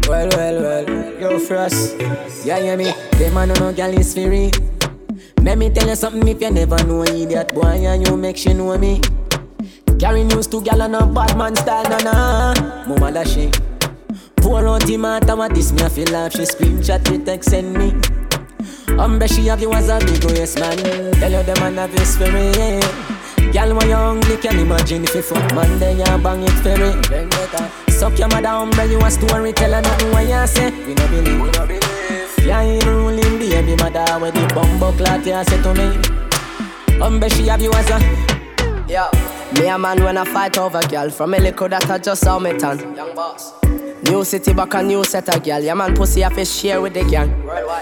Well, 0.09 0.29
well, 0.37 0.63
well, 0.63 1.21
yo, 1.21 1.39
Frost. 1.41 1.97
Yeah, 2.45 2.61
hear 2.61 2.77
me? 2.77 2.93
Them 3.19 3.35
man 3.35 3.49
no 3.49 3.73
gal 3.73 3.93
is 3.99 4.15
free. 4.15 4.53
Let 5.43 5.59
me 5.59 5.71
tell 5.71 5.89
you 5.89 5.97
something 5.97 6.27
if 6.29 6.41
you 6.41 6.51
never 6.51 6.83
know 6.85 7.03
idiot 7.03 7.53
boy 7.53 7.63
and 7.67 8.07
you 8.07 8.17
make 8.17 8.37
she 8.37 8.55
know 8.55 8.79
me. 8.79 9.01
Carry 9.99 10.23
news 10.23 10.47
to 10.49 10.61
gal 10.63 10.83
and 10.83 10.95
a 10.95 11.05
bad 11.07 11.37
man 11.37 11.57
style, 11.57 11.83
na 11.91 11.99
na. 11.99 12.55
Mama 12.87 13.11
da 13.11 13.25
she. 13.25 13.51
Pour 14.37 14.67
out 14.69 14.87
the 14.87 14.97
matter, 14.97 15.35
what 15.35 15.53
this 15.53 15.73
me 15.73 15.83
I 15.83 15.89
feel 15.89 16.09
like 16.13 16.31
she 16.33 16.45
scream 16.45 16.81
chat 16.81 17.09
with 17.11 17.27
text 17.27 17.51
send 17.51 17.75
me. 17.75 17.93
Umbre 18.99 19.29
she 19.29 19.47
have 19.47 19.61
you 19.61 19.73
as 19.73 19.89
a 19.89 19.99
big 19.99 20.25
waist 20.25 20.59
man. 20.59 20.77
Tell 21.15 21.31
you 21.31 21.43
them 21.43 21.59
man 21.61 21.77
have 21.77 21.93
me. 21.93 22.51
Yeah. 22.57 23.53
Girl, 23.53 23.77
when 23.77 23.89
you 23.89 23.95
hungry, 23.95 24.37
can 24.39 24.59
imagine 24.59 25.05
if 25.05 25.15
you 25.15 25.23
fuck 25.23 25.55
man, 25.55 25.79
then 25.79 25.99
you 25.99 26.05
bang 26.23 26.43
it 26.43 26.51
for 26.63 26.77
me. 26.77 27.01
Then 27.09 27.29
better. 27.29 27.71
Suck 27.91 28.19
your 28.19 28.29
mother, 28.29 28.49
umbre, 28.49 28.91
you 28.91 29.01
a 29.01 29.11
story, 29.11 29.53
tell 29.53 29.73
her 29.73 29.81
nothing 29.83 30.11
what 30.11 30.27
you 30.27 30.47
say. 30.47 30.71
We 30.87 30.95
no 30.95 31.07
believe, 31.09 31.41
we 31.41 31.51
no 31.51 31.67
believe. 31.67 32.47
Yeah, 32.47 32.63
you 32.63 32.81
ruling 32.81 33.39
baby 33.39 33.77
mother, 33.77 34.05
where 34.21 34.33
the 34.33 34.53
bumbo 34.55 34.93
clot 34.93 35.25
you 35.25 35.45
say 35.45 35.63
to 35.63 35.75
me. 35.75 36.17
Umbre, 37.01 37.31
she 37.31 37.47
have 37.49 37.63
you 37.63 37.73
as 37.75 37.91
a 37.91 38.37
Yo, 38.89 39.11
me 39.61 39.69
a 39.69 39.77
man 39.79 40.03
when 40.03 40.17
I 40.17 40.25
fight 40.25 40.57
over 40.57 40.81
girl 40.89 41.11
From 41.11 41.35
a 41.35 41.39
little 41.39 41.69
that 41.69 41.91
I 41.91 41.99
just 41.99 42.23
saw 42.23 42.39
me 42.39 42.57
tan 42.57 42.95
Young 42.95 43.15
boss 43.15 43.66
New 44.03 44.25
city 44.25 44.53
back 44.53 44.75
a 44.75 44.83
new 44.83 45.05
set 45.05 45.29
of 45.35 45.43
girl. 45.43 45.61
Yeah 45.61 45.75
man 45.75 45.95
pussy 45.95 46.21
have 46.21 46.35
to 46.35 46.45
share 46.45 46.81
with 46.81 46.95
the 46.95 47.05
gang. 47.05 47.31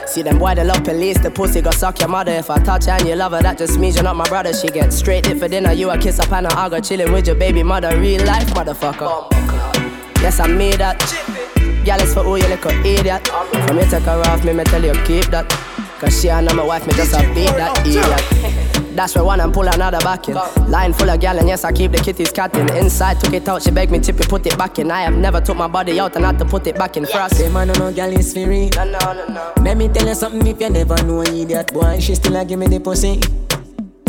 See 0.06 0.22
them 0.22 0.38
boy 0.38 0.54
they 0.54 0.64
love 0.64 0.84
police. 0.84 1.18
The 1.18 1.30
pussy 1.30 1.60
go 1.60 1.70
suck 1.70 1.98
your 2.00 2.08
mother. 2.08 2.32
If 2.32 2.50
I 2.50 2.58
touch 2.62 2.84
her 2.86 2.92
and 2.92 3.08
you 3.08 3.16
love 3.16 3.32
her, 3.32 3.42
that 3.42 3.58
just 3.58 3.78
means 3.78 3.96
you're 3.96 4.04
not 4.04 4.16
my 4.16 4.28
brother. 4.28 4.54
She 4.54 4.68
get 4.68 4.92
straight 4.92 5.26
it 5.26 5.38
for 5.38 5.48
dinner. 5.48 5.72
You 5.72 5.90
a 5.90 5.98
kiss 5.98 6.18
up 6.20 6.32
and 6.32 6.46
I 6.46 6.68
go 6.68 6.80
chilling 6.80 7.12
with 7.12 7.26
your 7.26 7.36
baby 7.36 7.62
mother. 7.62 7.98
Real 7.98 8.24
life 8.24 8.46
motherfucker. 8.54 9.30
Yes 10.22 10.40
I 10.40 10.46
made 10.46 10.74
that. 10.78 11.00
Girl 11.84 12.00
it's 12.00 12.14
for 12.14 12.22
who 12.22 12.36
you 12.36 12.46
little 12.46 12.70
idiot. 12.86 13.26
From 13.66 13.78
you 13.78 13.84
take 13.84 14.04
her 14.04 14.22
off 14.26 14.44
me, 14.44 14.52
me 14.52 14.64
tell 14.64 14.84
you 14.84 14.94
keep 15.04 15.26
that. 15.26 15.50
Cause 15.98 16.20
she 16.20 16.30
and 16.30 16.46
my 16.54 16.64
wife, 16.64 16.86
me 16.86 16.94
just 16.94 17.12
a 17.12 17.18
beat 17.34 17.50
that 17.56 17.78
idiot. 17.86 18.43
That's 18.94 19.14
where 19.16 19.24
one 19.24 19.40
and 19.40 19.52
pull 19.52 19.66
another 19.66 19.98
back 20.00 20.28
in. 20.28 20.34
Line 20.70 20.92
full 20.92 21.10
of 21.10 21.20
gal 21.20 21.38
and 21.38 21.48
yes, 21.48 21.64
I 21.64 21.72
keep 21.72 21.92
the 21.92 21.98
kitties 21.98 22.30
catting. 22.30 22.68
Inside, 22.76 23.20
took 23.20 23.32
it 23.32 23.48
out, 23.48 23.62
she 23.62 23.70
begged 23.70 23.90
me 23.90 23.98
tip 23.98 24.20
it, 24.20 24.28
put 24.28 24.46
it 24.46 24.56
back 24.56 24.78
in. 24.78 24.90
I 24.90 25.02
have 25.02 25.16
never 25.16 25.40
took 25.40 25.56
my 25.56 25.66
body 25.66 25.98
out 25.98 26.14
and 26.16 26.24
had 26.24 26.38
to 26.38 26.44
put 26.44 26.66
it 26.66 26.76
back 26.76 26.96
in 26.96 27.06
frost. 27.06 27.36
Say 27.36 27.50
man, 27.50 27.68
no 27.68 27.74
no 27.74 27.92
gal 27.92 28.10
is 28.12 28.32
free. 28.32 28.70
No, 28.70 28.84
no, 28.84 28.98
no, 29.12 29.26
no. 29.26 29.52
Let 29.62 29.76
me 29.76 29.88
tell 29.88 30.06
you 30.06 30.14
something 30.14 30.46
if 30.46 30.60
you 30.60 30.70
never 30.70 31.02
know 31.02 31.20
an 31.20 31.34
idiot 31.34 31.72
boy, 31.72 31.98
she 31.98 32.14
still 32.14 32.36
a 32.36 32.44
give 32.44 32.58
me 32.58 32.66
the 32.68 32.78
pussy. 32.78 33.20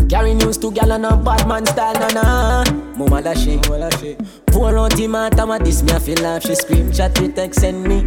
Carry 0.08 0.36
news 0.36 0.58
to 0.60 0.72
gal 0.72 0.92
and 0.92 1.06
a 1.06 1.18
bad 1.18 1.48
man 1.48 1.66
style, 1.66 1.94
na 1.96 2.08
na. 2.10 2.64
Mama 2.96 3.22
da 3.24 3.34
she, 3.34 3.58
mama 3.58 3.90
da 3.90 3.98
she. 3.98 4.16
Pour 4.48 4.78
out 4.78 4.96
the 4.96 5.08
matter, 5.08 5.46
what 5.48 5.66
this 5.66 5.82
me 5.82 5.94
I 5.94 6.00
feel 6.00 6.22
like 6.22 6.44
she 6.44 6.54
scream, 6.54 6.92
chat 6.92 7.20
with 7.20 7.36
text 7.36 7.62
send 7.62 7.84
me. 7.84 8.04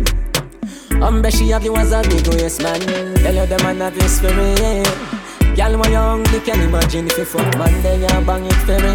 Umbre 1.01 1.31
she 1.37 1.49
have 1.49 1.64
you 1.64 1.74
as 1.76 1.93
a 1.93 2.03
big 2.03 2.26
waist 2.29 2.62
man. 2.62 2.81
Tell 3.16 3.35
you 3.35 3.47
them 3.47 3.62
man 3.62 3.81
have 3.81 3.95
this 3.99 4.20
for 4.20 4.33
me. 4.33 4.55
Yeah. 4.59 5.18
Girl, 5.59 5.77
when 5.77 5.91
you 5.91 5.99
hungry, 5.99 6.39
can 6.39 6.61
imagine 6.61 7.09
if 7.09 7.19
you 7.19 7.25
fuck 7.25 7.59
man, 7.59 7.83
then 7.83 8.01
you 8.01 8.25
bang 8.25 8.45
it 8.47 8.55
for 8.63 8.79
me. 8.79 8.95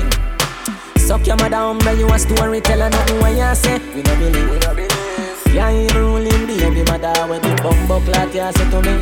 Suck 0.97 1.27
your 1.27 1.35
mother 1.35 1.57
umbre, 1.57 1.99
you 1.99 2.07
a 2.07 2.17
story, 2.17 2.61
tell 2.61 2.79
her 2.79 2.89
nothing 2.89 3.19
what 3.19 3.35
you 3.35 3.53
say. 3.53 3.79
We 3.93 4.01
don't 4.01 4.17
believe, 4.17 4.49
we 4.49 4.59
no 4.59 4.73
believe. 4.73 5.53
Yeah, 5.53 5.71
you 5.71 5.89
ruling 5.89 6.47
baby 6.47 6.83
mother 6.89 7.11
when 7.27 7.41
the 7.41 7.53
bumbo 7.61 7.99
clot 8.05 8.33
you 8.33 8.49
say 8.53 8.69
to 8.71 8.81
me. 8.81 8.95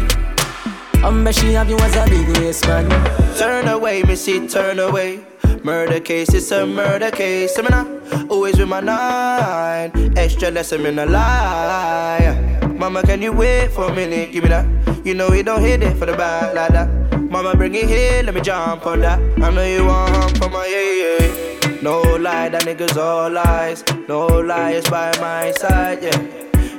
Umbre, 1.05 1.39
she 1.39 1.53
have 1.53 1.70
you 1.70 1.78
as 1.78 1.95
a 1.97 2.09
big 2.09 2.36
waist 2.39 2.66
man. 2.66 2.89
Turn 3.38 3.68
away, 3.68 4.01
missy, 4.01 4.47
turn 4.47 4.80
away. 4.80 5.24
Murder 5.64 5.99
case, 5.99 6.34
it's 6.34 6.49
a 6.49 6.66
murder 6.66 7.12
case. 7.12 7.55
I'm 7.59 7.66
not 7.66 8.32
always 8.32 8.57
with 8.57 8.70
my 8.70 8.80
nine. 8.80 10.18
Extra 10.18 10.49
lesson 10.49 10.84
in 10.88 10.97
a 10.97 11.05
lie. 11.05 12.59
Mama, 12.76 13.03
can 13.03 13.22
you 13.22 13.32
wait 13.32 13.70
for 13.72 13.84
a 13.91 13.93
minute? 13.93 14.32
Give 14.32 14.45
me 14.45 14.49
that. 14.49 14.66
You 15.05 15.14
know 15.14 15.30
we 15.30 15.43
don't 15.43 15.62
hit 15.62 15.84
it 15.84 15.95
for 15.97 16.07
the 16.07 16.18
back 16.18 16.55
like 16.55 16.72
that. 16.72 17.20
Mama, 17.32 17.55
bring 17.55 17.73
it 17.75 17.88
here, 17.88 18.23
let 18.23 18.36
me 18.36 18.41
jump 18.41 18.86
on 18.86 18.99
that. 18.99 19.17
I 19.41 19.49
know 19.51 19.63
you 19.63 19.86
want 19.86 20.13
hump 20.13 20.38
for 20.38 20.49
my 20.49 20.67
yeah, 20.67 21.23
yeah. 21.23 21.82
No 21.82 22.01
lie, 22.01 22.49
that 22.49 22.63
niggas 22.63 22.97
all 22.97 23.32
lies. 23.32 23.86
No 24.09 24.27
lies 24.27 24.84
by 24.89 25.13
my 25.21 25.51
side, 25.51 26.03
yeah. 26.03 26.19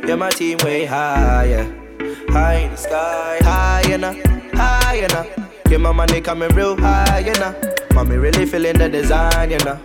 Yeah, 0.07 0.17
my 0.17 0.29
team 0.29 0.59
way 0.59 0.85
high, 0.85 1.45
yeah. 1.45 1.65
High 2.29 2.57
in 2.65 2.71
the 2.71 2.77
sky, 2.77 3.39
high 3.41 3.95
enough, 3.95 4.19
high 4.53 4.97
enough. 4.97 5.27
Yeah, 5.71 5.79
my 5.79 5.91
money 5.91 6.21
coming 6.21 6.51
real 6.51 6.77
high, 6.77 7.21
you 7.21 7.33
know. 7.41 7.55
Mommy 7.95 8.19
really 8.19 8.45
feeling 8.45 8.77
the 8.77 8.91
design, 8.91 9.53
you 9.53 9.59
know. 9.65 9.81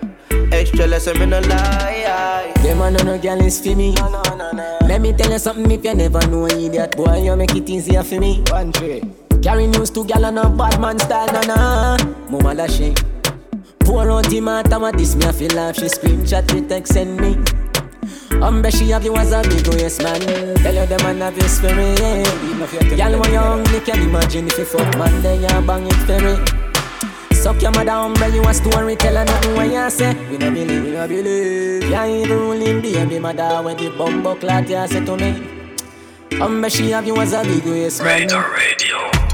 Extra 0.51 0.85
lesson 0.85 1.21
in 1.21 1.29
the 1.29 1.47
lie. 1.47 2.51
Them 2.61 2.81
a 2.81 2.91
no 2.91 3.03
no 3.05 3.17
gal 3.17 3.39
is 3.39 3.61
for 3.61 3.73
me. 3.73 3.93
No, 3.93 4.09
no, 4.09 4.35
no, 4.35 4.51
no. 4.51 4.77
Let 4.81 4.99
me 4.99 5.13
tell 5.13 5.31
you 5.31 5.39
something 5.39 5.71
if 5.71 5.85
you 5.85 5.95
never 5.95 6.27
know 6.27 6.45
idiot 6.45 6.97
boy, 6.97 7.23
you 7.23 7.37
make 7.37 7.55
it 7.55 7.69
easier 7.69 8.03
for 8.03 8.19
me. 8.19 8.43
One 8.49 8.73
tree. 8.73 9.01
Carry 9.47 9.65
news 9.67 9.89
to 9.91 10.03
gal 10.03 10.25
and 10.25 10.39
a 10.39 10.49
bad 10.49 10.77
man 10.81 10.99
style, 10.99 11.31
na 11.31 11.41
na. 11.47 11.97
Mama 12.29 12.67
she. 12.67 12.93
Pour 13.79 14.11
out 14.11 14.27
the 14.27 14.41
matter, 14.41 14.77
what 14.77 14.97
this 14.97 15.15
me 15.15 15.25
I 15.25 15.31
feel 15.31 15.55
like 15.55 15.75
she 15.75 15.87
chat 16.25 16.51
with 16.53 16.67
text 16.67 16.91
send 16.91 17.15
me. 17.15 17.35
Umbre 18.43 18.69
she 18.77 18.89
have 18.89 19.05
you 19.05 19.15
as 19.15 19.31
a 19.31 19.41
big 19.43 19.65
waist 19.69 20.03
man. 20.03 20.19
Tell 20.57 20.75
you 20.75 20.85
them 20.85 20.99
man 21.01 21.21
have 21.21 21.59
for 21.61 21.73
me. 21.73 22.97
Gal 22.97 23.17
when 23.17 23.31
you 23.31 23.39
hungry, 23.39 23.79
can 23.79 24.01
imagine 24.01 24.47
if 24.47 24.57
you 24.57 24.65
fuck 24.65 24.97
man, 24.97 25.21
then 25.21 25.39
you 25.39 25.65
bang 25.65 25.87
it 25.87 26.23
me. 26.25 27.33
Suck 27.33 27.61
your 27.61 27.71
mother 27.71 27.91
umbre, 27.91 28.33
you 28.33 28.43
a 28.43 28.53
story, 28.53 28.97
tell 28.97 29.15
her 29.15 29.23
nothing 29.23 29.55
what 29.55 29.71
you 29.71 29.89
say. 29.89 30.13
We 30.29 30.39
no 30.39 30.51
believe, 30.51 30.83
we 30.83 30.91
no 30.91 31.07
believe. 31.07 31.89
Yeah, 31.89 32.05
even 32.05 32.37
ruling 32.37 32.81
baby 32.81 33.17
mother 33.17 33.63
when 33.63 33.77
the 33.77 33.95
bumbo 33.97 34.35
clot 34.35 34.67
you 34.67 34.85
say 34.89 35.05
to 35.05 35.15
me. 35.15 35.31
Umbre 36.31 36.69
she 36.69 36.91
have 36.91 37.07
you 37.07 37.15
as 37.15 37.31
a 37.31 37.43
big 37.43 37.63
waist 37.63 38.03
man. 38.03 38.23
Radar 38.23 38.53
Radio. 38.53 39.26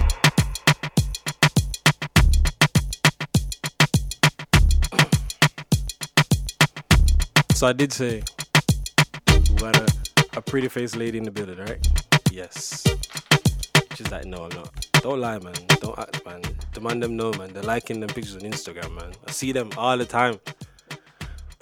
So 7.64 7.70
I 7.70 7.72
did 7.72 7.93
say 7.93 8.22
we 9.30 9.55
got 9.55 9.78
a, 9.78 9.88
a 10.36 10.41
pretty 10.41 10.68
faced 10.68 10.97
lady 10.97 11.18
in 11.18 11.24
the 11.24 11.32
building, 11.32 11.59
right? 11.59 11.80
Yes. 12.30 12.84
She's 13.95 14.11
like, 14.11 14.26
no, 14.26 14.43
I'm 14.43 14.49
not. 14.49 14.86
Don't 14.95 15.22
lie, 15.22 15.39
man. 15.39 15.53
Don't 15.80 15.97
act, 15.97 16.26
man. 16.26 16.41
Demand 16.74 17.01
them 17.01 17.16
no, 17.16 17.32
man. 17.32 17.53
They're 17.53 17.64
liking 17.64 18.01
them 18.01 18.09
pictures 18.09 18.36
on 18.36 18.41
Instagram, 18.41 18.93
man. 18.95 19.14
I 19.26 19.32
see 19.32 19.53
them 19.53 19.70
all 19.78 19.97
the 19.97 20.03
time. 20.05 20.41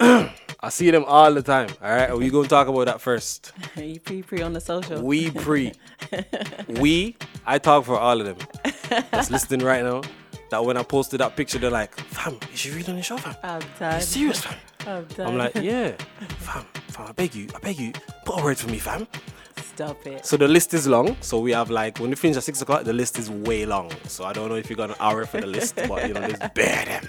I 0.00 0.70
see 0.70 0.90
them 0.90 1.04
all 1.06 1.32
the 1.32 1.40
time. 1.40 1.68
All 1.80 1.94
right, 1.94 2.18
we 2.18 2.30
gonna 2.30 2.48
talk 2.48 2.66
about 2.66 2.86
that 2.86 3.00
first. 3.00 3.52
you 3.76 4.00
pre 4.00 4.22
pre 4.22 4.42
on 4.42 4.54
the 4.54 4.60
social. 4.60 5.00
We 5.00 5.30
pre. 5.30 5.72
we. 6.66 7.16
I 7.46 7.58
talk 7.58 7.84
for 7.84 7.96
all 7.96 8.20
of 8.20 8.26
them. 8.26 8.38
That's 9.12 9.30
listening 9.30 9.64
right 9.64 9.84
now. 9.84 10.02
That 10.50 10.64
when 10.64 10.76
I 10.76 10.82
posted 10.82 11.20
that 11.20 11.36
picture, 11.36 11.60
they're 11.60 11.70
like, 11.70 11.94
"Fam, 11.94 12.40
is 12.52 12.58
she 12.58 12.70
really 12.72 12.88
on 12.88 12.96
the 12.96 13.02
show, 13.02 13.18
fam? 13.18 13.36
I'm 13.44 13.62
You 13.94 14.00
serious, 14.00 14.40
fam?" 14.40 14.58
I'm. 14.86 15.06
I'm 15.18 15.36
like, 15.36 15.54
"Yeah, 15.56 15.92
fam, 16.38 16.64
fam. 16.88 17.06
I 17.08 17.12
beg 17.12 17.34
you, 17.34 17.48
I 17.54 17.58
beg 17.58 17.78
you, 17.78 17.92
put 18.24 18.40
a 18.40 18.44
word 18.44 18.58
for 18.58 18.68
me, 18.70 18.78
fam." 18.78 19.06
Stop 19.56 20.06
it. 20.06 20.26
So 20.26 20.36
the 20.36 20.48
list 20.48 20.74
is 20.74 20.86
long. 20.86 21.16
So 21.20 21.38
we 21.38 21.52
have 21.52 21.70
like 21.70 21.98
when 21.98 22.10
we 22.10 22.16
finish 22.16 22.36
at 22.36 22.44
six 22.44 22.60
o'clock, 22.60 22.84
the 22.84 22.92
list 22.92 23.18
is 23.18 23.30
way 23.30 23.64
long. 23.64 23.90
So 24.06 24.24
I 24.24 24.32
don't 24.32 24.48
know 24.50 24.56
if 24.56 24.68
you 24.68 24.76
got 24.76 24.90
an 24.90 24.96
hour 25.00 25.24
for 25.24 25.40
the 25.40 25.46
list, 25.46 25.76
but 25.76 26.06
you 26.08 26.14
know, 26.14 26.20
there's 26.20 26.50
bare 26.54 26.84
them. 26.84 27.08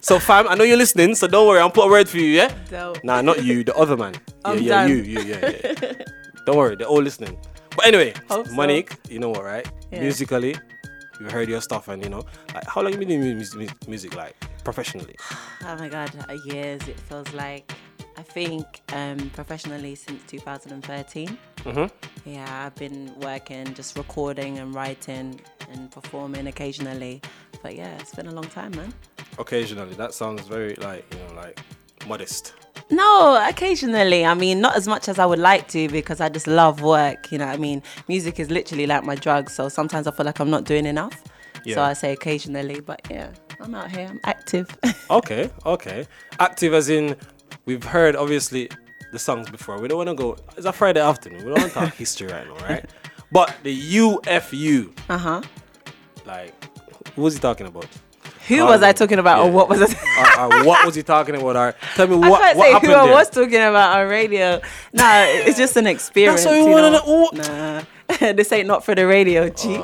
So 0.00 0.18
fam, 0.18 0.48
I 0.48 0.54
know 0.54 0.64
you're 0.64 0.78
listening, 0.78 1.14
so 1.14 1.26
don't 1.26 1.46
worry, 1.46 1.60
I'll 1.60 1.70
put 1.70 1.86
a 1.86 1.90
word 1.90 2.08
for 2.08 2.16
you, 2.16 2.24
yeah? 2.24 2.94
Nah, 3.04 3.20
not 3.20 3.44
you, 3.44 3.62
the 3.64 3.74
other 3.76 3.96
man. 3.96 4.14
Yeah, 4.44 4.50
I'm 4.50 4.58
yeah, 4.62 4.68
done. 4.68 4.88
you, 4.88 4.96
you, 4.96 5.20
yeah, 5.20 5.50
yeah. 5.82 5.92
don't 6.46 6.56
worry, 6.56 6.74
they're 6.74 6.86
all 6.86 7.02
listening. 7.02 7.36
But 7.76 7.86
anyway, 7.86 8.14
Hope 8.30 8.48
so. 8.48 8.54
Monique, 8.54 8.96
you 9.10 9.18
know 9.18 9.28
what, 9.28 9.44
right? 9.44 9.70
Yeah. 9.92 10.00
Musically, 10.00 10.56
you 11.20 11.26
heard 11.28 11.48
your 11.48 11.60
stuff, 11.60 11.88
and 11.88 12.02
you 12.02 12.08
know, 12.10 12.24
like 12.54 12.66
how 12.66 12.80
long 12.82 12.92
you 12.92 12.98
been 12.98 13.08
doing 13.08 13.38
mu- 13.38 13.44
mu- 13.66 13.68
music, 13.88 14.14
like 14.16 14.34
professionally? 14.64 15.16
Oh 15.66 15.76
my 15.76 15.88
god, 15.88 16.10
years 16.46 16.80
it 16.88 16.98
feels 17.00 17.32
like. 17.34 17.70
I 18.16 18.22
think 18.22 18.82
um, 18.92 19.30
professionally 19.30 19.94
since 19.94 20.20
2013. 20.26 21.38
Mhm. 21.64 21.90
Yeah, 22.26 22.66
I've 22.66 22.74
been 22.74 23.12
working, 23.20 23.72
just 23.72 23.96
recording 23.96 24.58
and 24.58 24.74
writing 24.74 25.40
and 25.72 25.90
performing 25.90 26.46
occasionally. 26.46 27.22
But 27.62 27.76
yeah, 27.76 27.96
it's 27.98 28.14
been 28.14 28.26
a 28.26 28.32
long 28.32 28.44
time, 28.44 28.72
man. 28.72 28.92
Occasionally, 29.38 29.94
that 29.94 30.12
sounds 30.12 30.42
very 30.46 30.74
like 30.76 31.04
you 31.14 31.18
know 31.20 31.34
like 31.40 31.60
modest. 32.06 32.52
No, 32.90 33.40
occasionally. 33.48 34.24
I 34.26 34.34
mean, 34.34 34.60
not 34.60 34.76
as 34.76 34.88
much 34.88 35.08
as 35.08 35.18
I 35.18 35.26
would 35.26 35.38
like 35.38 35.68
to 35.68 35.88
because 35.88 36.20
I 36.20 36.28
just 36.28 36.46
love 36.46 36.82
work. 36.82 37.30
You 37.30 37.38
know 37.38 37.46
I 37.46 37.56
mean? 37.56 37.82
Music 38.08 38.40
is 38.40 38.50
literally 38.50 38.86
like 38.86 39.04
my 39.04 39.14
drug. 39.14 39.48
So 39.50 39.68
sometimes 39.68 40.06
I 40.06 40.10
feel 40.10 40.26
like 40.26 40.40
I'm 40.40 40.50
not 40.50 40.64
doing 40.64 40.86
enough. 40.86 41.22
Yeah. 41.64 41.74
So 41.76 41.82
I 41.82 41.92
say 41.92 42.12
occasionally. 42.12 42.80
But 42.80 43.00
yeah, 43.10 43.30
I'm 43.60 43.74
out 43.74 43.90
here. 43.90 44.06
I'm 44.10 44.20
active. 44.24 44.68
Okay, 45.10 45.50
okay. 45.66 46.06
Active 46.38 46.72
as 46.72 46.88
in, 46.88 47.16
we've 47.64 47.82
heard 47.82 48.14
obviously 48.14 48.68
the 49.12 49.18
songs 49.18 49.50
before. 49.50 49.80
We 49.80 49.88
don't 49.88 49.98
want 49.98 50.08
to 50.08 50.14
go. 50.14 50.36
It's 50.56 50.66
a 50.66 50.72
Friday 50.72 51.00
afternoon. 51.00 51.40
We 51.44 51.50
don't 51.50 51.58
want 51.60 51.72
to 51.72 51.78
talk 51.80 51.94
history 52.04 52.28
right 52.28 52.46
now, 52.46 52.54
right? 52.68 52.88
But 53.32 53.56
the 53.64 53.76
UFU, 53.96 54.96
Uh 55.08 55.18
huh. 55.18 55.42
like, 56.26 56.54
who's 57.16 57.34
he 57.34 57.40
talking 57.40 57.66
about? 57.66 57.86
Who 58.58 58.64
was 58.64 58.82
I 58.82 58.92
talking 58.92 59.18
about, 59.18 59.44
or 59.44 59.50
what 59.50 59.68
was 59.68 59.80
I? 59.82 60.46
or, 60.46 60.60
or 60.60 60.64
what 60.64 60.84
was 60.86 60.94
he 60.94 61.02
talking 61.02 61.34
about? 61.36 61.56
Or 61.56 61.74
tell 61.94 62.06
me 62.06 62.16
I 62.16 62.28
what 62.28 62.40
can't 62.42 62.58
what 62.58 62.66
say 62.66 62.72
happened 62.72 62.92
who 62.92 62.98
I 62.98 63.04
there. 63.06 63.14
was 63.14 63.30
talking 63.30 63.54
about 63.56 64.00
on 64.00 64.08
radio. 64.08 64.60
Nah, 64.92 65.24
it's 65.26 65.58
just 65.58 65.76
an 65.76 65.86
experience. 65.94 66.44
That's 66.44 66.56
what 66.56 66.58
you 66.58 66.70
wanna 66.70 66.90
know? 66.90 67.30
Nah, 67.32 68.32
this 68.32 68.50
ain't 68.52 68.66
not 68.66 68.84
for 68.84 68.94
the 68.94 69.06
radio, 69.06 69.48
G. 69.48 69.78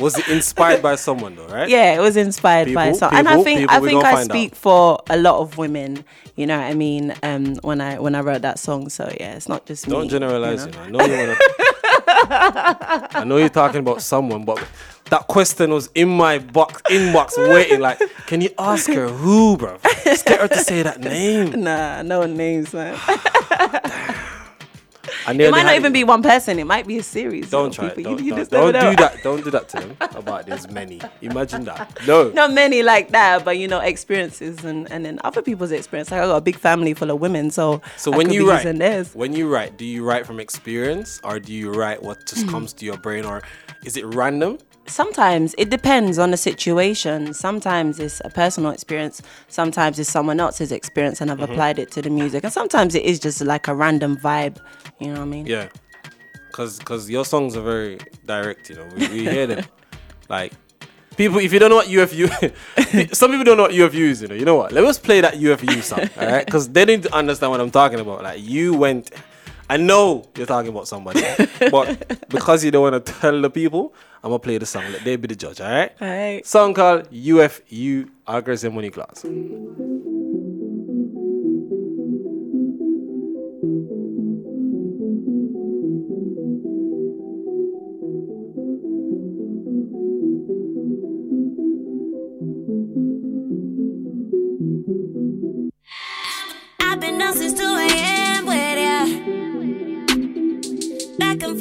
Was 0.00 0.18
it 0.18 0.28
inspired 0.28 0.82
by 0.82 0.94
someone 0.96 1.36
though, 1.36 1.46
right? 1.46 1.68
Yeah, 1.68 1.94
it 1.94 2.00
was 2.00 2.16
inspired 2.16 2.72
by 2.74 2.92
People, 2.92 3.08
and 3.12 3.28
I 3.28 3.42
think 3.42 3.60
people, 3.60 3.76
I 3.76 3.80
think 3.80 4.04
I 4.04 4.12
find 4.12 4.30
out. 4.30 4.34
speak 4.34 4.54
for 4.54 5.00
a 5.10 5.16
lot 5.16 5.40
of 5.40 5.58
women. 5.58 6.04
You 6.34 6.46
know 6.46 6.58
what 6.58 6.64
I 6.64 6.74
mean? 6.74 7.14
Um, 7.22 7.56
when 7.56 7.80
I 7.80 7.98
when 7.98 8.14
I 8.14 8.20
wrote 8.20 8.42
that 8.42 8.58
song, 8.58 8.88
so 8.88 9.04
yeah, 9.20 9.34
it's 9.34 9.48
not 9.48 9.66
just 9.66 9.86
me. 9.86 9.92
Don't 9.92 10.08
generalize 10.08 10.64
you 10.64 10.70
it. 10.70 10.90
know? 10.90 10.98
Know 10.98 11.04
you 11.04 11.18
wanna. 11.18 11.36
I 12.08 13.24
know 13.26 13.36
you're 13.36 13.48
talking 13.48 13.80
about 13.80 14.02
someone, 14.02 14.44
but 14.44 14.64
that 15.10 15.26
question 15.28 15.70
was 15.70 15.90
in 15.94 16.08
my 16.08 16.38
box 16.38 16.80
inbox 16.90 17.36
waiting. 17.52 17.80
Like, 17.80 18.00
can 18.26 18.40
you 18.40 18.50
ask 18.58 18.88
her 18.90 19.08
who, 19.08 19.56
bro? 19.56 19.78
Just 20.04 20.24
get 20.26 20.40
her 20.40 20.48
to 20.48 20.58
say 20.58 20.82
that 20.82 21.00
name. 21.12 21.62
Nah, 21.62 22.02
no 22.02 22.24
names, 22.24 22.72
man. 22.72 22.98
It 25.28 25.50
might 25.50 25.62
not 25.64 25.76
even 25.76 25.92
be 25.92 26.04
one 26.04 26.22
person. 26.22 26.58
It 26.58 26.66
might 26.66 26.86
be 26.86 26.98
a 26.98 27.02
series. 27.02 27.50
Don't 27.50 27.72
try 27.72 27.90
people. 27.90 28.16
Don't, 28.16 28.18
you, 28.18 28.24
you 28.26 28.30
don't, 28.30 28.38
just 28.38 28.50
don't 28.50 28.72
do 28.72 28.96
that. 28.96 29.22
Don't 29.22 29.44
do 29.44 29.50
that 29.50 29.68
to 29.70 29.76
them 29.80 29.96
about 30.00 30.46
there's 30.46 30.68
many. 30.70 31.00
Imagine 31.20 31.64
that. 31.64 32.00
No. 32.06 32.30
Not 32.30 32.52
many 32.52 32.82
like 32.82 33.10
that, 33.10 33.44
but 33.44 33.58
you 33.58 33.68
know, 33.68 33.78
experiences 33.78 34.64
and, 34.64 34.90
and 34.90 35.04
then 35.04 35.20
other 35.24 35.40
people's 35.40 35.70
experience. 35.70 36.10
Like 36.10 36.20
I 36.22 36.26
got 36.26 36.36
a 36.36 36.40
big 36.40 36.56
family 36.56 36.94
full 36.94 37.10
of 37.10 37.20
women, 37.20 37.50
so 37.50 37.80
So 37.96 38.12
I 38.12 38.16
when 38.16 38.30
you 38.32 38.48
write, 38.50 38.64
when 39.14 39.32
you 39.32 39.48
write, 39.48 39.76
do 39.76 39.84
you 39.84 40.04
write 40.04 40.26
from 40.26 40.40
experience 40.40 41.20
or 41.22 41.38
do 41.38 41.52
you 41.52 41.70
write 41.70 42.02
what 42.02 42.26
just 42.26 42.48
comes 42.52 42.72
to 42.74 42.84
your 42.84 42.96
brain 42.96 43.24
or 43.24 43.42
is 43.84 43.96
it 43.96 44.04
random? 44.06 44.58
Sometimes 44.86 45.54
it 45.58 45.70
depends 45.70 46.18
on 46.18 46.30
the 46.32 46.36
situation. 46.36 47.32
Sometimes 47.34 47.98
it's 48.00 48.20
a 48.24 48.30
personal 48.30 48.72
experience. 48.72 49.22
Sometimes 49.48 49.98
it's 49.98 50.10
someone 50.10 50.40
else's 50.40 50.72
experience, 50.72 51.20
and 51.20 51.30
I've 51.30 51.38
Mhm. 51.38 51.50
applied 51.52 51.78
it 51.78 51.90
to 51.92 52.02
the 52.02 52.10
music. 52.10 52.44
And 52.44 52.52
sometimes 52.52 52.94
it 52.94 53.04
is 53.04 53.18
just 53.20 53.40
like 53.42 53.68
a 53.68 53.74
random 53.74 54.16
vibe. 54.16 54.56
You 55.00 55.08
know 55.08 55.20
what 55.20 55.20
I 55.20 55.24
mean? 55.26 55.46
Yeah, 55.46 55.68
cause 56.52 56.78
cause 56.80 57.08
your 57.08 57.24
songs 57.24 57.56
are 57.56 57.62
very 57.62 57.98
direct. 58.26 58.70
You 58.70 58.76
know, 58.76 58.86
we, 58.96 59.08
we 59.08 59.20
hear 59.28 59.46
them. 59.46 59.64
Like 60.28 60.52
people, 61.16 61.38
if 61.40 61.52
you 61.52 61.58
don't 61.58 61.68
know 61.68 61.76
what 61.76 61.88
UFU, 61.88 62.26
some 63.14 63.30
people 63.30 63.44
don't 63.44 63.56
know 63.58 63.64
what 63.64 63.72
UFU 63.72 64.08
is. 64.10 64.22
You 64.22 64.28
know, 64.28 64.34
you 64.34 64.44
know 64.46 64.54
what? 64.56 64.72
Let 64.72 64.84
us 64.84 64.98
play 64.98 65.20
that 65.20 65.34
UFU 65.34 65.82
song, 65.82 66.00
all 66.18 66.26
right? 66.26 66.46
Cause 66.50 66.70
they 66.70 66.84
need 66.86 67.02
to 67.02 67.14
understand 67.14 67.50
what 67.52 67.60
I'm 67.60 67.70
talking 67.70 68.00
about. 68.00 68.22
Like 68.22 68.40
you 68.42 68.72
went. 68.74 69.10
I 69.72 69.78
know 69.78 70.28
you're 70.36 70.44
talking 70.44 70.68
about 70.68 70.86
somebody, 70.86 71.22
but 71.70 72.28
because 72.28 72.62
you 72.62 72.70
don't 72.70 72.82
want 72.82 73.06
to 73.06 73.12
tell 73.12 73.40
the 73.40 73.48
people, 73.48 73.94
I'm 74.22 74.28
gonna 74.28 74.38
play 74.38 74.58
the 74.58 74.66
song. 74.66 74.84
Let 74.92 75.02
they 75.02 75.16
be 75.16 75.28
the 75.28 75.34
judge, 75.34 75.62
all 75.62 75.70
right? 75.70 75.90
Alright. 75.98 76.46
Song 76.46 76.74
called 76.74 77.10
UFU 77.10 78.10
Aggressive 78.26 78.70
Monique 78.70 78.96
Lawz. 78.96 79.24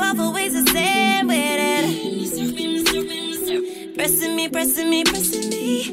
Forth, 0.01 0.19
always 0.19 0.53
the 0.53 0.63
same 0.71 1.27
with 1.27 1.37
it. 1.37 1.85
Pressing 3.95 4.35
me, 4.35 4.49
pressing 4.49 4.89
me, 4.89 5.03
pressing 5.03 5.47
me. 5.49 5.83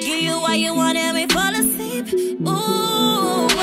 Give 0.00 0.20
you 0.20 0.40
what 0.40 0.58
you 0.58 0.74
want 0.74 0.98
and 0.98 1.16
we 1.16 1.26
fall 1.28 1.54
asleep. 1.54 2.12
Ooh, 2.48 3.55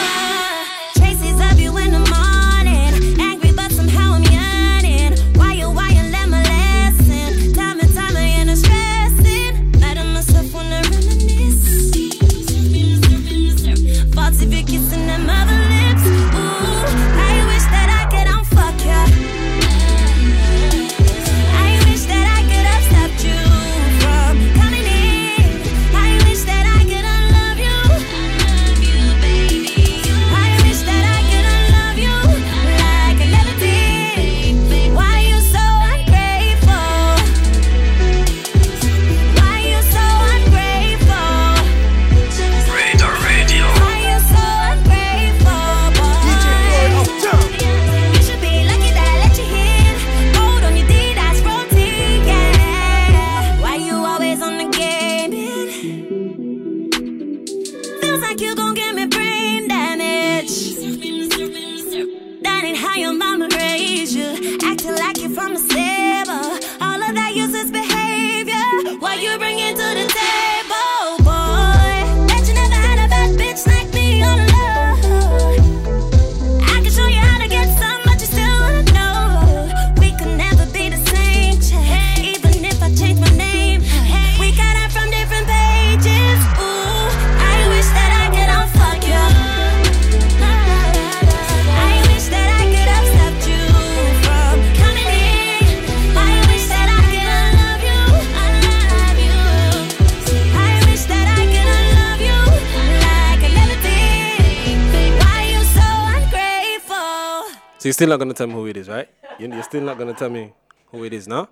still 108.03 108.09
not 108.09 108.19
gonna 108.19 108.33
tell 108.33 108.47
me 108.47 108.53
who 108.53 108.65
it 108.67 108.77
is, 108.77 108.89
right? 108.89 109.07
You- 109.39 109.53
You're 109.53 109.63
still 109.63 109.81
not 109.83 109.97
gonna 109.97 110.13
tell 110.13 110.29
me 110.29 110.51
who 110.91 111.03
it 111.05 111.13
is, 111.13 111.25
no? 111.27 111.47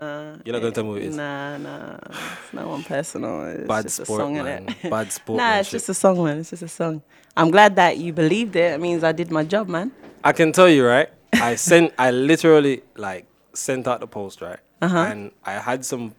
Nah, 0.00 0.36
You're 0.44 0.52
not 0.54 0.60
gonna 0.62 0.72
tell 0.72 0.84
me 0.84 0.90
who 0.90 0.96
it 0.96 1.02
is. 1.04 1.16
Nah, 1.16 1.56
nah. 1.58 1.96
It's 2.42 2.52
not 2.52 2.66
one 2.66 2.82
personal. 2.84 3.44
It's 3.46 3.68
Bad 3.74 3.82
just 3.84 4.02
sport, 4.04 4.20
a 4.20 4.24
song, 4.24 4.34
man. 4.34 4.66
innit? 4.66 4.90
Bad 4.90 5.12
sport, 5.18 5.36
Nah, 5.38 5.56
it's 5.58 5.70
just 5.70 5.88
a 5.88 5.94
song, 5.94 6.24
man. 6.24 6.38
It's 6.38 6.50
just 6.50 6.62
a 6.62 6.68
song. 6.68 7.02
I'm 7.36 7.50
glad 7.50 7.76
that 7.76 7.98
you 7.98 8.12
believed 8.12 8.56
it. 8.56 8.72
It 8.72 8.80
means 8.80 9.04
I 9.04 9.12
did 9.12 9.30
my 9.30 9.44
job, 9.44 9.68
man. 9.68 9.92
I 10.24 10.32
can 10.32 10.52
tell 10.52 10.68
you, 10.68 10.86
right? 10.86 11.08
I 11.34 11.56
sent, 11.56 11.92
I 11.98 12.10
literally 12.12 12.82
like 12.96 13.26
sent 13.52 13.86
out 13.86 14.00
the 14.00 14.06
post, 14.06 14.40
right? 14.40 14.58
Uh-huh. 14.80 14.98
And 14.98 15.32
I 15.44 15.52
had 15.52 15.84
some, 15.84 16.14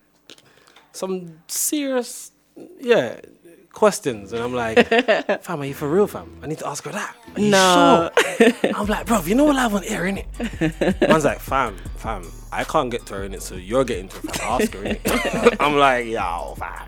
some 0.91 1.39
serious, 1.47 2.31
yeah, 2.79 3.19
questions, 3.73 4.33
and 4.33 4.41
I'm 4.41 4.53
like, 4.53 4.87
fam, 5.43 5.61
are 5.61 5.65
you 5.65 5.73
for 5.75 5.87
real, 5.87 6.07
fam? 6.07 6.39
I 6.41 6.47
need 6.47 6.57
to 6.59 6.67
ask 6.67 6.83
her 6.85 6.91
that. 6.91 7.15
Are 7.35 7.39
you 7.41 7.51
No. 7.51 8.09
sure? 8.15 8.23
I'm 8.75 8.85
like, 8.87 9.05
bro, 9.05 9.21
you 9.21 9.35
know 9.35 9.45
what 9.45 9.55
live 9.55 9.73
on 9.75 9.83
air, 9.85 10.03
innit? 10.03 11.07
Man's 11.07 11.25
like, 11.25 11.39
fam, 11.39 11.77
fam, 11.95 12.29
I 12.51 12.63
can't 12.63 12.89
get 12.91 13.05
to 13.07 13.15
her 13.15 13.23
in 13.23 13.33
it, 13.33 13.41
so 13.41 13.55
you're 13.55 13.83
getting 13.83 14.09
to 14.09 14.15
her. 14.15 14.27
Fam. 14.29 14.61
Ask 14.61 14.73
her, 14.73 14.83
innit? 14.83 15.57
I'm 15.59 15.75
like, 15.77 16.07
yo, 16.07 16.55
fam. 16.57 16.87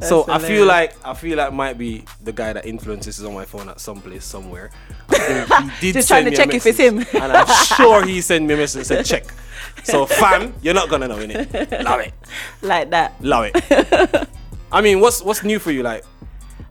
so 0.00 0.24
That's 0.24 0.44
I 0.44 0.48
feel 0.48 0.66
like 0.66 0.94
I 1.04 1.14
feel 1.14 1.38
like 1.38 1.52
might 1.52 1.78
be 1.78 2.04
the 2.22 2.32
guy 2.32 2.52
that 2.52 2.66
influences 2.66 3.18
is 3.18 3.24
on 3.24 3.34
my 3.34 3.44
phone 3.44 3.68
at 3.68 3.80
some 3.80 4.00
place 4.00 4.24
somewhere. 4.24 4.70
I 5.08 5.18
think 5.18 5.72
he 5.74 5.86
did 5.88 5.94
Just 5.94 6.08
trying 6.08 6.24
to 6.26 6.36
check 6.36 6.52
if 6.52 6.66
it's 6.66 6.78
him. 6.78 6.98
and 6.98 7.32
I'm 7.32 7.64
sure 7.64 8.04
he 8.04 8.20
sent 8.20 8.44
me 8.46 8.54
a 8.54 8.56
message 8.56 8.80
and 8.80 8.86
said 8.86 9.06
check. 9.06 9.32
So 9.84 10.06
fam, 10.06 10.54
you're 10.62 10.74
not 10.74 10.88
gonna 10.88 11.08
know 11.08 11.16
innit? 11.16 11.84
Love 11.84 12.00
it. 12.00 12.12
like 12.62 12.90
that. 12.90 13.22
Love 13.22 13.50
it. 13.54 14.28
I 14.70 14.80
mean, 14.82 15.00
what's 15.00 15.22
what's 15.22 15.42
new 15.42 15.58
for 15.58 15.70
you? 15.70 15.82
Like, 15.82 16.04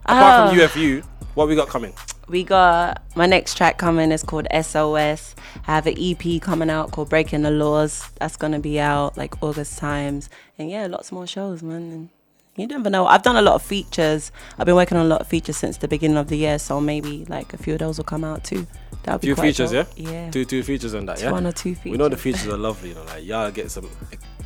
apart 0.04 0.50
from 0.50 0.58
ah. 0.58 0.62
Oh. 0.62 0.68
UFU, 0.68 1.04
what 1.34 1.48
we 1.48 1.56
got 1.56 1.68
coming? 1.68 1.92
We 2.28 2.44
got 2.44 3.02
my 3.16 3.26
next 3.26 3.56
track 3.56 3.78
coming. 3.78 4.12
It's 4.12 4.22
called 4.22 4.46
SOS. 4.52 5.34
I 5.66 5.74
have 5.74 5.86
an 5.86 5.94
EP 5.98 6.40
coming 6.42 6.68
out 6.70 6.90
called 6.92 7.08
Breaking 7.08 7.42
the 7.42 7.50
Laws. 7.50 8.10
That's 8.20 8.36
gonna 8.36 8.58
be 8.58 8.78
out 8.78 9.16
like 9.16 9.42
August 9.42 9.78
times. 9.78 10.28
And 10.58 10.70
yeah, 10.70 10.86
lots 10.86 11.10
more 11.10 11.26
shows, 11.26 11.62
man. 11.62 11.82
And 11.90 12.08
you 12.56 12.66
never 12.66 12.90
know. 12.90 13.06
I've 13.06 13.22
done 13.22 13.36
a 13.36 13.42
lot 13.42 13.54
of 13.54 13.62
features. 13.62 14.30
I've 14.58 14.66
been 14.66 14.74
working 14.74 14.98
on 14.98 15.06
a 15.06 15.08
lot 15.08 15.20
of 15.22 15.26
features 15.28 15.56
since 15.56 15.78
the 15.78 15.88
beginning 15.88 16.16
of 16.18 16.28
the 16.28 16.36
year, 16.36 16.58
so 16.58 16.80
maybe 16.80 17.24
like 17.26 17.54
a 17.54 17.56
few 17.56 17.74
of 17.74 17.78
those 17.78 17.96
will 17.96 18.04
come 18.04 18.24
out 18.24 18.44
too. 18.44 18.66
That'll 19.04 19.20
be 19.20 19.28
Few 19.28 19.36
features, 19.36 19.70
dope. 19.72 19.86
yeah. 19.96 20.10
Yeah. 20.10 20.30
Two 20.30 20.44
two 20.44 20.62
features 20.62 20.92
on 20.94 21.06
that, 21.06 21.22
yeah. 21.22 21.30
one 21.32 21.46
or 21.46 21.52
two 21.52 21.74
features. 21.74 21.92
We 21.92 21.96
know 21.98 22.08
the 22.08 22.16
features. 22.16 22.46
are 22.48 22.56
lovely, 22.68 22.90
you 22.90 22.94
know. 22.94 23.04
Like 23.04 23.24
y'all 23.24 23.50
get 23.50 23.70
some 23.70 23.88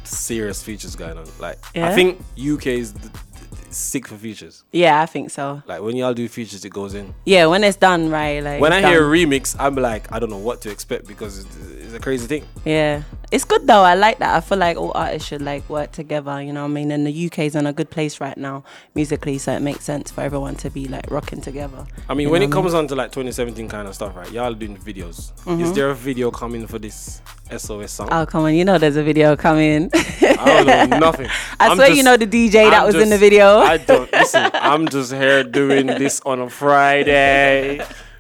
serious 0.05 0.63
features 0.63 0.95
going 0.95 1.19
on. 1.19 1.27
Like 1.41 1.59
I 1.77 1.95
think 1.95 2.21
UK 2.39 2.67
is 2.67 2.93
th- 2.93 3.03
th- 3.13 3.25
sick 3.73 4.07
for 4.09 4.17
features. 4.17 4.65
Yeah, 4.73 5.01
I 5.01 5.07
think 5.07 5.31
so. 5.31 5.63
Like 5.67 5.81
when 5.83 5.97
y'all 5.97 6.15
do 6.15 6.29
features, 6.29 6.65
it 6.65 6.71
goes 6.71 6.95
in. 6.95 7.15
Yeah, 7.25 7.47
when 7.47 7.65
it's 7.65 7.77
done 7.77 8.11
right, 8.11 8.43
like 8.43 8.61
when 8.61 8.73
I 8.73 8.79
it's 8.79 8.89
hear 8.89 9.05
a 9.05 9.09
remix, 9.19 9.57
I'm 9.59 9.75
like, 9.77 10.11
I 10.13 10.19
don't 10.19 10.31
know 10.31 10.37
what 10.39 10.61
to 10.63 10.71
expect 10.71 11.07
because 11.07 11.41
it's, 11.45 11.57
it's 11.85 11.95
a 11.95 11.99
crazy 12.01 12.27
thing. 12.27 12.47
Yeah, 12.65 13.03
it's 13.31 13.45
good 13.45 13.67
though. 13.67 13.83
I 13.83 13.95
like 13.95 14.19
that. 14.19 14.37
I 14.37 14.41
feel 14.41 14.59
like 14.59 14.77
all 14.77 14.93
artists 14.95 15.29
should 15.29 15.43
like 15.43 15.69
work 15.69 15.93
together. 15.93 16.41
You 16.43 16.53
know 16.53 16.63
what 16.63 16.71
I 16.71 16.75
mean? 16.75 16.91
And 16.91 17.07
the 17.07 17.27
UK 17.27 17.41
is 17.41 17.57
in 17.57 17.67
a 17.67 17.73
good 17.73 17.91
place 17.91 18.21
right 18.21 18.37
now 18.37 18.65
musically, 18.95 19.39
so 19.39 19.53
it 19.53 19.61
makes 19.61 19.85
sense 19.85 20.11
for 20.11 20.21
everyone 20.23 20.55
to 20.57 20.71
be 20.71 20.87
like 20.89 21.11
rocking 21.11 21.41
together. 21.41 21.87
I 22.09 22.15
mean, 22.15 22.31
when 22.31 22.43
it 22.43 22.49
I 22.49 22.53
comes 22.53 22.75
on 22.75 22.87
to 22.89 22.95
like 22.95 23.11
2017 23.13 23.69
kind 23.69 23.89
of 23.89 23.95
stuff, 23.95 24.15
right? 24.17 24.31
Y'all 24.31 24.55
doing 24.55 24.77
videos. 24.77 25.19
Is 25.19 25.71
Mhm. 25.71 25.75
there 25.75 25.91
a 25.91 25.95
video 25.95 26.31
coming 26.31 26.67
for 26.67 26.79
this 26.79 27.21
SOS 27.51 27.93
song? 27.93 28.09
Oh 28.13 28.25
come 28.27 28.45
on, 28.45 28.55
you 28.55 28.65
know 28.65 28.79
there's 28.79 28.97
a 28.97 29.03
video 29.03 29.37
coming. 29.37 29.91
I 29.95 30.65
don't 30.65 30.91
know 30.91 30.99
nothing. 31.11 31.27
I 31.61 31.69
I'm 31.69 31.77
swear 31.77 31.91
you 31.91 32.03
know 32.03 32.17
the 32.17 32.27
DJ 32.27 32.53
that 32.71 32.81
I'm 32.81 32.87
was 32.87 32.95
in 32.97 33.09
the 33.11 33.19
video. 33.19 33.62
I 33.63 33.77
don't 33.79 34.11
listen. 34.13 34.51
I'm 34.55 34.89
just 34.89 35.13
here 35.13 35.45
doing 35.45 35.87
this 35.87 36.21
on 36.27 36.41
a 36.41 36.49
Friday. 36.51 37.75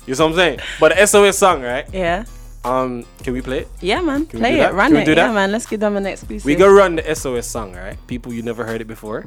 You 0.07 0.15
know 0.15 0.25
what 0.27 0.31
I'm 0.33 0.35
saying? 0.37 0.59
But 0.81 0.97
the 0.97 1.07
SOS 1.07 1.39
song, 1.39 1.63
right? 1.63 1.87
Yeah. 1.93 2.25
Um, 2.65 3.05
can 3.23 3.33
we 3.35 3.43
play 3.43 3.61
it? 3.61 3.69
Yeah, 3.81 4.01
man, 4.01 4.27
Can 4.27 4.39
play 4.39 4.55
it, 4.55 4.59
that? 4.59 4.75
run 4.75 4.89
Can 4.91 4.97
we 4.97 5.03
it. 5.03 5.05
do 5.07 5.11
Yeah, 5.13 5.27
that? 5.29 5.35
man, 5.35 5.51
let's 5.51 5.67
give 5.67 5.81
them 5.81 5.97
an 5.97 6.07
exclusive. 6.07 6.45
We 6.47 6.55
gonna 6.55 6.73
run 6.73 6.97
the 6.97 7.15
SOS 7.15 7.47
song, 7.47 7.75
right? 7.75 7.99
People 8.07 8.33
you 8.33 8.43
never 8.43 8.65
heard 8.65 8.81
it 8.81 8.87
before, 8.87 9.27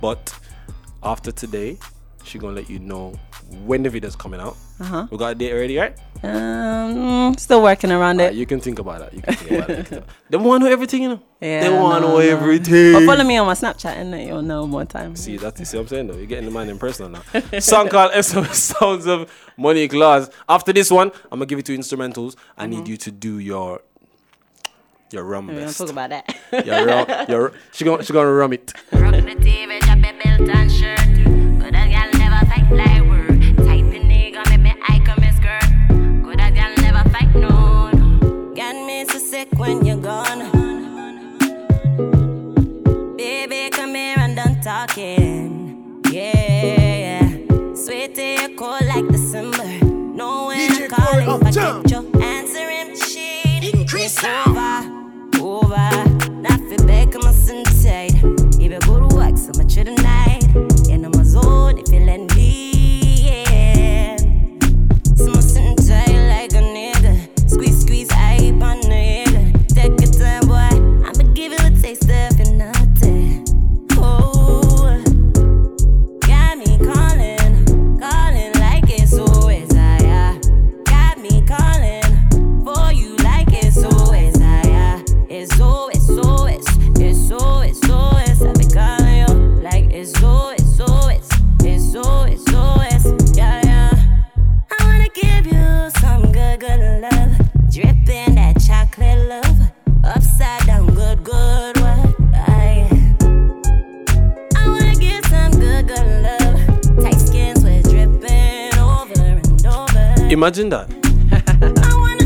but 0.00 0.34
after 1.02 1.30
today, 1.30 1.78
she 2.24 2.38
gonna 2.38 2.54
let 2.54 2.68
you 2.68 2.80
know 2.80 3.14
when 3.64 3.82
the 3.84 3.90
video's 3.90 4.16
coming 4.16 4.40
out. 4.40 4.56
Uh-huh. 4.80 5.06
We 5.10 5.18
got 5.18 5.32
a 5.32 5.34
date 5.36 5.52
already, 5.52 5.78
right? 5.78 5.96
Um, 6.24 7.36
still 7.36 7.62
working 7.62 7.90
around 7.90 8.20
it. 8.20 8.24
Alright, 8.24 8.36
you 8.36 8.46
can 8.46 8.60
think 8.60 8.78
about 8.78 9.00
that. 9.00 9.14
You 9.14 9.22
can 9.22 9.34
think 9.34 9.50
about 9.50 9.70
it. 9.70 10.04
They 10.30 10.36
want 10.38 10.62
to 10.62 10.66
know 10.66 10.72
everything, 10.72 11.02
you 11.02 11.08
know. 11.10 11.22
Yeah, 11.40 11.60
they 11.60 11.70
want 11.70 12.02
to 12.02 12.08
no, 12.08 12.14
know 12.14 12.14
no. 12.14 12.18
everything. 12.18 12.94
But 12.94 13.04
follow 13.04 13.24
me 13.24 13.36
on 13.36 13.46
my 13.46 13.52
Snapchat 13.52 13.94
and 13.96 14.26
you'll 14.26 14.42
know 14.42 14.66
more 14.66 14.84
time. 14.84 15.14
See, 15.16 15.36
that's 15.36 15.60
you 15.60 15.66
see 15.66 15.76
what 15.76 15.82
I'm 15.82 15.88
saying 15.88 16.06
though. 16.06 16.16
You're 16.16 16.26
getting 16.26 16.46
the 16.46 16.50
man 16.50 16.70
in 16.70 16.78
person 16.78 17.12
now. 17.12 17.22
Song 17.60 17.88
called 17.88 18.12
SOS 18.24 18.58
Sounds 18.58 19.06
of 19.06 19.30
Monique 19.58 19.92
Lawz. 19.92 20.32
After 20.48 20.72
this 20.72 20.90
one, 20.90 21.12
I'm 21.30 21.38
gonna 21.38 21.46
give 21.46 21.58
you 21.58 21.62
two 21.62 21.76
instrumentals. 21.76 22.36
I 22.56 22.66
need 22.66 22.88
you 22.88 22.96
to 22.96 23.10
do 23.10 23.38
your 23.38 23.82
your 25.10 25.24
rum 25.24 25.46
We 25.48 25.54
don't 25.54 25.64
best. 25.66 25.78
talk 25.78 25.90
about 25.90 26.10
that. 26.10 26.66
Your 26.66 26.86
rum, 26.86 27.06
your 27.28 27.52
she 27.72 27.84
gonna 27.84 28.02
she 28.02 28.12
gonna 28.12 28.32
rum 28.32 28.52
it. 28.54 28.72
When 39.66 39.84
you're 39.84 39.96
gone. 39.96 40.40
Baby, 43.16 43.70
come 43.70 43.94
here 43.94 44.18
and 44.18 44.36
done 44.36 44.60
talking. 44.60 46.02
Yeah, 46.10 47.20
sweetie, 47.74 48.36
you're 48.40 48.56
cold 48.56 48.84
like 48.84 49.08
December. 49.08 49.84
No 49.84 50.48
when 50.48 50.70
I'm 50.70 50.90
calling, 50.90 51.38
forget 51.38 51.90
your 51.90 52.04
answering 52.22 52.90
machine. 52.90 53.64
Increase 53.64 54.22
over, 54.22 54.74
over. 55.40 56.13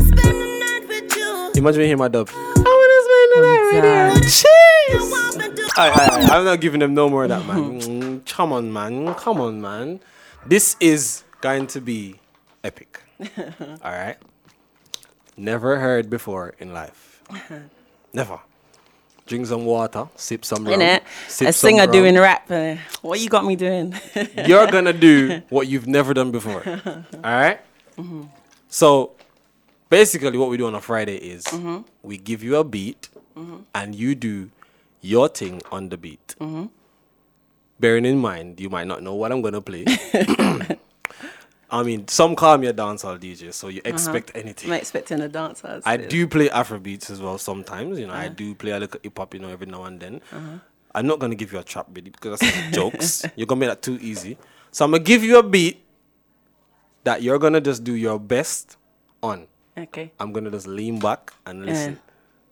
Spend 0.07 0.21
the 0.23 0.59
night 0.59 0.87
with 0.87 1.15
you. 1.15 1.49
Aye, 5.77 5.89
aye, 5.89 6.09
aye. 6.11 6.27
I'm 6.37 6.45
not 6.45 6.59
giving 6.61 6.79
them 6.79 6.93
no 6.93 7.09
more 7.09 7.23
of 7.23 7.29
that, 7.29 7.45
man. 7.45 7.79
Mm, 7.89 8.25
Come 8.25 8.53
on, 8.53 8.71
man. 8.73 9.13
Come 9.15 9.39
on, 9.41 9.61
man. 9.61 9.99
This 10.45 10.75
is 10.79 11.23
going 11.41 11.67
to 11.67 11.81
be 11.81 12.19
epic. 12.63 13.01
All 13.83 13.91
right. 13.91 14.17
Never 15.37 15.79
heard 15.79 16.09
before 16.09 16.53
in 16.59 16.73
life. 16.73 17.21
Never. 18.13 18.39
Drink 19.25 19.45
some 19.45 19.65
water, 19.65 20.07
sip 20.15 20.43
some 20.43 20.65
rum. 20.65 20.79
Innit? 20.79 21.01
sip 21.27 21.49
A 21.49 21.53
some 21.53 21.69
singer 21.69 21.83
rum. 21.83 21.91
doing 21.91 22.15
rap. 22.17 22.49
uh, 22.49 22.75
What 23.01 23.19
you 23.19 23.29
got 23.29 23.45
me 23.45 23.55
doing? 23.55 23.93
You're 24.47 24.67
gonna 24.67 24.91
do 24.93 25.41
what 25.49 25.67
you've 25.67 25.85
never 25.87 26.13
done 26.15 26.31
before. 26.31 26.63
All 26.65 27.21
right. 27.23 27.59
Mhm. 27.99 28.29
So, 28.69 29.11
basically, 29.89 30.37
what 30.37 30.49
we 30.49 30.57
do 30.57 30.67
on 30.67 30.75
a 30.75 30.81
Friday 30.81 31.17
is 31.17 31.43
Mhm. 31.45 31.83
we 32.03 32.17
give 32.17 32.43
you 32.43 32.55
a 32.55 32.63
beat, 32.63 33.09
Mhm. 33.35 33.63
and 33.73 33.95
you 33.95 34.15
do 34.15 34.49
your 35.01 35.27
thing 35.29 35.61
on 35.71 35.89
the 35.89 35.97
beat. 35.97 36.35
Bearing 37.79 38.05
in 38.05 38.17
mind, 38.19 38.59
you 38.59 38.69
might 38.69 38.87
not 38.87 39.01
know 39.01 39.15
what 39.15 39.31
I'm 39.31 39.41
gonna 39.41 39.61
play. 39.61 39.85
I 41.71 41.83
mean, 41.83 42.07
some 42.07 42.35
call 42.35 42.57
me 42.57 42.67
a 42.67 42.73
dancehall 42.73 43.19
DJ, 43.19 43.53
so 43.53 43.67
you 43.69 43.79
expect 43.85 44.31
Uh-huh. 44.31 44.39
anything. 44.41 44.71
I'm 44.71 44.77
expecting 44.79 45.21
a 45.21 45.29
dancer. 45.29 45.79
I 45.85 45.97
do 45.97 46.27
play 46.27 46.49
Afrobeats 46.49 47.09
as 47.11 47.21
well 47.21 47.37
sometimes. 47.37 47.99
You 47.99 48.07
know, 48.07 48.13
I 48.13 48.25
Uh-huh. 48.25 48.35
do 48.35 48.55
play 48.55 48.71
a 48.71 48.79
little 48.79 48.99
hip 49.03 49.17
hop, 49.17 49.33
you 49.35 49.39
know, 49.39 49.49
every 49.49 49.67
now 49.67 49.83
and 49.85 49.99
then. 49.99 50.15
Uh-huh. 50.33 50.57
I'm 50.95 51.05
not 51.05 51.19
gonna 51.19 51.35
give 51.35 51.53
you 51.53 51.59
a 51.59 51.63
trap 51.63 51.87
beat 51.93 52.05
because 52.11 52.39
that's 52.39 52.75
jokes. 52.75 53.23
You're 53.37 53.45
gonna 53.45 53.59
make 53.59 53.69
that 53.69 53.81
too 53.83 53.99
easy. 54.01 54.37
So 54.71 54.83
I'm 54.85 54.91
gonna 54.91 55.03
give 55.03 55.23
you 55.23 55.37
a 55.37 55.43
beat 55.43 55.77
that 57.03 57.21
you're 57.23 57.39
gonna 57.39 57.61
just 57.61 57.83
do 57.83 57.93
your 57.93 58.19
best 58.19 58.77
on. 59.23 59.47
Okay. 59.77 60.11
I'm 60.19 60.31
gonna 60.31 60.51
just 60.51 60.67
lean 60.67 60.99
back 60.99 61.31
and 61.45 61.59
Yeah. 61.65 61.71
listen 61.71 61.99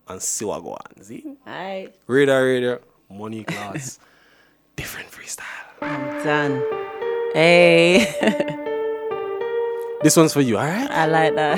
and 0.07 0.21
see 0.21 0.45
what 0.45 0.63
go 0.63 0.71
on. 0.71 1.03
See? 1.03 1.23
Alright. 1.45 1.93
Radar, 2.07 2.43
radar, 2.43 2.81
money 3.09 3.43
class, 3.43 3.99
different 4.75 5.11
freestyle. 5.11 5.43
I'm 5.81 6.23
done. 6.23 6.61
Hey. 7.33 8.07
This 10.03 10.15
one's 10.15 10.31
for 10.31 10.41
you, 10.41 10.57
alright? 10.59 10.89
I 10.91 11.07
like 11.07 11.33
that. 11.35 11.57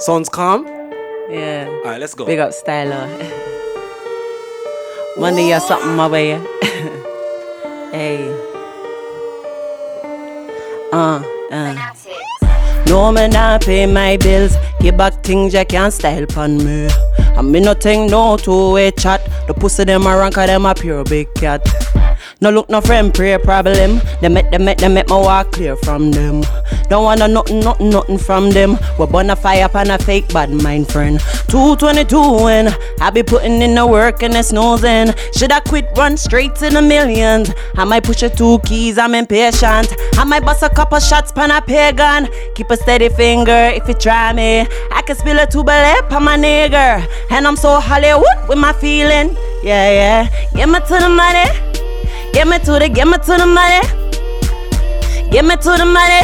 Sounds 0.00 0.30
calm? 0.30 0.64
Yeah. 1.30 1.68
Alright, 1.84 2.00
let's 2.00 2.14
go. 2.14 2.24
Big 2.24 2.38
up 2.38 2.50
Styler. 2.52 3.06
Monday 5.18 5.52
or 5.54 5.60
something 5.60 5.94
my 5.94 6.08
way. 6.08 6.30
hey. 7.92 8.32
Uh, 10.90 11.22
uh. 11.50 11.94
No 12.86 13.10
man 13.10 13.30
not 13.30 13.62
pay 13.62 13.86
my 13.86 14.16
bills. 14.16 14.56
Give 14.80 14.96
back 14.96 15.22
things 15.22 15.54
you 15.54 15.64
can't 15.64 15.92
style 15.92 16.26
pon 16.26 16.58
me. 16.58 16.88
I 17.36 17.42
me 17.42 17.60
nothing 17.60 18.06
no 18.06 18.36
two 18.36 18.72
way 18.72 18.90
chat. 18.90 19.20
The 19.46 19.54
pussy 19.54 19.84
them 19.84 20.06
a 20.06 20.16
rank 20.16 20.34
them 20.34 20.66
a 20.66 20.74
pure 20.74 21.04
big 21.04 21.32
cat. 21.34 21.62
No 22.44 22.50
look 22.50 22.68
no 22.68 22.82
friend 22.82 23.14
pray 23.14 23.38
problem. 23.38 24.02
They 24.20 24.28
make 24.28 24.50
them 24.50 24.66
make 24.66 24.76
them 24.76 24.92
make 24.92 25.08
my 25.08 25.16
walk 25.16 25.52
clear 25.52 25.76
from 25.76 26.10
them. 26.10 26.42
Don't 26.90 27.02
wanna 27.02 27.26
nothing 27.26 27.60
nothing 27.60 27.88
nothing 27.88 28.18
from 28.18 28.50
them. 28.50 28.76
We 28.98 29.06
burn 29.06 29.30
a 29.30 29.36
fire 29.36 29.64
upon 29.64 29.88
a 29.88 29.96
fake 29.96 30.28
bad 30.28 30.50
mind 30.50 30.92
friend. 30.92 31.20
222 31.48 32.48
and 32.48 32.76
I 33.00 33.08
be 33.08 33.22
putting 33.22 33.62
in 33.62 33.74
the 33.74 33.86
work 33.86 34.22
and 34.22 34.34
the 34.34 34.42
snoozing. 34.42 35.14
Should 35.34 35.52
I 35.52 35.60
quit 35.60 35.86
run 35.96 36.18
straight 36.18 36.54
to 36.56 36.68
the 36.68 36.82
millions? 36.82 37.50
I 37.76 37.84
might 37.84 38.04
push 38.04 38.22
a 38.22 38.28
two 38.28 38.58
keys, 38.58 38.98
I'm 38.98 39.14
impatient. 39.14 39.94
I 40.18 40.24
might 40.24 40.44
bust 40.44 40.62
a 40.62 40.68
couple 40.68 41.00
shots 41.00 41.32
pan 41.32 41.50
a 41.50 41.62
pagan. 41.62 42.28
Keep 42.56 42.68
a 42.68 42.76
steady 42.76 43.08
finger 43.08 43.72
if 43.72 43.88
you 43.88 43.94
try 43.94 44.34
me. 44.34 44.66
I 44.92 45.00
can 45.00 45.16
spill 45.16 45.38
a 45.38 45.46
two 45.46 45.62
lip 45.62 46.12
on 46.12 46.24
my 46.24 46.36
nigger. 46.36 47.08
And 47.30 47.46
I'm 47.46 47.56
so 47.56 47.80
Hollywood 47.80 48.48
with 48.50 48.58
my 48.58 48.74
feeling. 48.74 49.34
Yeah, 49.62 49.88
yeah. 49.90 50.50
Give 50.54 50.68
me 50.68 50.78
to 50.78 50.98
the 51.00 51.08
money. 51.08 51.73
Get 52.34 52.48
me 52.48 52.58
to 52.58 52.72
the, 52.80 52.88
get 52.88 53.06
me 53.06 53.16
to 53.16 53.36
the 53.38 53.46
money. 53.46 53.80
Get 55.30 55.44
me 55.44 55.54
to 55.56 55.70
the 55.78 55.86
money. 55.86 56.22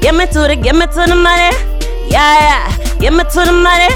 Get 0.00 0.14
me 0.14 0.24
to 0.26 0.46
the, 0.46 0.54
get 0.54 0.74
me 0.76 0.86
to 0.86 1.02
the 1.10 1.16
money. 1.16 1.50
Yeah, 2.08 2.38
yeah. 2.46 2.96
Get 3.00 3.12
me 3.12 3.24
to 3.24 3.40
the 3.44 3.52
money. 3.52 3.90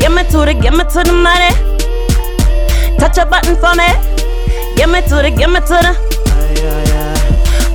Get 0.00 0.10
me 0.10 0.22
to 0.24 0.38
the, 0.48 0.54
get 0.54 0.72
me 0.72 0.84
to 0.84 1.00
the 1.04 1.12
money. 1.12 1.52
Touch 2.98 3.18
a 3.18 3.26
button 3.26 3.56
for 3.56 3.74
me. 3.76 3.88
Get 4.74 4.88
me 4.88 5.02
to 5.02 5.16
the, 5.20 5.30
get 5.36 5.50
me 5.50 5.60
to 5.60 5.76
the. 5.84 6.08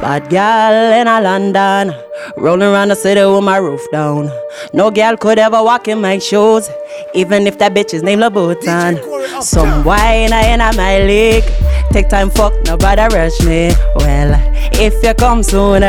Bad 0.02 0.30
girl 0.30 1.00
in 1.00 1.08
a 1.08 1.22
London, 1.22 1.96
rolling 2.36 2.64
around 2.64 2.90
the 2.90 2.96
city 2.96 3.24
with 3.24 3.44
my 3.44 3.58
roof 3.58 3.82
down. 3.92 4.32
No 4.74 4.90
girl 4.90 5.16
could 5.16 5.38
ever 5.40 5.64
walk 5.64 5.88
in 5.88 6.02
my 6.02 6.18
shoes, 6.18 6.70
even 7.14 7.46
if 7.46 7.58
that 7.60 7.74
bitch 7.74 7.94
is 7.94 8.02
named 8.04 8.24
Louboutin. 8.24 9.00
Some 9.44 9.86
wine 9.86 10.34
in 10.34 10.60
my 10.60 11.04
league. 11.04 11.46
Take 11.94 12.10
time, 12.10 12.32
fuck, 12.32 12.54
nobody 12.66 13.04
rush 13.14 13.40
me. 13.42 13.72
Well, 13.98 14.34
if 14.82 15.04
you 15.04 15.14
come 15.14 15.44
sooner, 15.44 15.86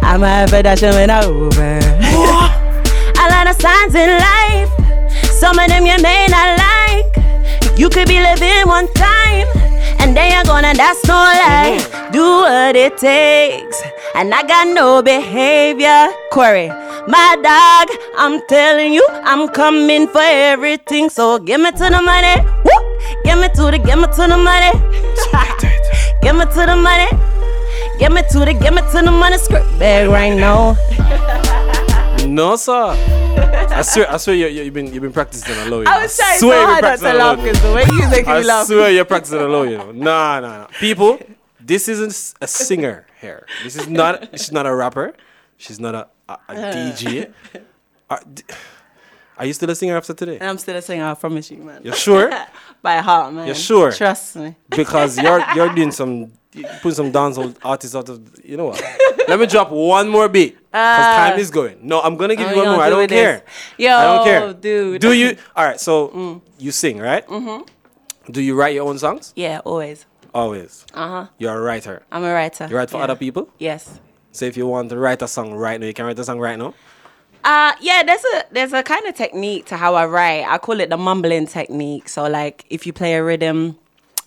I'ma 0.00 0.24
have 0.26 0.54
a 0.54 0.62
dash 0.62 0.82
in 0.82 1.10
a 1.10 1.20
Uber. 1.26 1.80
a 3.20 3.24
lot 3.28 3.46
of 3.46 3.54
signs 3.60 3.94
in 3.94 4.08
life, 4.08 4.70
some 5.38 5.58
of 5.58 5.68
them 5.68 5.84
you 5.84 6.00
may 6.00 6.28
not 6.30 6.56
like. 6.56 7.78
You 7.78 7.90
could 7.90 8.08
be 8.08 8.22
living 8.22 8.66
one 8.66 8.90
time, 8.94 9.46
and 10.00 10.16
then 10.16 10.32
you're 10.32 10.44
gonna, 10.44 10.72
that's 10.72 11.06
no 11.06 11.12
lie. 11.12 11.76
Mm-hmm. 11.78 12.12
Do 12.12 12.22
what 12.22 12.74
it 12.74 12.96
takes, 12.96 13.82
and 14.14 14.32
I 14.32 14.42
got 14.44 14.68
no 14.68 15.02
behavior. 15.02 16.08
Corey, 16.32 16.68
my 17.06 17.36
dog, 17.42 17.94
I'm 18.16 18.40
telling 18.48 18.94
you, 18.94 19.06
I'm 19.24 19.46
coming 19.48 20.06
for 20.08 20.22
everything. 20.22 21.10
So 21.10 21.38
give 21.38 21.60
me 21.60 21.70
to 21.70 21.76
the 21.76 22.00
money, 22.02 22.40
woo! 23.14 23.22
Give 23.24 23.38
me 23.38 23.48
to 23.48 23.70
the, 23.70 23.78
give 23.78 23.98
me 23.98 24.06
to 24.06 24.26
the 24.26 24.36
money. 24.36 24.72
give 26.22 26.36
me 26.36 26.44
to 26.44 26.66
the 26.66 26.76
money. 26.76 27.08
Give 27.98 28.12
me 28.12 28.22
to 28.30 28.38
the, 28.40 28.52
give 28.54 28.74
me 28.74 28.82
to 28.82 29.02
the 29.04 29.10
money. 29.10 29.38
Script 29.38 29.78
bag 29.78 30.08
right 30.08 30.34
now. 30.34 30.76
No, 32.26 32.56
sir. 32.56 32.94
I 33.70 33.82
swear, 33.82 34.10
I 34.10 34.16
swear, 34.16 34.36
you, 34.36 34.46
you, 34.46 34.62
you've 34.64 34.74
been 34.74 34.92
you've 34.92 35.02
been 35.02 35.12
practicing 35.12 35.54
a 35.56 35.66
low. 35.66 35.78
You 35.78 35.84
know. 35.84 35.90
I 35.90 36.02
was 36.02 36.16
trying 36.16 36.38
swear 36.38 36.52
so 36.52 36.60
you've 36.60 36.70
hard 36.70 36.82
not 36.82 36.98
to 36.98 37.12
laugh 37.14 37.36
because 37.38 37.62
the 37.62 37.72
way 37.72 37.84
you 37.86 38.10
make 38.10 38.26
me 38.26 38.42
laugh. 38.44 38.64
I 38.64 38.66
swear 38.66 38.90
you're 38.90 39.04
practicing 39.04 39.38
a 39.38 39.46
low. 39.46 39.62
You 39.62 39.78
know. 39.78 39.92
Nah, 39.92 40.40
nah, 40.40 40.58
nah. 40.58 40.66
People, 40.80 41.20
this 41.60 41.88
isn't 41.88 42.10
s- 42.10 42.34
a 42.40 42.46
singer 42.46 43.06
here. 43.20 43.46
This 43.62 43.76
is 43.76 43.88
not. 43.88 44.30
She's 44.32 44.52
not 44.52 44.66
a 44.66 44.74
rapper. 44.74 45.14
She's 45.56 45.78
not 45.78 45.94
a, 45.94 46.08
a, 46.28 46.32
a 46.48 46.52
uh. 46.52 46.74
DJ. 46.74 47.32
Are, 48.10 48.20
uh, 48.20 48.54
are 49.38 49.46
you 49.46 49.52
still 49.52 49.70
a 49.70 49.74
singer 49.74 49.96
after 49.96 50.14
today? 50.14 50.38
And 50.38 50.50
I'm 50.50 50.58
still 50.58 50.76
a 50.76 50.82
singer, 50.82 51.06
I 51.06 51.14
promise 51.14 51.50
you, 51.50 51.58
man. 51.58 51.82
You're 51.84 51.94
sure? 51.94 52.32
By 52.82 52.96
heart, 52.98 53.32
man. 53.34 53.46
You're 53.46 53.54
sure? 53.56 53.90
Trust 53.92 54.36
me. 54.36 54.54
Because 54.70 55.18
you're 55.18 55.42
you're 55.54 55.74
doing 55.74 55.90
some 55.92 56.32
putting 56.82 56.92
some 56.94 57.12
dancehall 57.12 57.54
artists 57.62 57.94
out 57.96 58.08
of 58.08 58.20
you 58.44 58.56
know 58.56 58.66
what? 58.66 58.82
Let 59.28 59.38
me 59.38 59.46
drop 59.46 59.70
one 59.70 60.08
more 60.08 60.28
beat. 60.28 60.54
Because 60.56 61.06
Ah. 61.06 61.28
time 61.30 61.38
is 61.38 61.50
going. 61.50 61.78
No, 61.82 62.00
I'm 62.00 62.16
gonna 62.16 62.36
give 62.36 62.46
Oh, 62.46 62.50
you 62.50 62.56
you 62.56 62.62
one 62.66 62.72
more. 62.76 62.82
I 62.84 62.88
do 62.90 62.96
don't 62.96 63.08
care. 63.08 63.42
this? 63.44 63.86
Yo, 63.86 63.96
I 63.96 64.04
don't 64.04 64.24
care. 64.24 64.52
dude. 64.54 65.00
Do 65.00 65.12
you 65.12 65.36
alright, 65.56 65.80
so 65.80 66.40
you 66.58 66.70
sing, 66.70 66.98
right? 66.98 67.26
Mm-hmm. 67.26 67.62
Do 68.32 68.40
you 68.42 68.54
write 68.54 68.74
your 68.74 68.86
own 68.88 68.98
songs? 68.98 69.32
Yeah, 69.36 69.60
always. 69.64 70.06
Always. 70.34 70.84
Uh 70.94 71.08
huh. 71.08 71.26
You're 71.38 71.56
a 71.56 71.60
writer. 71.60 72.02
I'm 72.12 72.22
a 72.24 72.32
writer. 72.32 72.66
You 72.70 72.76
write 72.76 72.90
for 72.90 72.98
yeah. 72.98 73.04
other 73.04 73.16
people? 73.16 73.48
Yes. 73.58 74.00
So 74.32 74.44
if 74.44 74.56
you 74.56 74.66
want 74.66 74.90
to 74.90 74.96
write 74.98 75.20
a 75.22 75.28
song 75.28 75.52
right 75.54 75.80
now, 75.80 75.86
you 75.86 75.94
can 75.94 76.04
write 76.06 76.18
a 76.18 76.24
song 76.24 76.38
right 76.38 76.58
now. 76.58 76.74
Uh 77.44 77.72
yeah, 77.80 78.02
there's 78.02 78.24
a 78.34 78.44
there's 78.52 78.72
a 78.72 78.82
kind 78.82 79.06
of 79.06 79.14
technique 79.14 79.66
to 79.66 79.76
how 79.76 79.94
I 79.94 80.06
write. 80.06 80.44
I 80.48 80.58
call 80.58 80.80
it 80.80 80.90
the 80.90 80.96
mumbling 80.96 81.46
technique. 81.46 82.08
So 82.08 82.28
like 82.28 82.64
if 82.68 82.86
you 82.86 82.92
play 82.92 83.14
a 83.14 83.22
rhythm, 83.24 83.78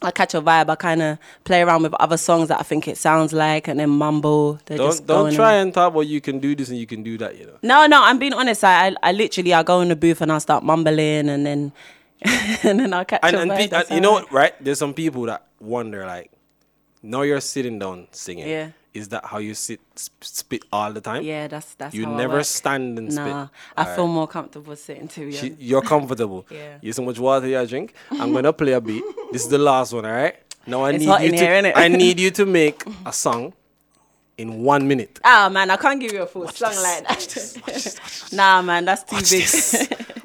I 0.02 0.10
catch 0.12 0.34
a 0.34 0.42
vibe, 0.42 0.70
I 0.70 0.76
kind 0.76 1.02
of 1.02 1.18
play 1.44 1.62
around 1.62 1.84
with 1.84 1.94
other 1.96 2.18
songs 2.18 2.48
that 2.48 2.60
I 2.60 2.64
think 2.64 2.88
it 2.88 2.98
sounds 2.98 3.34
like 3.34 3.68
and 3.68 3.80
then 3.80 3.90
mumble. 3.90 4.60
They're 4.66 4.78
Don't 4.78 5.06
don't 5.06 5.34
try 5.34 5.54
and 5.56 5.74
talk 5.74 5.94
about 5.94 6.08
you 6.08 6.22
can 6.22 6.40
do 6.40 6.56
this 6.56 6.70
and 6.70 6.78
you 6.80 6.88
can 6.88 7.04
do 7.04 7.18
that, 7.20 7.38
you 7.38 7.46
know. 7.46 7.58
No, 7.62 7.86
no, 7.86 8.02
I'm 8.02 8.18
being 8.18 8.34
honest. 8.34 8.64
I, 8.64 8.88
I, 8.88 8.96
I 9.04 9.12
literally, 9.12 9.54
I 9.54 9.62
go 9.62 9.82
in 9.82 9.90
the 9.90 9.96
booth 9.96 10.22
and 10.22 10.32
I 10.32 10.40
start 10.40 10.64
mumbling, 10.64 11.30
and 11.30 11.46
then, 11.46 11.72
and 12.64 12.80
then 12.80 12.94
I'll 12.94 13.06
catch 13.06 13.20
And, 13.24 13.36
a 13.36 13.42
and, 13.42 13.52
vibe. 13.52 13.70
pe- 13.70 13.78
and 13.78 13.90
you 13.92 14.02
know 14.02 14.14
what, 14.14 14.32
right? 14.32 14.54
There's 14.64 14.80
some 14.80 14.94
people 14.96 15.24
that 15.24 15.46
wonder 15.60 16.04
like, 16.06 16.32
now 17.04 17.22
you're 17.22 17.42
sitting 17.42 17.78
down 17.78 18.08
singing. 18.12 18.48
Yeah. 18.48 18.70
Is 18.94 19.08
that 19.10 19.24
how 19.26 19.38
you 19.38 19.54
sit 19.54 19.80
sp- 19.96 20.20
spit 20.24 20.66
all 20.72 20.92
the 20.92 21.00
time? 21.00 21.24
Yeah, 21.24 21.48
that's 21.48 21.76
that's. 21.76 21.96
You 21.96 22.06
how 22.06 22.14
I 22.14 22.18
never 22.18 22.34
work. 22.38 22.46
stand 22.46 22.98
and 23.00 23.12
spit. 23.12 23.26
Nah, 23.26 23.48
I 23.78 23.82
Alright. 23.84 23.96
feel 23.96 24.08
more 24.08 24.28
comfortable 24.28 24.76
sitting 24.76 25.08
too. 25.08 25.32
She, 25.32 25.56
you're 25.60 25.82
comfortable. 25.82 26.46
Yeah. 26.52 26.78
You 26.82 26.92
so 26.92 27.02
much 27.04 27.18
water 27.18 27.48
you 27.48 27.66
drink. 27.68 27.94
I'm 28.12 28.34
gonna 28.34 28.52
play 28.62 28.74
a 28.74 28.82
beat. 28.82 29.04
This 29.32 29.44
is 29.44 29.50
the 29.50 29.58
last 29.58 29.94
one, 29.94 30.06
all 30.06 30.12
right? 30.12 30.36
Now 30.68 30.82
I 30.84 30.92
It's 30.92 31.06
need 31.06 31.24
you 31.24 31.32
to 31.32 31.38
here. 31.38 31.74
I 31.76 31.88
need 32.04 32.20
you 32.20 32.32
to 32.32 32.46
make 32.46 32.84
a 33.06 33.14
song 33.14 33.54
in 34.38 34.62
one 34.64 34.86
minute. 34.88 35.20
Ah 35.24 35.48
man, 35.50 35.72
I 35.72 35.78
can't 35.78 36.00
give 36.02 36.12
you 36.12 36.24
a 36.24 36.28
full 36.28 36.48
song 36.50 36.76
like 36.76 37.08
that. 37.08 38.30
nah, 38.34 38.62
man, 38.62 38.84
that's 38.86 39.04
too 39.04 39.18
big. 39.24 39.48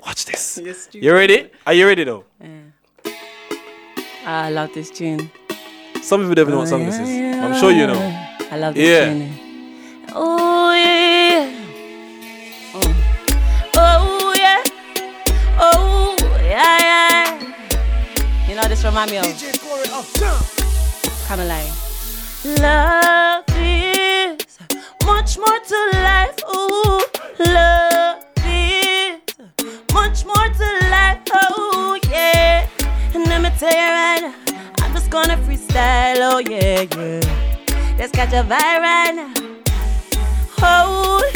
Watch 0.04 0.24
this. 0.24 0.58
You're 0.62 0.74
stupid. 0.74 1.04
You 1.04 1.12
ready? 1.14 1.50
Are 1.66 1.72
you 1.72 1.86
ready 1.86 2.02
though? 2.02 2.24
Ah, 4.28 4.46
I 4.46 4.50
love 4.50 4.74
this 4.74 4.90
tune. 4.90 5.30
Some 6.02 6.20
people 6.22 6.34
don't 6.34 6.42
even 6.42 6.52
know 6.54 6.58
what 6.60 6.68
song 6.68 6.84
this 6.84 6.98
is. 6.98 7.08
I'm 7.08 7.54
sure 7.60 7.70
you 7.70 7.86
know. 7.86 8.22
I 8.51 8.57
love 8.59 8.74
this 8.74 8.88
Yeah. 8.88 9.05
tune. 9.07 9.38
Oh 10.14 10.72
yeah. 10.72 11.51
Oh. 12.74 12.94
Oh 13.74 14.34
yeah. 14.36 14.62
Oh 15.59 16.16
yeah 16.42 16.78
yeah. 16.88 18.49
You 18.49 18.55
know 18.55 18.68
this 18.68 18.84
remind 18.84 19.11
me 19.11 19.18
of 19.18 19.24
kind 21.26 21.40
of 21.40 21.49
like 21.49 21.70
love 22.62 23.44
is 23.57 24.47
much 25.05 25.38
more 25.38 25.59
to 25.59 25.78
life. 25.92 26.38
Ooh, 26.55 27.01
love 27.53 28.24
is 28.47 29.20
much 29.92 30.24
more 30.24 30.49
to 30.59 30.68
life. 30.90 31.20
Oh 31.32 31.99
yeah. 32.11 32.68
And 33.14 33.26
let 33.26 33.42
me 33.42 33.51
tell 33.59 33.70
you 33.72 33.90
right 33.99 34.20
now, 34.22 34.34
I'm 34.84 34.92
just 34.94 35.11
gonna 35.11 35.36
freestyle. 35.38 36.16
Oh 36.32 36.38
yeah 36.38 36.82
yeah. 36.97 37.45
Let's 37.99 38.12
catch 38.12 38.34
a 38.34 38.42
now. 38.47 39.32
Oh, 40.61 41.32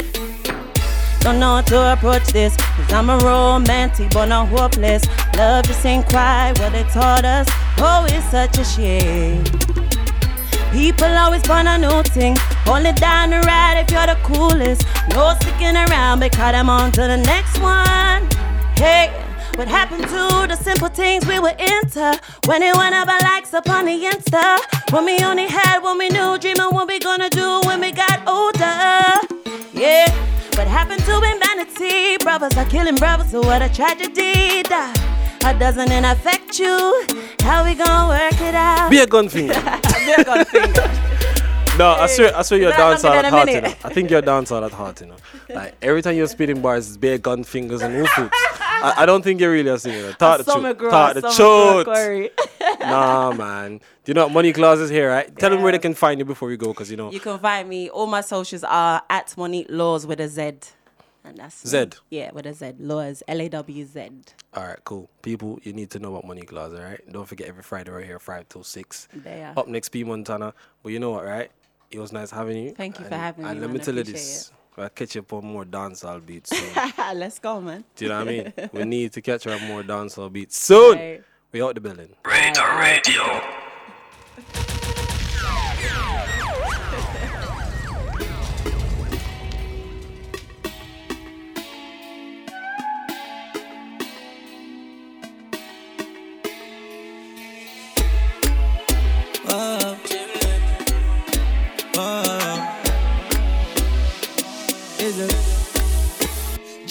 don't 1.21 1.39
know 1.39 1.55
how 1.55 1.61
to 1.61 1.93
approach 1.93 2.27
this. 2.27 2.55
Cause 2.55 2.93
I'm 2.93 3.09
a 3.09 3.17
romantic, 3.17 4.11
but 4.11 4.27
not 4.27 4.47
hopeless. 4.47 5.03
Love 5.37 5.65
just 5.65 5.83
ain't 5.85 6.07
quite 6.07 6.53
what 6.59 6.71
they 6.71 6.83
taught 6.83 7.25
us. 7.25 7.47
Oh, 7.79 8.05
it's 8.09 8.29
such 8.29 8.59
a 8.59 8.63
shame. 8.63 9.43
People 10.71 11.07
always 11.07 11.41
want 11.49 11.67
a 11.67 11.79
new 11.79 12.03
thing. 12.03 12.37
Only 12.67 12.93
down 12.93 13.31
the 13.31 13.39
ride 13.39 13.83
if 13.83 13.91
you're 13.91 14.05
the 14.05 14.19
coolest. 14.21 14.85
No 15.09 15.35
sticking 15.41 15.75
around 15.75 16.19
because 16.19 16.53
I'm 16.53 16.69
on 16.69 16.91
to 16.91 17.01
the 17.01 17.17
next 17.17 17.59
one. 17.59 18.29
Hey, 18.77 19.09
what 19.55 19.67
happened 19.67 20.03
to 20.03 20.45
the 20.47 20.55
simple 20.55 20.89
things 20.89 21.25
we 21.25 21.39
were 21.39 21.55
into? 21.57 22.19
When 22.45 22.61
it 22.61 22.75
went 22.77 22.93
up 22.93 23.07
our 23.07 23.19
likes 23.21 23.53
up 23.53 23.67
on 23.67 23.85
the 23.85 23.99
Insta. 23.99 24.80
When 24.91 25.05
we 25.05 25.17
only 25.23 25.47
had 25.47 25.79
what 25.79 25.97
we 25.97 26.09
knew, 26.09 26.37
dreaming 26.37 26.71
what 26.75 26.85
we 26.87 26.99
gonna 26.99 27.29
do 27.29 27.61
when 27.65 27.79
we 27.79 27.93
got 27.93 28.27
older. 28.27 29.39
Yeah, 29.73 30.11
what 30.57 30.67
happened 30.67 31.01
to 31.05 31.13
humanity? 31.21 32.17
Brothers 32.17 32.57
are 32.57 32.65
killing 32.65 32.95
brothers, 32.95 33.31
so 33.31 33.39
what 33.39 33.61
a 33.61 33.69
tragedy. 33.69 34.63
That 34.63 34.93
Or 35.45 35.53
doesn't 35.57 35.89
it 35.91 36.03
affect 36.03 36.59
you? 36.59 37.05
How 37.41 37.63
we 37.63 37.73
gonna 37.73 38.09
work 38.09 38.41
it 38.41 38.53
out? 38.53 38.89
Be 38.91 38.99
a 38.99 39.07
gun 39.07 39.29
finger. 39.29 39.53
Be 40.05 40.11
a 40.11 40.23
gun 40.25 40.43
finger. 40.45 41.10
No, 41.81 41.93
I 41.93 42.05
swear, 42.05 42.37
I 42.37 42.41
swear 42.43 42.59
you're 42.59 42.71
dancing 42.71 43.09
at 43.09 43.25
heart, 43.25 43.49
you 43.49 43.61
know. 43.61 43.73
I 43.83 43.91
think 43.91 44.11
you're 44.11 44.21
dancing 44.21 44.63
at 44.63 44.71
heart, 44.71 45.01
you 45.01 45.07
know. 45.07 45.15
Like 45.49 45.75
every 45.81 46.03
time 46.03 46.15
you're 46.15 46.27
spitting 46.27 46.61
bars, 46.61 46.87
it's 46.87 46.97
bare 46.97 47.17
gun 47.17 47.43
fingers 47.43 47.81
and 47.81 47.95
woofoops. 47.95 48.29
I, 48.33 48.93
I 48.97 49.05
don't 49.07 49.23
think 49.23 49.41
you're 49.41 49.51
really 49.51 49.71
a 49.71 49.79
singer. 49.79 50.13
Talk 50.13 50.37
the 50.37 50.43
truth. 50.43 50.77
Talk 50.91 51.15
the 51.15 51.21
truth. 51.87 52.79
Nah, 52.81 53.31
man. 53.31 53.77
Do 53.77 53.83
you 54.05 54.13
know 54.13 54.25
what 54.25 54.33
Monique 54.33 54.57
Lawz 54.57 54.79
is 54.79 54.91
here, 54.91 55.09
right? 55.09 55.35
Tell 55.39 55.49
them 55.49 55.63
where 55.63 55.71
they 55.71 55.79
can 55.79 55.95
find 55.95 56.19
you 56.19 56.25
before 56.25 56.47
we 56.49 56.55
go, 56.55 56.67
because 56.67 56.91
you 56.91 56.97
know. 56.97 57.11
You 57.11 57.19
can 57.19 57.39
find 57.39 57.67
me. 57.67 57.89
All 57.89 58.05
my 58.05 58.21
socials 58.21 58.63
are 58.63 59.01
at 59.09 59.35
Monique 59.35 59.69
Lawz 59.69 60.05
with 60.05 60.19
a 60.19 60.27
Z. 60.27 60.41
And 61.23 61.37
that's 61.37 61.67
Z? 61.67 61.85
Yeah, 62.11 62.31
with 62.31 62.45
a 62.45 62.53
Z. 62.53 62.73
Lawz. 62.79 63.23
L 63.27 63.41
A 63.41 63.49
W 63.49 63.85
Z. 63.85 64.09
All 64.53 64.67
right, 64.67 64.79
cool. 64.83 65.09
People, 65.23 65.59
you 65.63 65.73
need 65.73 65.89
to 65.91 65.99
know 65.99 66.15
about 66.15 66.25
Monique 66.27 66.51
Lawz, 66.51 66.77
all 66.77 66.83
right? 66.83 67.01
Don't 67.11 67.27
forget 67.27 67.47
every 67.47 67.63
Friday 67.63 67.89
right 67.91 68.05
here, 68.05 68.19
5 68.19 68.49
till 68.49 68.63
6. 68.63 69.07
There. 69.15 69.53
Up 69.57 69.67
next, 69.67 69.89
P 69.89 70.03
Montana. 70.03 70.53
But 70.83 70.91
you 70.91 70.99
know 70.99 71.11
what, 71.11 71.25
right? 71.25 71.51
It 71.91 71.99
was 71.99 72.11
nice 72.11 72.31
having 72.31 72.57
you. 72.65 72.71
Thank 72.73 72.99
you 72.99 73.05
for 73.05 73.15
having 73.15 73.45
And 73.45 73.59
me, 73.59 73.65
And 73.65 73.73
let 73.73 73.79
me 73.79 73.83
tell 73.83 73.95
you 73.95 74.03
this. 74.03 74.51
I'll 74.77 74.89
catch 74.89 75.15
you 75.15 75.21
up 75.21 75.33
on 75.33 75.45
more 75.45 75.65
dancehall 75.65 76.25
beats 76.25 76.49
soon. 76.57 76.93
Let's 77.15 77.39
go, 77.39 77.59
man. 77.61 77.83
Do 77.95 78.05
you 78.05 78.09
know 78.09 78.19
what 78.19 78.27
I 78.27 78.31
mean? 78.31 78.53
We 78.71 78.83
need 78.85 79.11
to 79.13 79.21
catch 79.21 79.43
her 79.43 79.51
up 79.51 79.61
more 79.63 79.83
dancehall 79.83 80.31
beats 80.31 80.57
soon. 80.57 80.97
Right. 80.97 81.23
We 81.51 81.61
out 81.61 81.75
the 81.75 81.81
building. 81.81 82.15
Radar 82.25 82.79
Radio. 82.79 83.60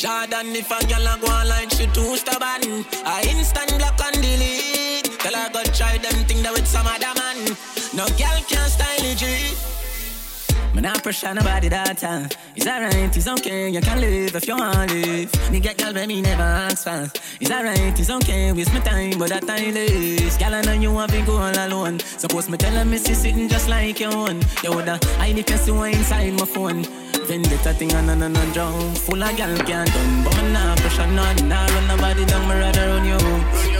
Jordan, 0.00 0.56
if 0.56 0.70
a 0.70 0.80
girl 0.86 1.06
a 1.06 1.18
go 1.20 1.26
like 1.46 1.70
she 1.72 1.84
too 1.88 2.16
stubborn, 2.16 2.86
I 3.04 3.22
instant 3.28 3.68
block 3.76 4.00
and 4.02 4.16
delete. 4.16 5.04
Tell 5.20 5.34
her 5.34 5.50
go 5.52 5.62
try 5.76 5.98
them 5.98 6.24
thing 6.24 6.42
that 6.42 6.54
with 6.54 6.66
some 6.66 6.86
other 6.86 7.12
man. 7.20 7.44
No 7.92 8.06
girl 8.16 8.40
can 8.48 8.66
style 8.70 9.04
it. 9.04 9.18
G. 9.18 9.26
Man, 10.74 10.86
I 10.86 10.98
pressure 11.00 11.34
nobody 11.34 11.68
that 11.68 11.98
time. 11.98 12.30
It's 12.56 12.66
alright, 12.66 13.14
it's 13.14 13.28
okay, 13.28 13.68
you 13.68 13.80
can 13.82 14.00
live 14.00 14.34
if 14.34 14.48
you 14.48 14.56
want 14.56 14.90
live. 14.90 15.32
Nigga, 15.52 15.76
girl, 15.76 15.92
baby, 15.92 16.22
never 16.22 16.44
ask 16.44 16.84
for. 16.84 17.10
It's 17.38 17.50
alright, 17.50 18.00
it's 18.00 18.08
okay, 18.08 18.52
waste 18.52 18.72
my 18.72 18.80
time, 18.80 19.18
but 19.18 19.28
that 19.28 19.46
time 19.46 19.76
is. 19.76 20.38
Girl, 20.38 20.54
I 20.54 20.62
know 20.62 20.72
you 20.72 20.92
want 20.92 21.12
to 21.12 21.20
go 21.26 21.36
all 21.36 21.66
alone. 21.66 21.98
Suppose 21.98 22.48
me 22.48 22.56
tell 22.56 22.72
her, 22.72 22.86
me 22.86 22.96
see 22.96 23.12
sitting 23.12 23.50
just 23.50 23.68
like 23.68 24.00
your 24.00 24.14
own. 24.14 24.40
You 24.64 24.70
woulda 24.70 24.98
hide 25.18 25.36
the 25.36 25.42
person 25.42 25.76
inside 25.84 26.32
my 26.32 26.46
phone. 26.46 26.86
Vendetta 27.30 27.72
thing 27.74 27.92
and 27.92 28.10
on 28.10 28.22
and 28.24 28.52
drown. 28.52 28.92
Full 29.06 29.22
of 29.22 29.36
gal 29.36 29.56
can't 29.58 29.86
done, 29.86 30.24
but 30.24 30.34
me 30.42 30.50
nah 30.50 30.74
pressure 30.74 31.06
none. 31.06 31.48
Nah 31.48 31.64
run 31.64 31.86
nobody 31.86 32.24
down, 32.26 32.42
me 32.48 32.58
rather 32.58 32.88
run 32.88 33.06
you. 33.06 33.14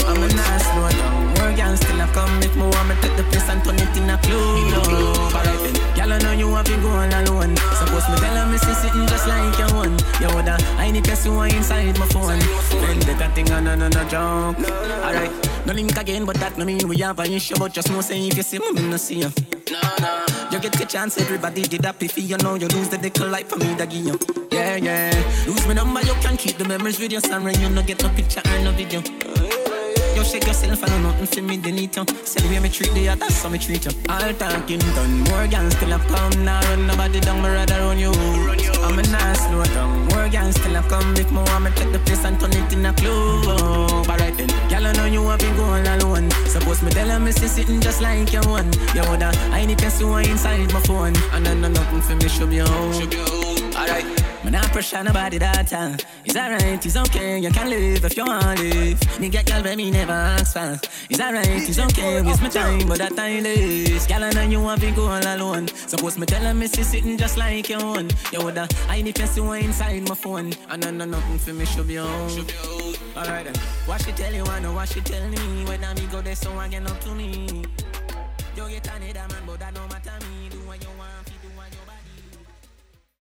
I'm 0.07 0.23
a 0.23 0.29
nah 0.39 0.59
slow 0.63 0.89
down. 0.89 1.27
More 1.35 1.53
gal 1.59 1.77
still 1.77 2.01
a 2.01 2.07
come 2.15 2.41
if 2.45 2.55
me 2.55 2.63
want 2.63 2.89
me 2.89 2.95
take 3.03 3.17
the 3.17 3.25
place 3.25 3.49
and 3.51 3.59
turn 3.65 3.75
it 3.75 3.91
in 3.99 4.09
a 4.09 4.17
club. 4.23 5.35
Alright 5.35 5.59
then, 5.67 5.75
gal 5.97 6.13
I 6.13 6.19
know 6.19 6.31
you 6.31 6.55
have 6.55 6.65
been 6.65 6.81
going 6.81 7.13
alone. 7.13 7.57
Suppose 7.75 8.07
me 8.11 8.17
tell 8.23 8.37
her 8.39 8.47
me 8.47 8.57
see 8.57 8.73
sitting 8.73 9.09
just 9.09 9.27
like 9.27 9.59
your 9.59 9.75
one. 9.75 9.99
You 10.23 10.31
woulda 10.31 10.55
hide 10.79 10.95
the 10.95 11.03
person 11.03 11.33
who 11.33 11.43
inside 11.43 11.99
my 11.99 12.07
phone. 12.07 12.39
Vendetta 12.87 13.35
thing 13.35 13.51
and 13.51 13.67
on 13.67 13.83
and 13.83 14.09
drown. 14.09 14.55
Alright, 15.03 15.67
no 15.67 15.73
link 15.73 15.99
again, 15.99 16.25
but 16.25 16.37
that 16.37 16.57
no 16.57 16.65
mean 16.65 16.87
we 16.87 16.99
have 16.99 17.19
an 17.19 17.33
issue. 17.33 17.59
But 17.59 17.73
just 17.73 17.91
know 17.91 18.01
say 18.01 18.29
if 18.29 18.37
you 18.37 18.45
see 18.45 18.61
me, 18.61 18.71
me 18.71 18.89
no 18.89 18.97
see 18.97 19.27
you. 19.27 19.33
No, 19.73 19.81
no. 19.99 20.40
You 20.51 20.59
get 20.59 20.73
the 20.73 20.85
chance, 20.85 21.17
everybody 21.17 21.63
did 21.63 21.83
that 21.83 22.03
if 22.03 22.19
you 22.19 22.37
know 22.39 22.57
you 22.57 22.67
lose 22.67 22.89
the 22.89 22.99
dick 22.99 23.21
life 23.21 23.49
for 23.49 23.59
me, 23.59 23.73
that 23.75 23.93
you. 23.93 24.19
Yeah, 24.51 24.77
yeah. 24.77 25.45
Lose 25.47 25.65
my 25.67 25.75
number, 25.75 26.01
you 26.01 26.15
can 26.15 26.37
keep 26.37 26.59
the 26.59 26.65
memories 26.65 26.99
with 26.99 27.13
your 27.13 27.21
son, 27.21 27.43
you 27.61 27.71
no 27.71 27.83
get 27.83 28.03
no 28.03 28.09
picture 28.11 28.43
or 28.45 28.59
no 28.65 28.73
video. 28.73 29.60
You 30.21 30.27
shake 30.27 30.47
yourself, 30.47 30.85
I 30.85 30.89
know 30.89 30.99
nothing 30.99 31.27
for 31.27 31.41
me, 31.41 31.57
they 31.57 31.73
need 31.73 31.97
you. 31.97 32.05
The 32.05 32.47
way 32.51 32.59
me 32.59 32.69
treat 32.69 32.93
the 32.93 33.09
others, 33.09 33.43
how 33.43 33.49
me 33.49 33.57
treat 33.57 33.87
you. 33.87 33.91
All 34.11 34.21
talking 34.35 34.79
done, 34.79 35.21
more 35.21 35.47
guns 35.49 35.75
still 35.75 35.97
have 35.97 36.07
come. 36.09 36.45
Now 36.45 36.61
run 36.61 36.87
nobody 36.87 37.21
down, 37.21 37.41
me 37.41 37.49
rather 37.49 37.81
run 37.81 37.99
you. 37.99 38.13
I'm 38.85 38.99
a 38.99 39.03
nice 39.09 39.41
slow 39.49 39.65
down. 39.65 40.09
More 40.09 40.29
guns 40.29 40.61
still 40.61 40.75
have 40.75 40.87
come. 40.89 41.17
If 41.17 41.33
me 41.33 41.39
want 41.39 41.65
me 41.65 41.71
take 41.71 41.91
the 41.93 42.01
place 42.01 42.23
and 42.27 42.39
turn 42.39 42.53
it 42.53 42.71
in 42.71 42.85
a 42.85 42.93
club. 42.93 44.11
Alright 44.11 44.37
then, 44.37 44.49
girl, 44.69 44.87
I 44.89 44.93
know 44.93 45.07
you 45.07 45.27
have 45.27 45.41
been 45.41 45.57
going 45.57 45.87
alone. 45.87 46.31
Suppose 46.45 46.83
me 46.83 46.91
tell 46.91 47.09
her 47.09 47.19
me 47.19 47.33
see 47.33 47.49
sitting 47.49 47.81
just 47.81 48.03
like 48.03 48.31
your 48.31 48.45
one. 48.45 48.71
You 48.95 49.01
woulda 49.09 49.33
I 49.57 49.65
need 49.65 49.79
to 49.79 49.91
see 49.91 50.05
inside 50.05 50.71
my 50.71 50.81
phone. 50.81 51.17
And 51.33 51.49
I 51.49 51.55
know 51.55 51.69
nothing 51.69 52.03
for 52.03 52.15
me, 52.17 52.29
should 52.29 52.51
be 52.51 52.59
home. 52.59 52.93
Alright. 53.75 54.30
Man, 54.43 54.55
I 54.55 54.67
pressure 54.69 55.05
nobody 55.05 55.37
that 55.37 55.69
time. 55.69 55.99
It's 56.25 56.35
alright, 56.35 56.87
it's 56.87 56.97
okay, 56.97 57.39
you 57.41 57.51
can 57.51 57.69
live 57.69 58.03
if 58.03 58.17
you 58.17 58.25
want 58.25 58.57
to 58.57 58.63
live. 58.65 59.01
Nigga, 59.21 59.45
girl, 59.45 59.63
baby, 59.63 59.91
never 59.91 60.13
ask 60.13 60.55
for. 60.55 60.81
It's 61.11 61.21
alright, 61.21 61.47
it's 61.47 61.79
okay, 61.79 62.23
waste 62.23 62.41
my 62.41 62.49
time, 62.49 62.89
but 62.89 62.99
that 62.99 63.15
time 63.15 63.45
is. 63.45 64.07
Girl, 64.07 64.25
I 64.25 64.31
know 64.31 64.43
you 64.43 64.63
want 64.63 64.81
to 64.81 64.91
go 64.93 65.09
all 65.09 65.23
alone. 65.23 65.69
Suppose 65.69 66.17
me 66.17 66.25
tell 66.25 66.43
her 66.43 66.55
me 66.55 66.69
see 66.69 66.83
sitting 66.85 67.19
just 67.19 67.37
like 67.37 67.69
your 67.69 67.83
own. 67.83 68.09
You 68.33 68.41
woulda 68.41 68.67
I 68.89 69.03
need 69.03 69.19
see 69.19 69.43
what 69.43 69.61
inside 69.61 70.09
my 70.09 70.15
phone. 70.15 70.55
And 70.71 70.87
I 70.87 70.91
know 70.91 71.05
nothing 71.05 71.39
for 71.39 71.53
me, 71.53 71.67
should 71.67 71.87
be 71.87 71.97
home. 71.97 72.47
Alright 73.15 73.45
then, 73.45 73.55
what 73.85 74.03
she 74.03 74.13
tell 74.13 74.33
you, 74.33 74.45
I 74.45 74.59
know 74.61 74.73
what 74.73 74.89
she 74.89 75.03
tell 75.03 75.29
me. 75.29 75.65
When 75.67 75.85
I 75.85 75.93
me 75.93 76.07
go 76.07 76.23
there, 76.23 76.35
so 76.35 76.51
I 76.57 76.69
get 76.69 76.91
up 76.91 76.99
to 77.01 77.15
me. 77.15 77.63
You 78.57 78.69
get 78.69 78.89
another 78.89 79.35
man, 79.35 79.43
but 79.47 79.61
that 79.61 79.75
no 79.75 79.87
matter 79.89 80.27
me. 80.27 80.30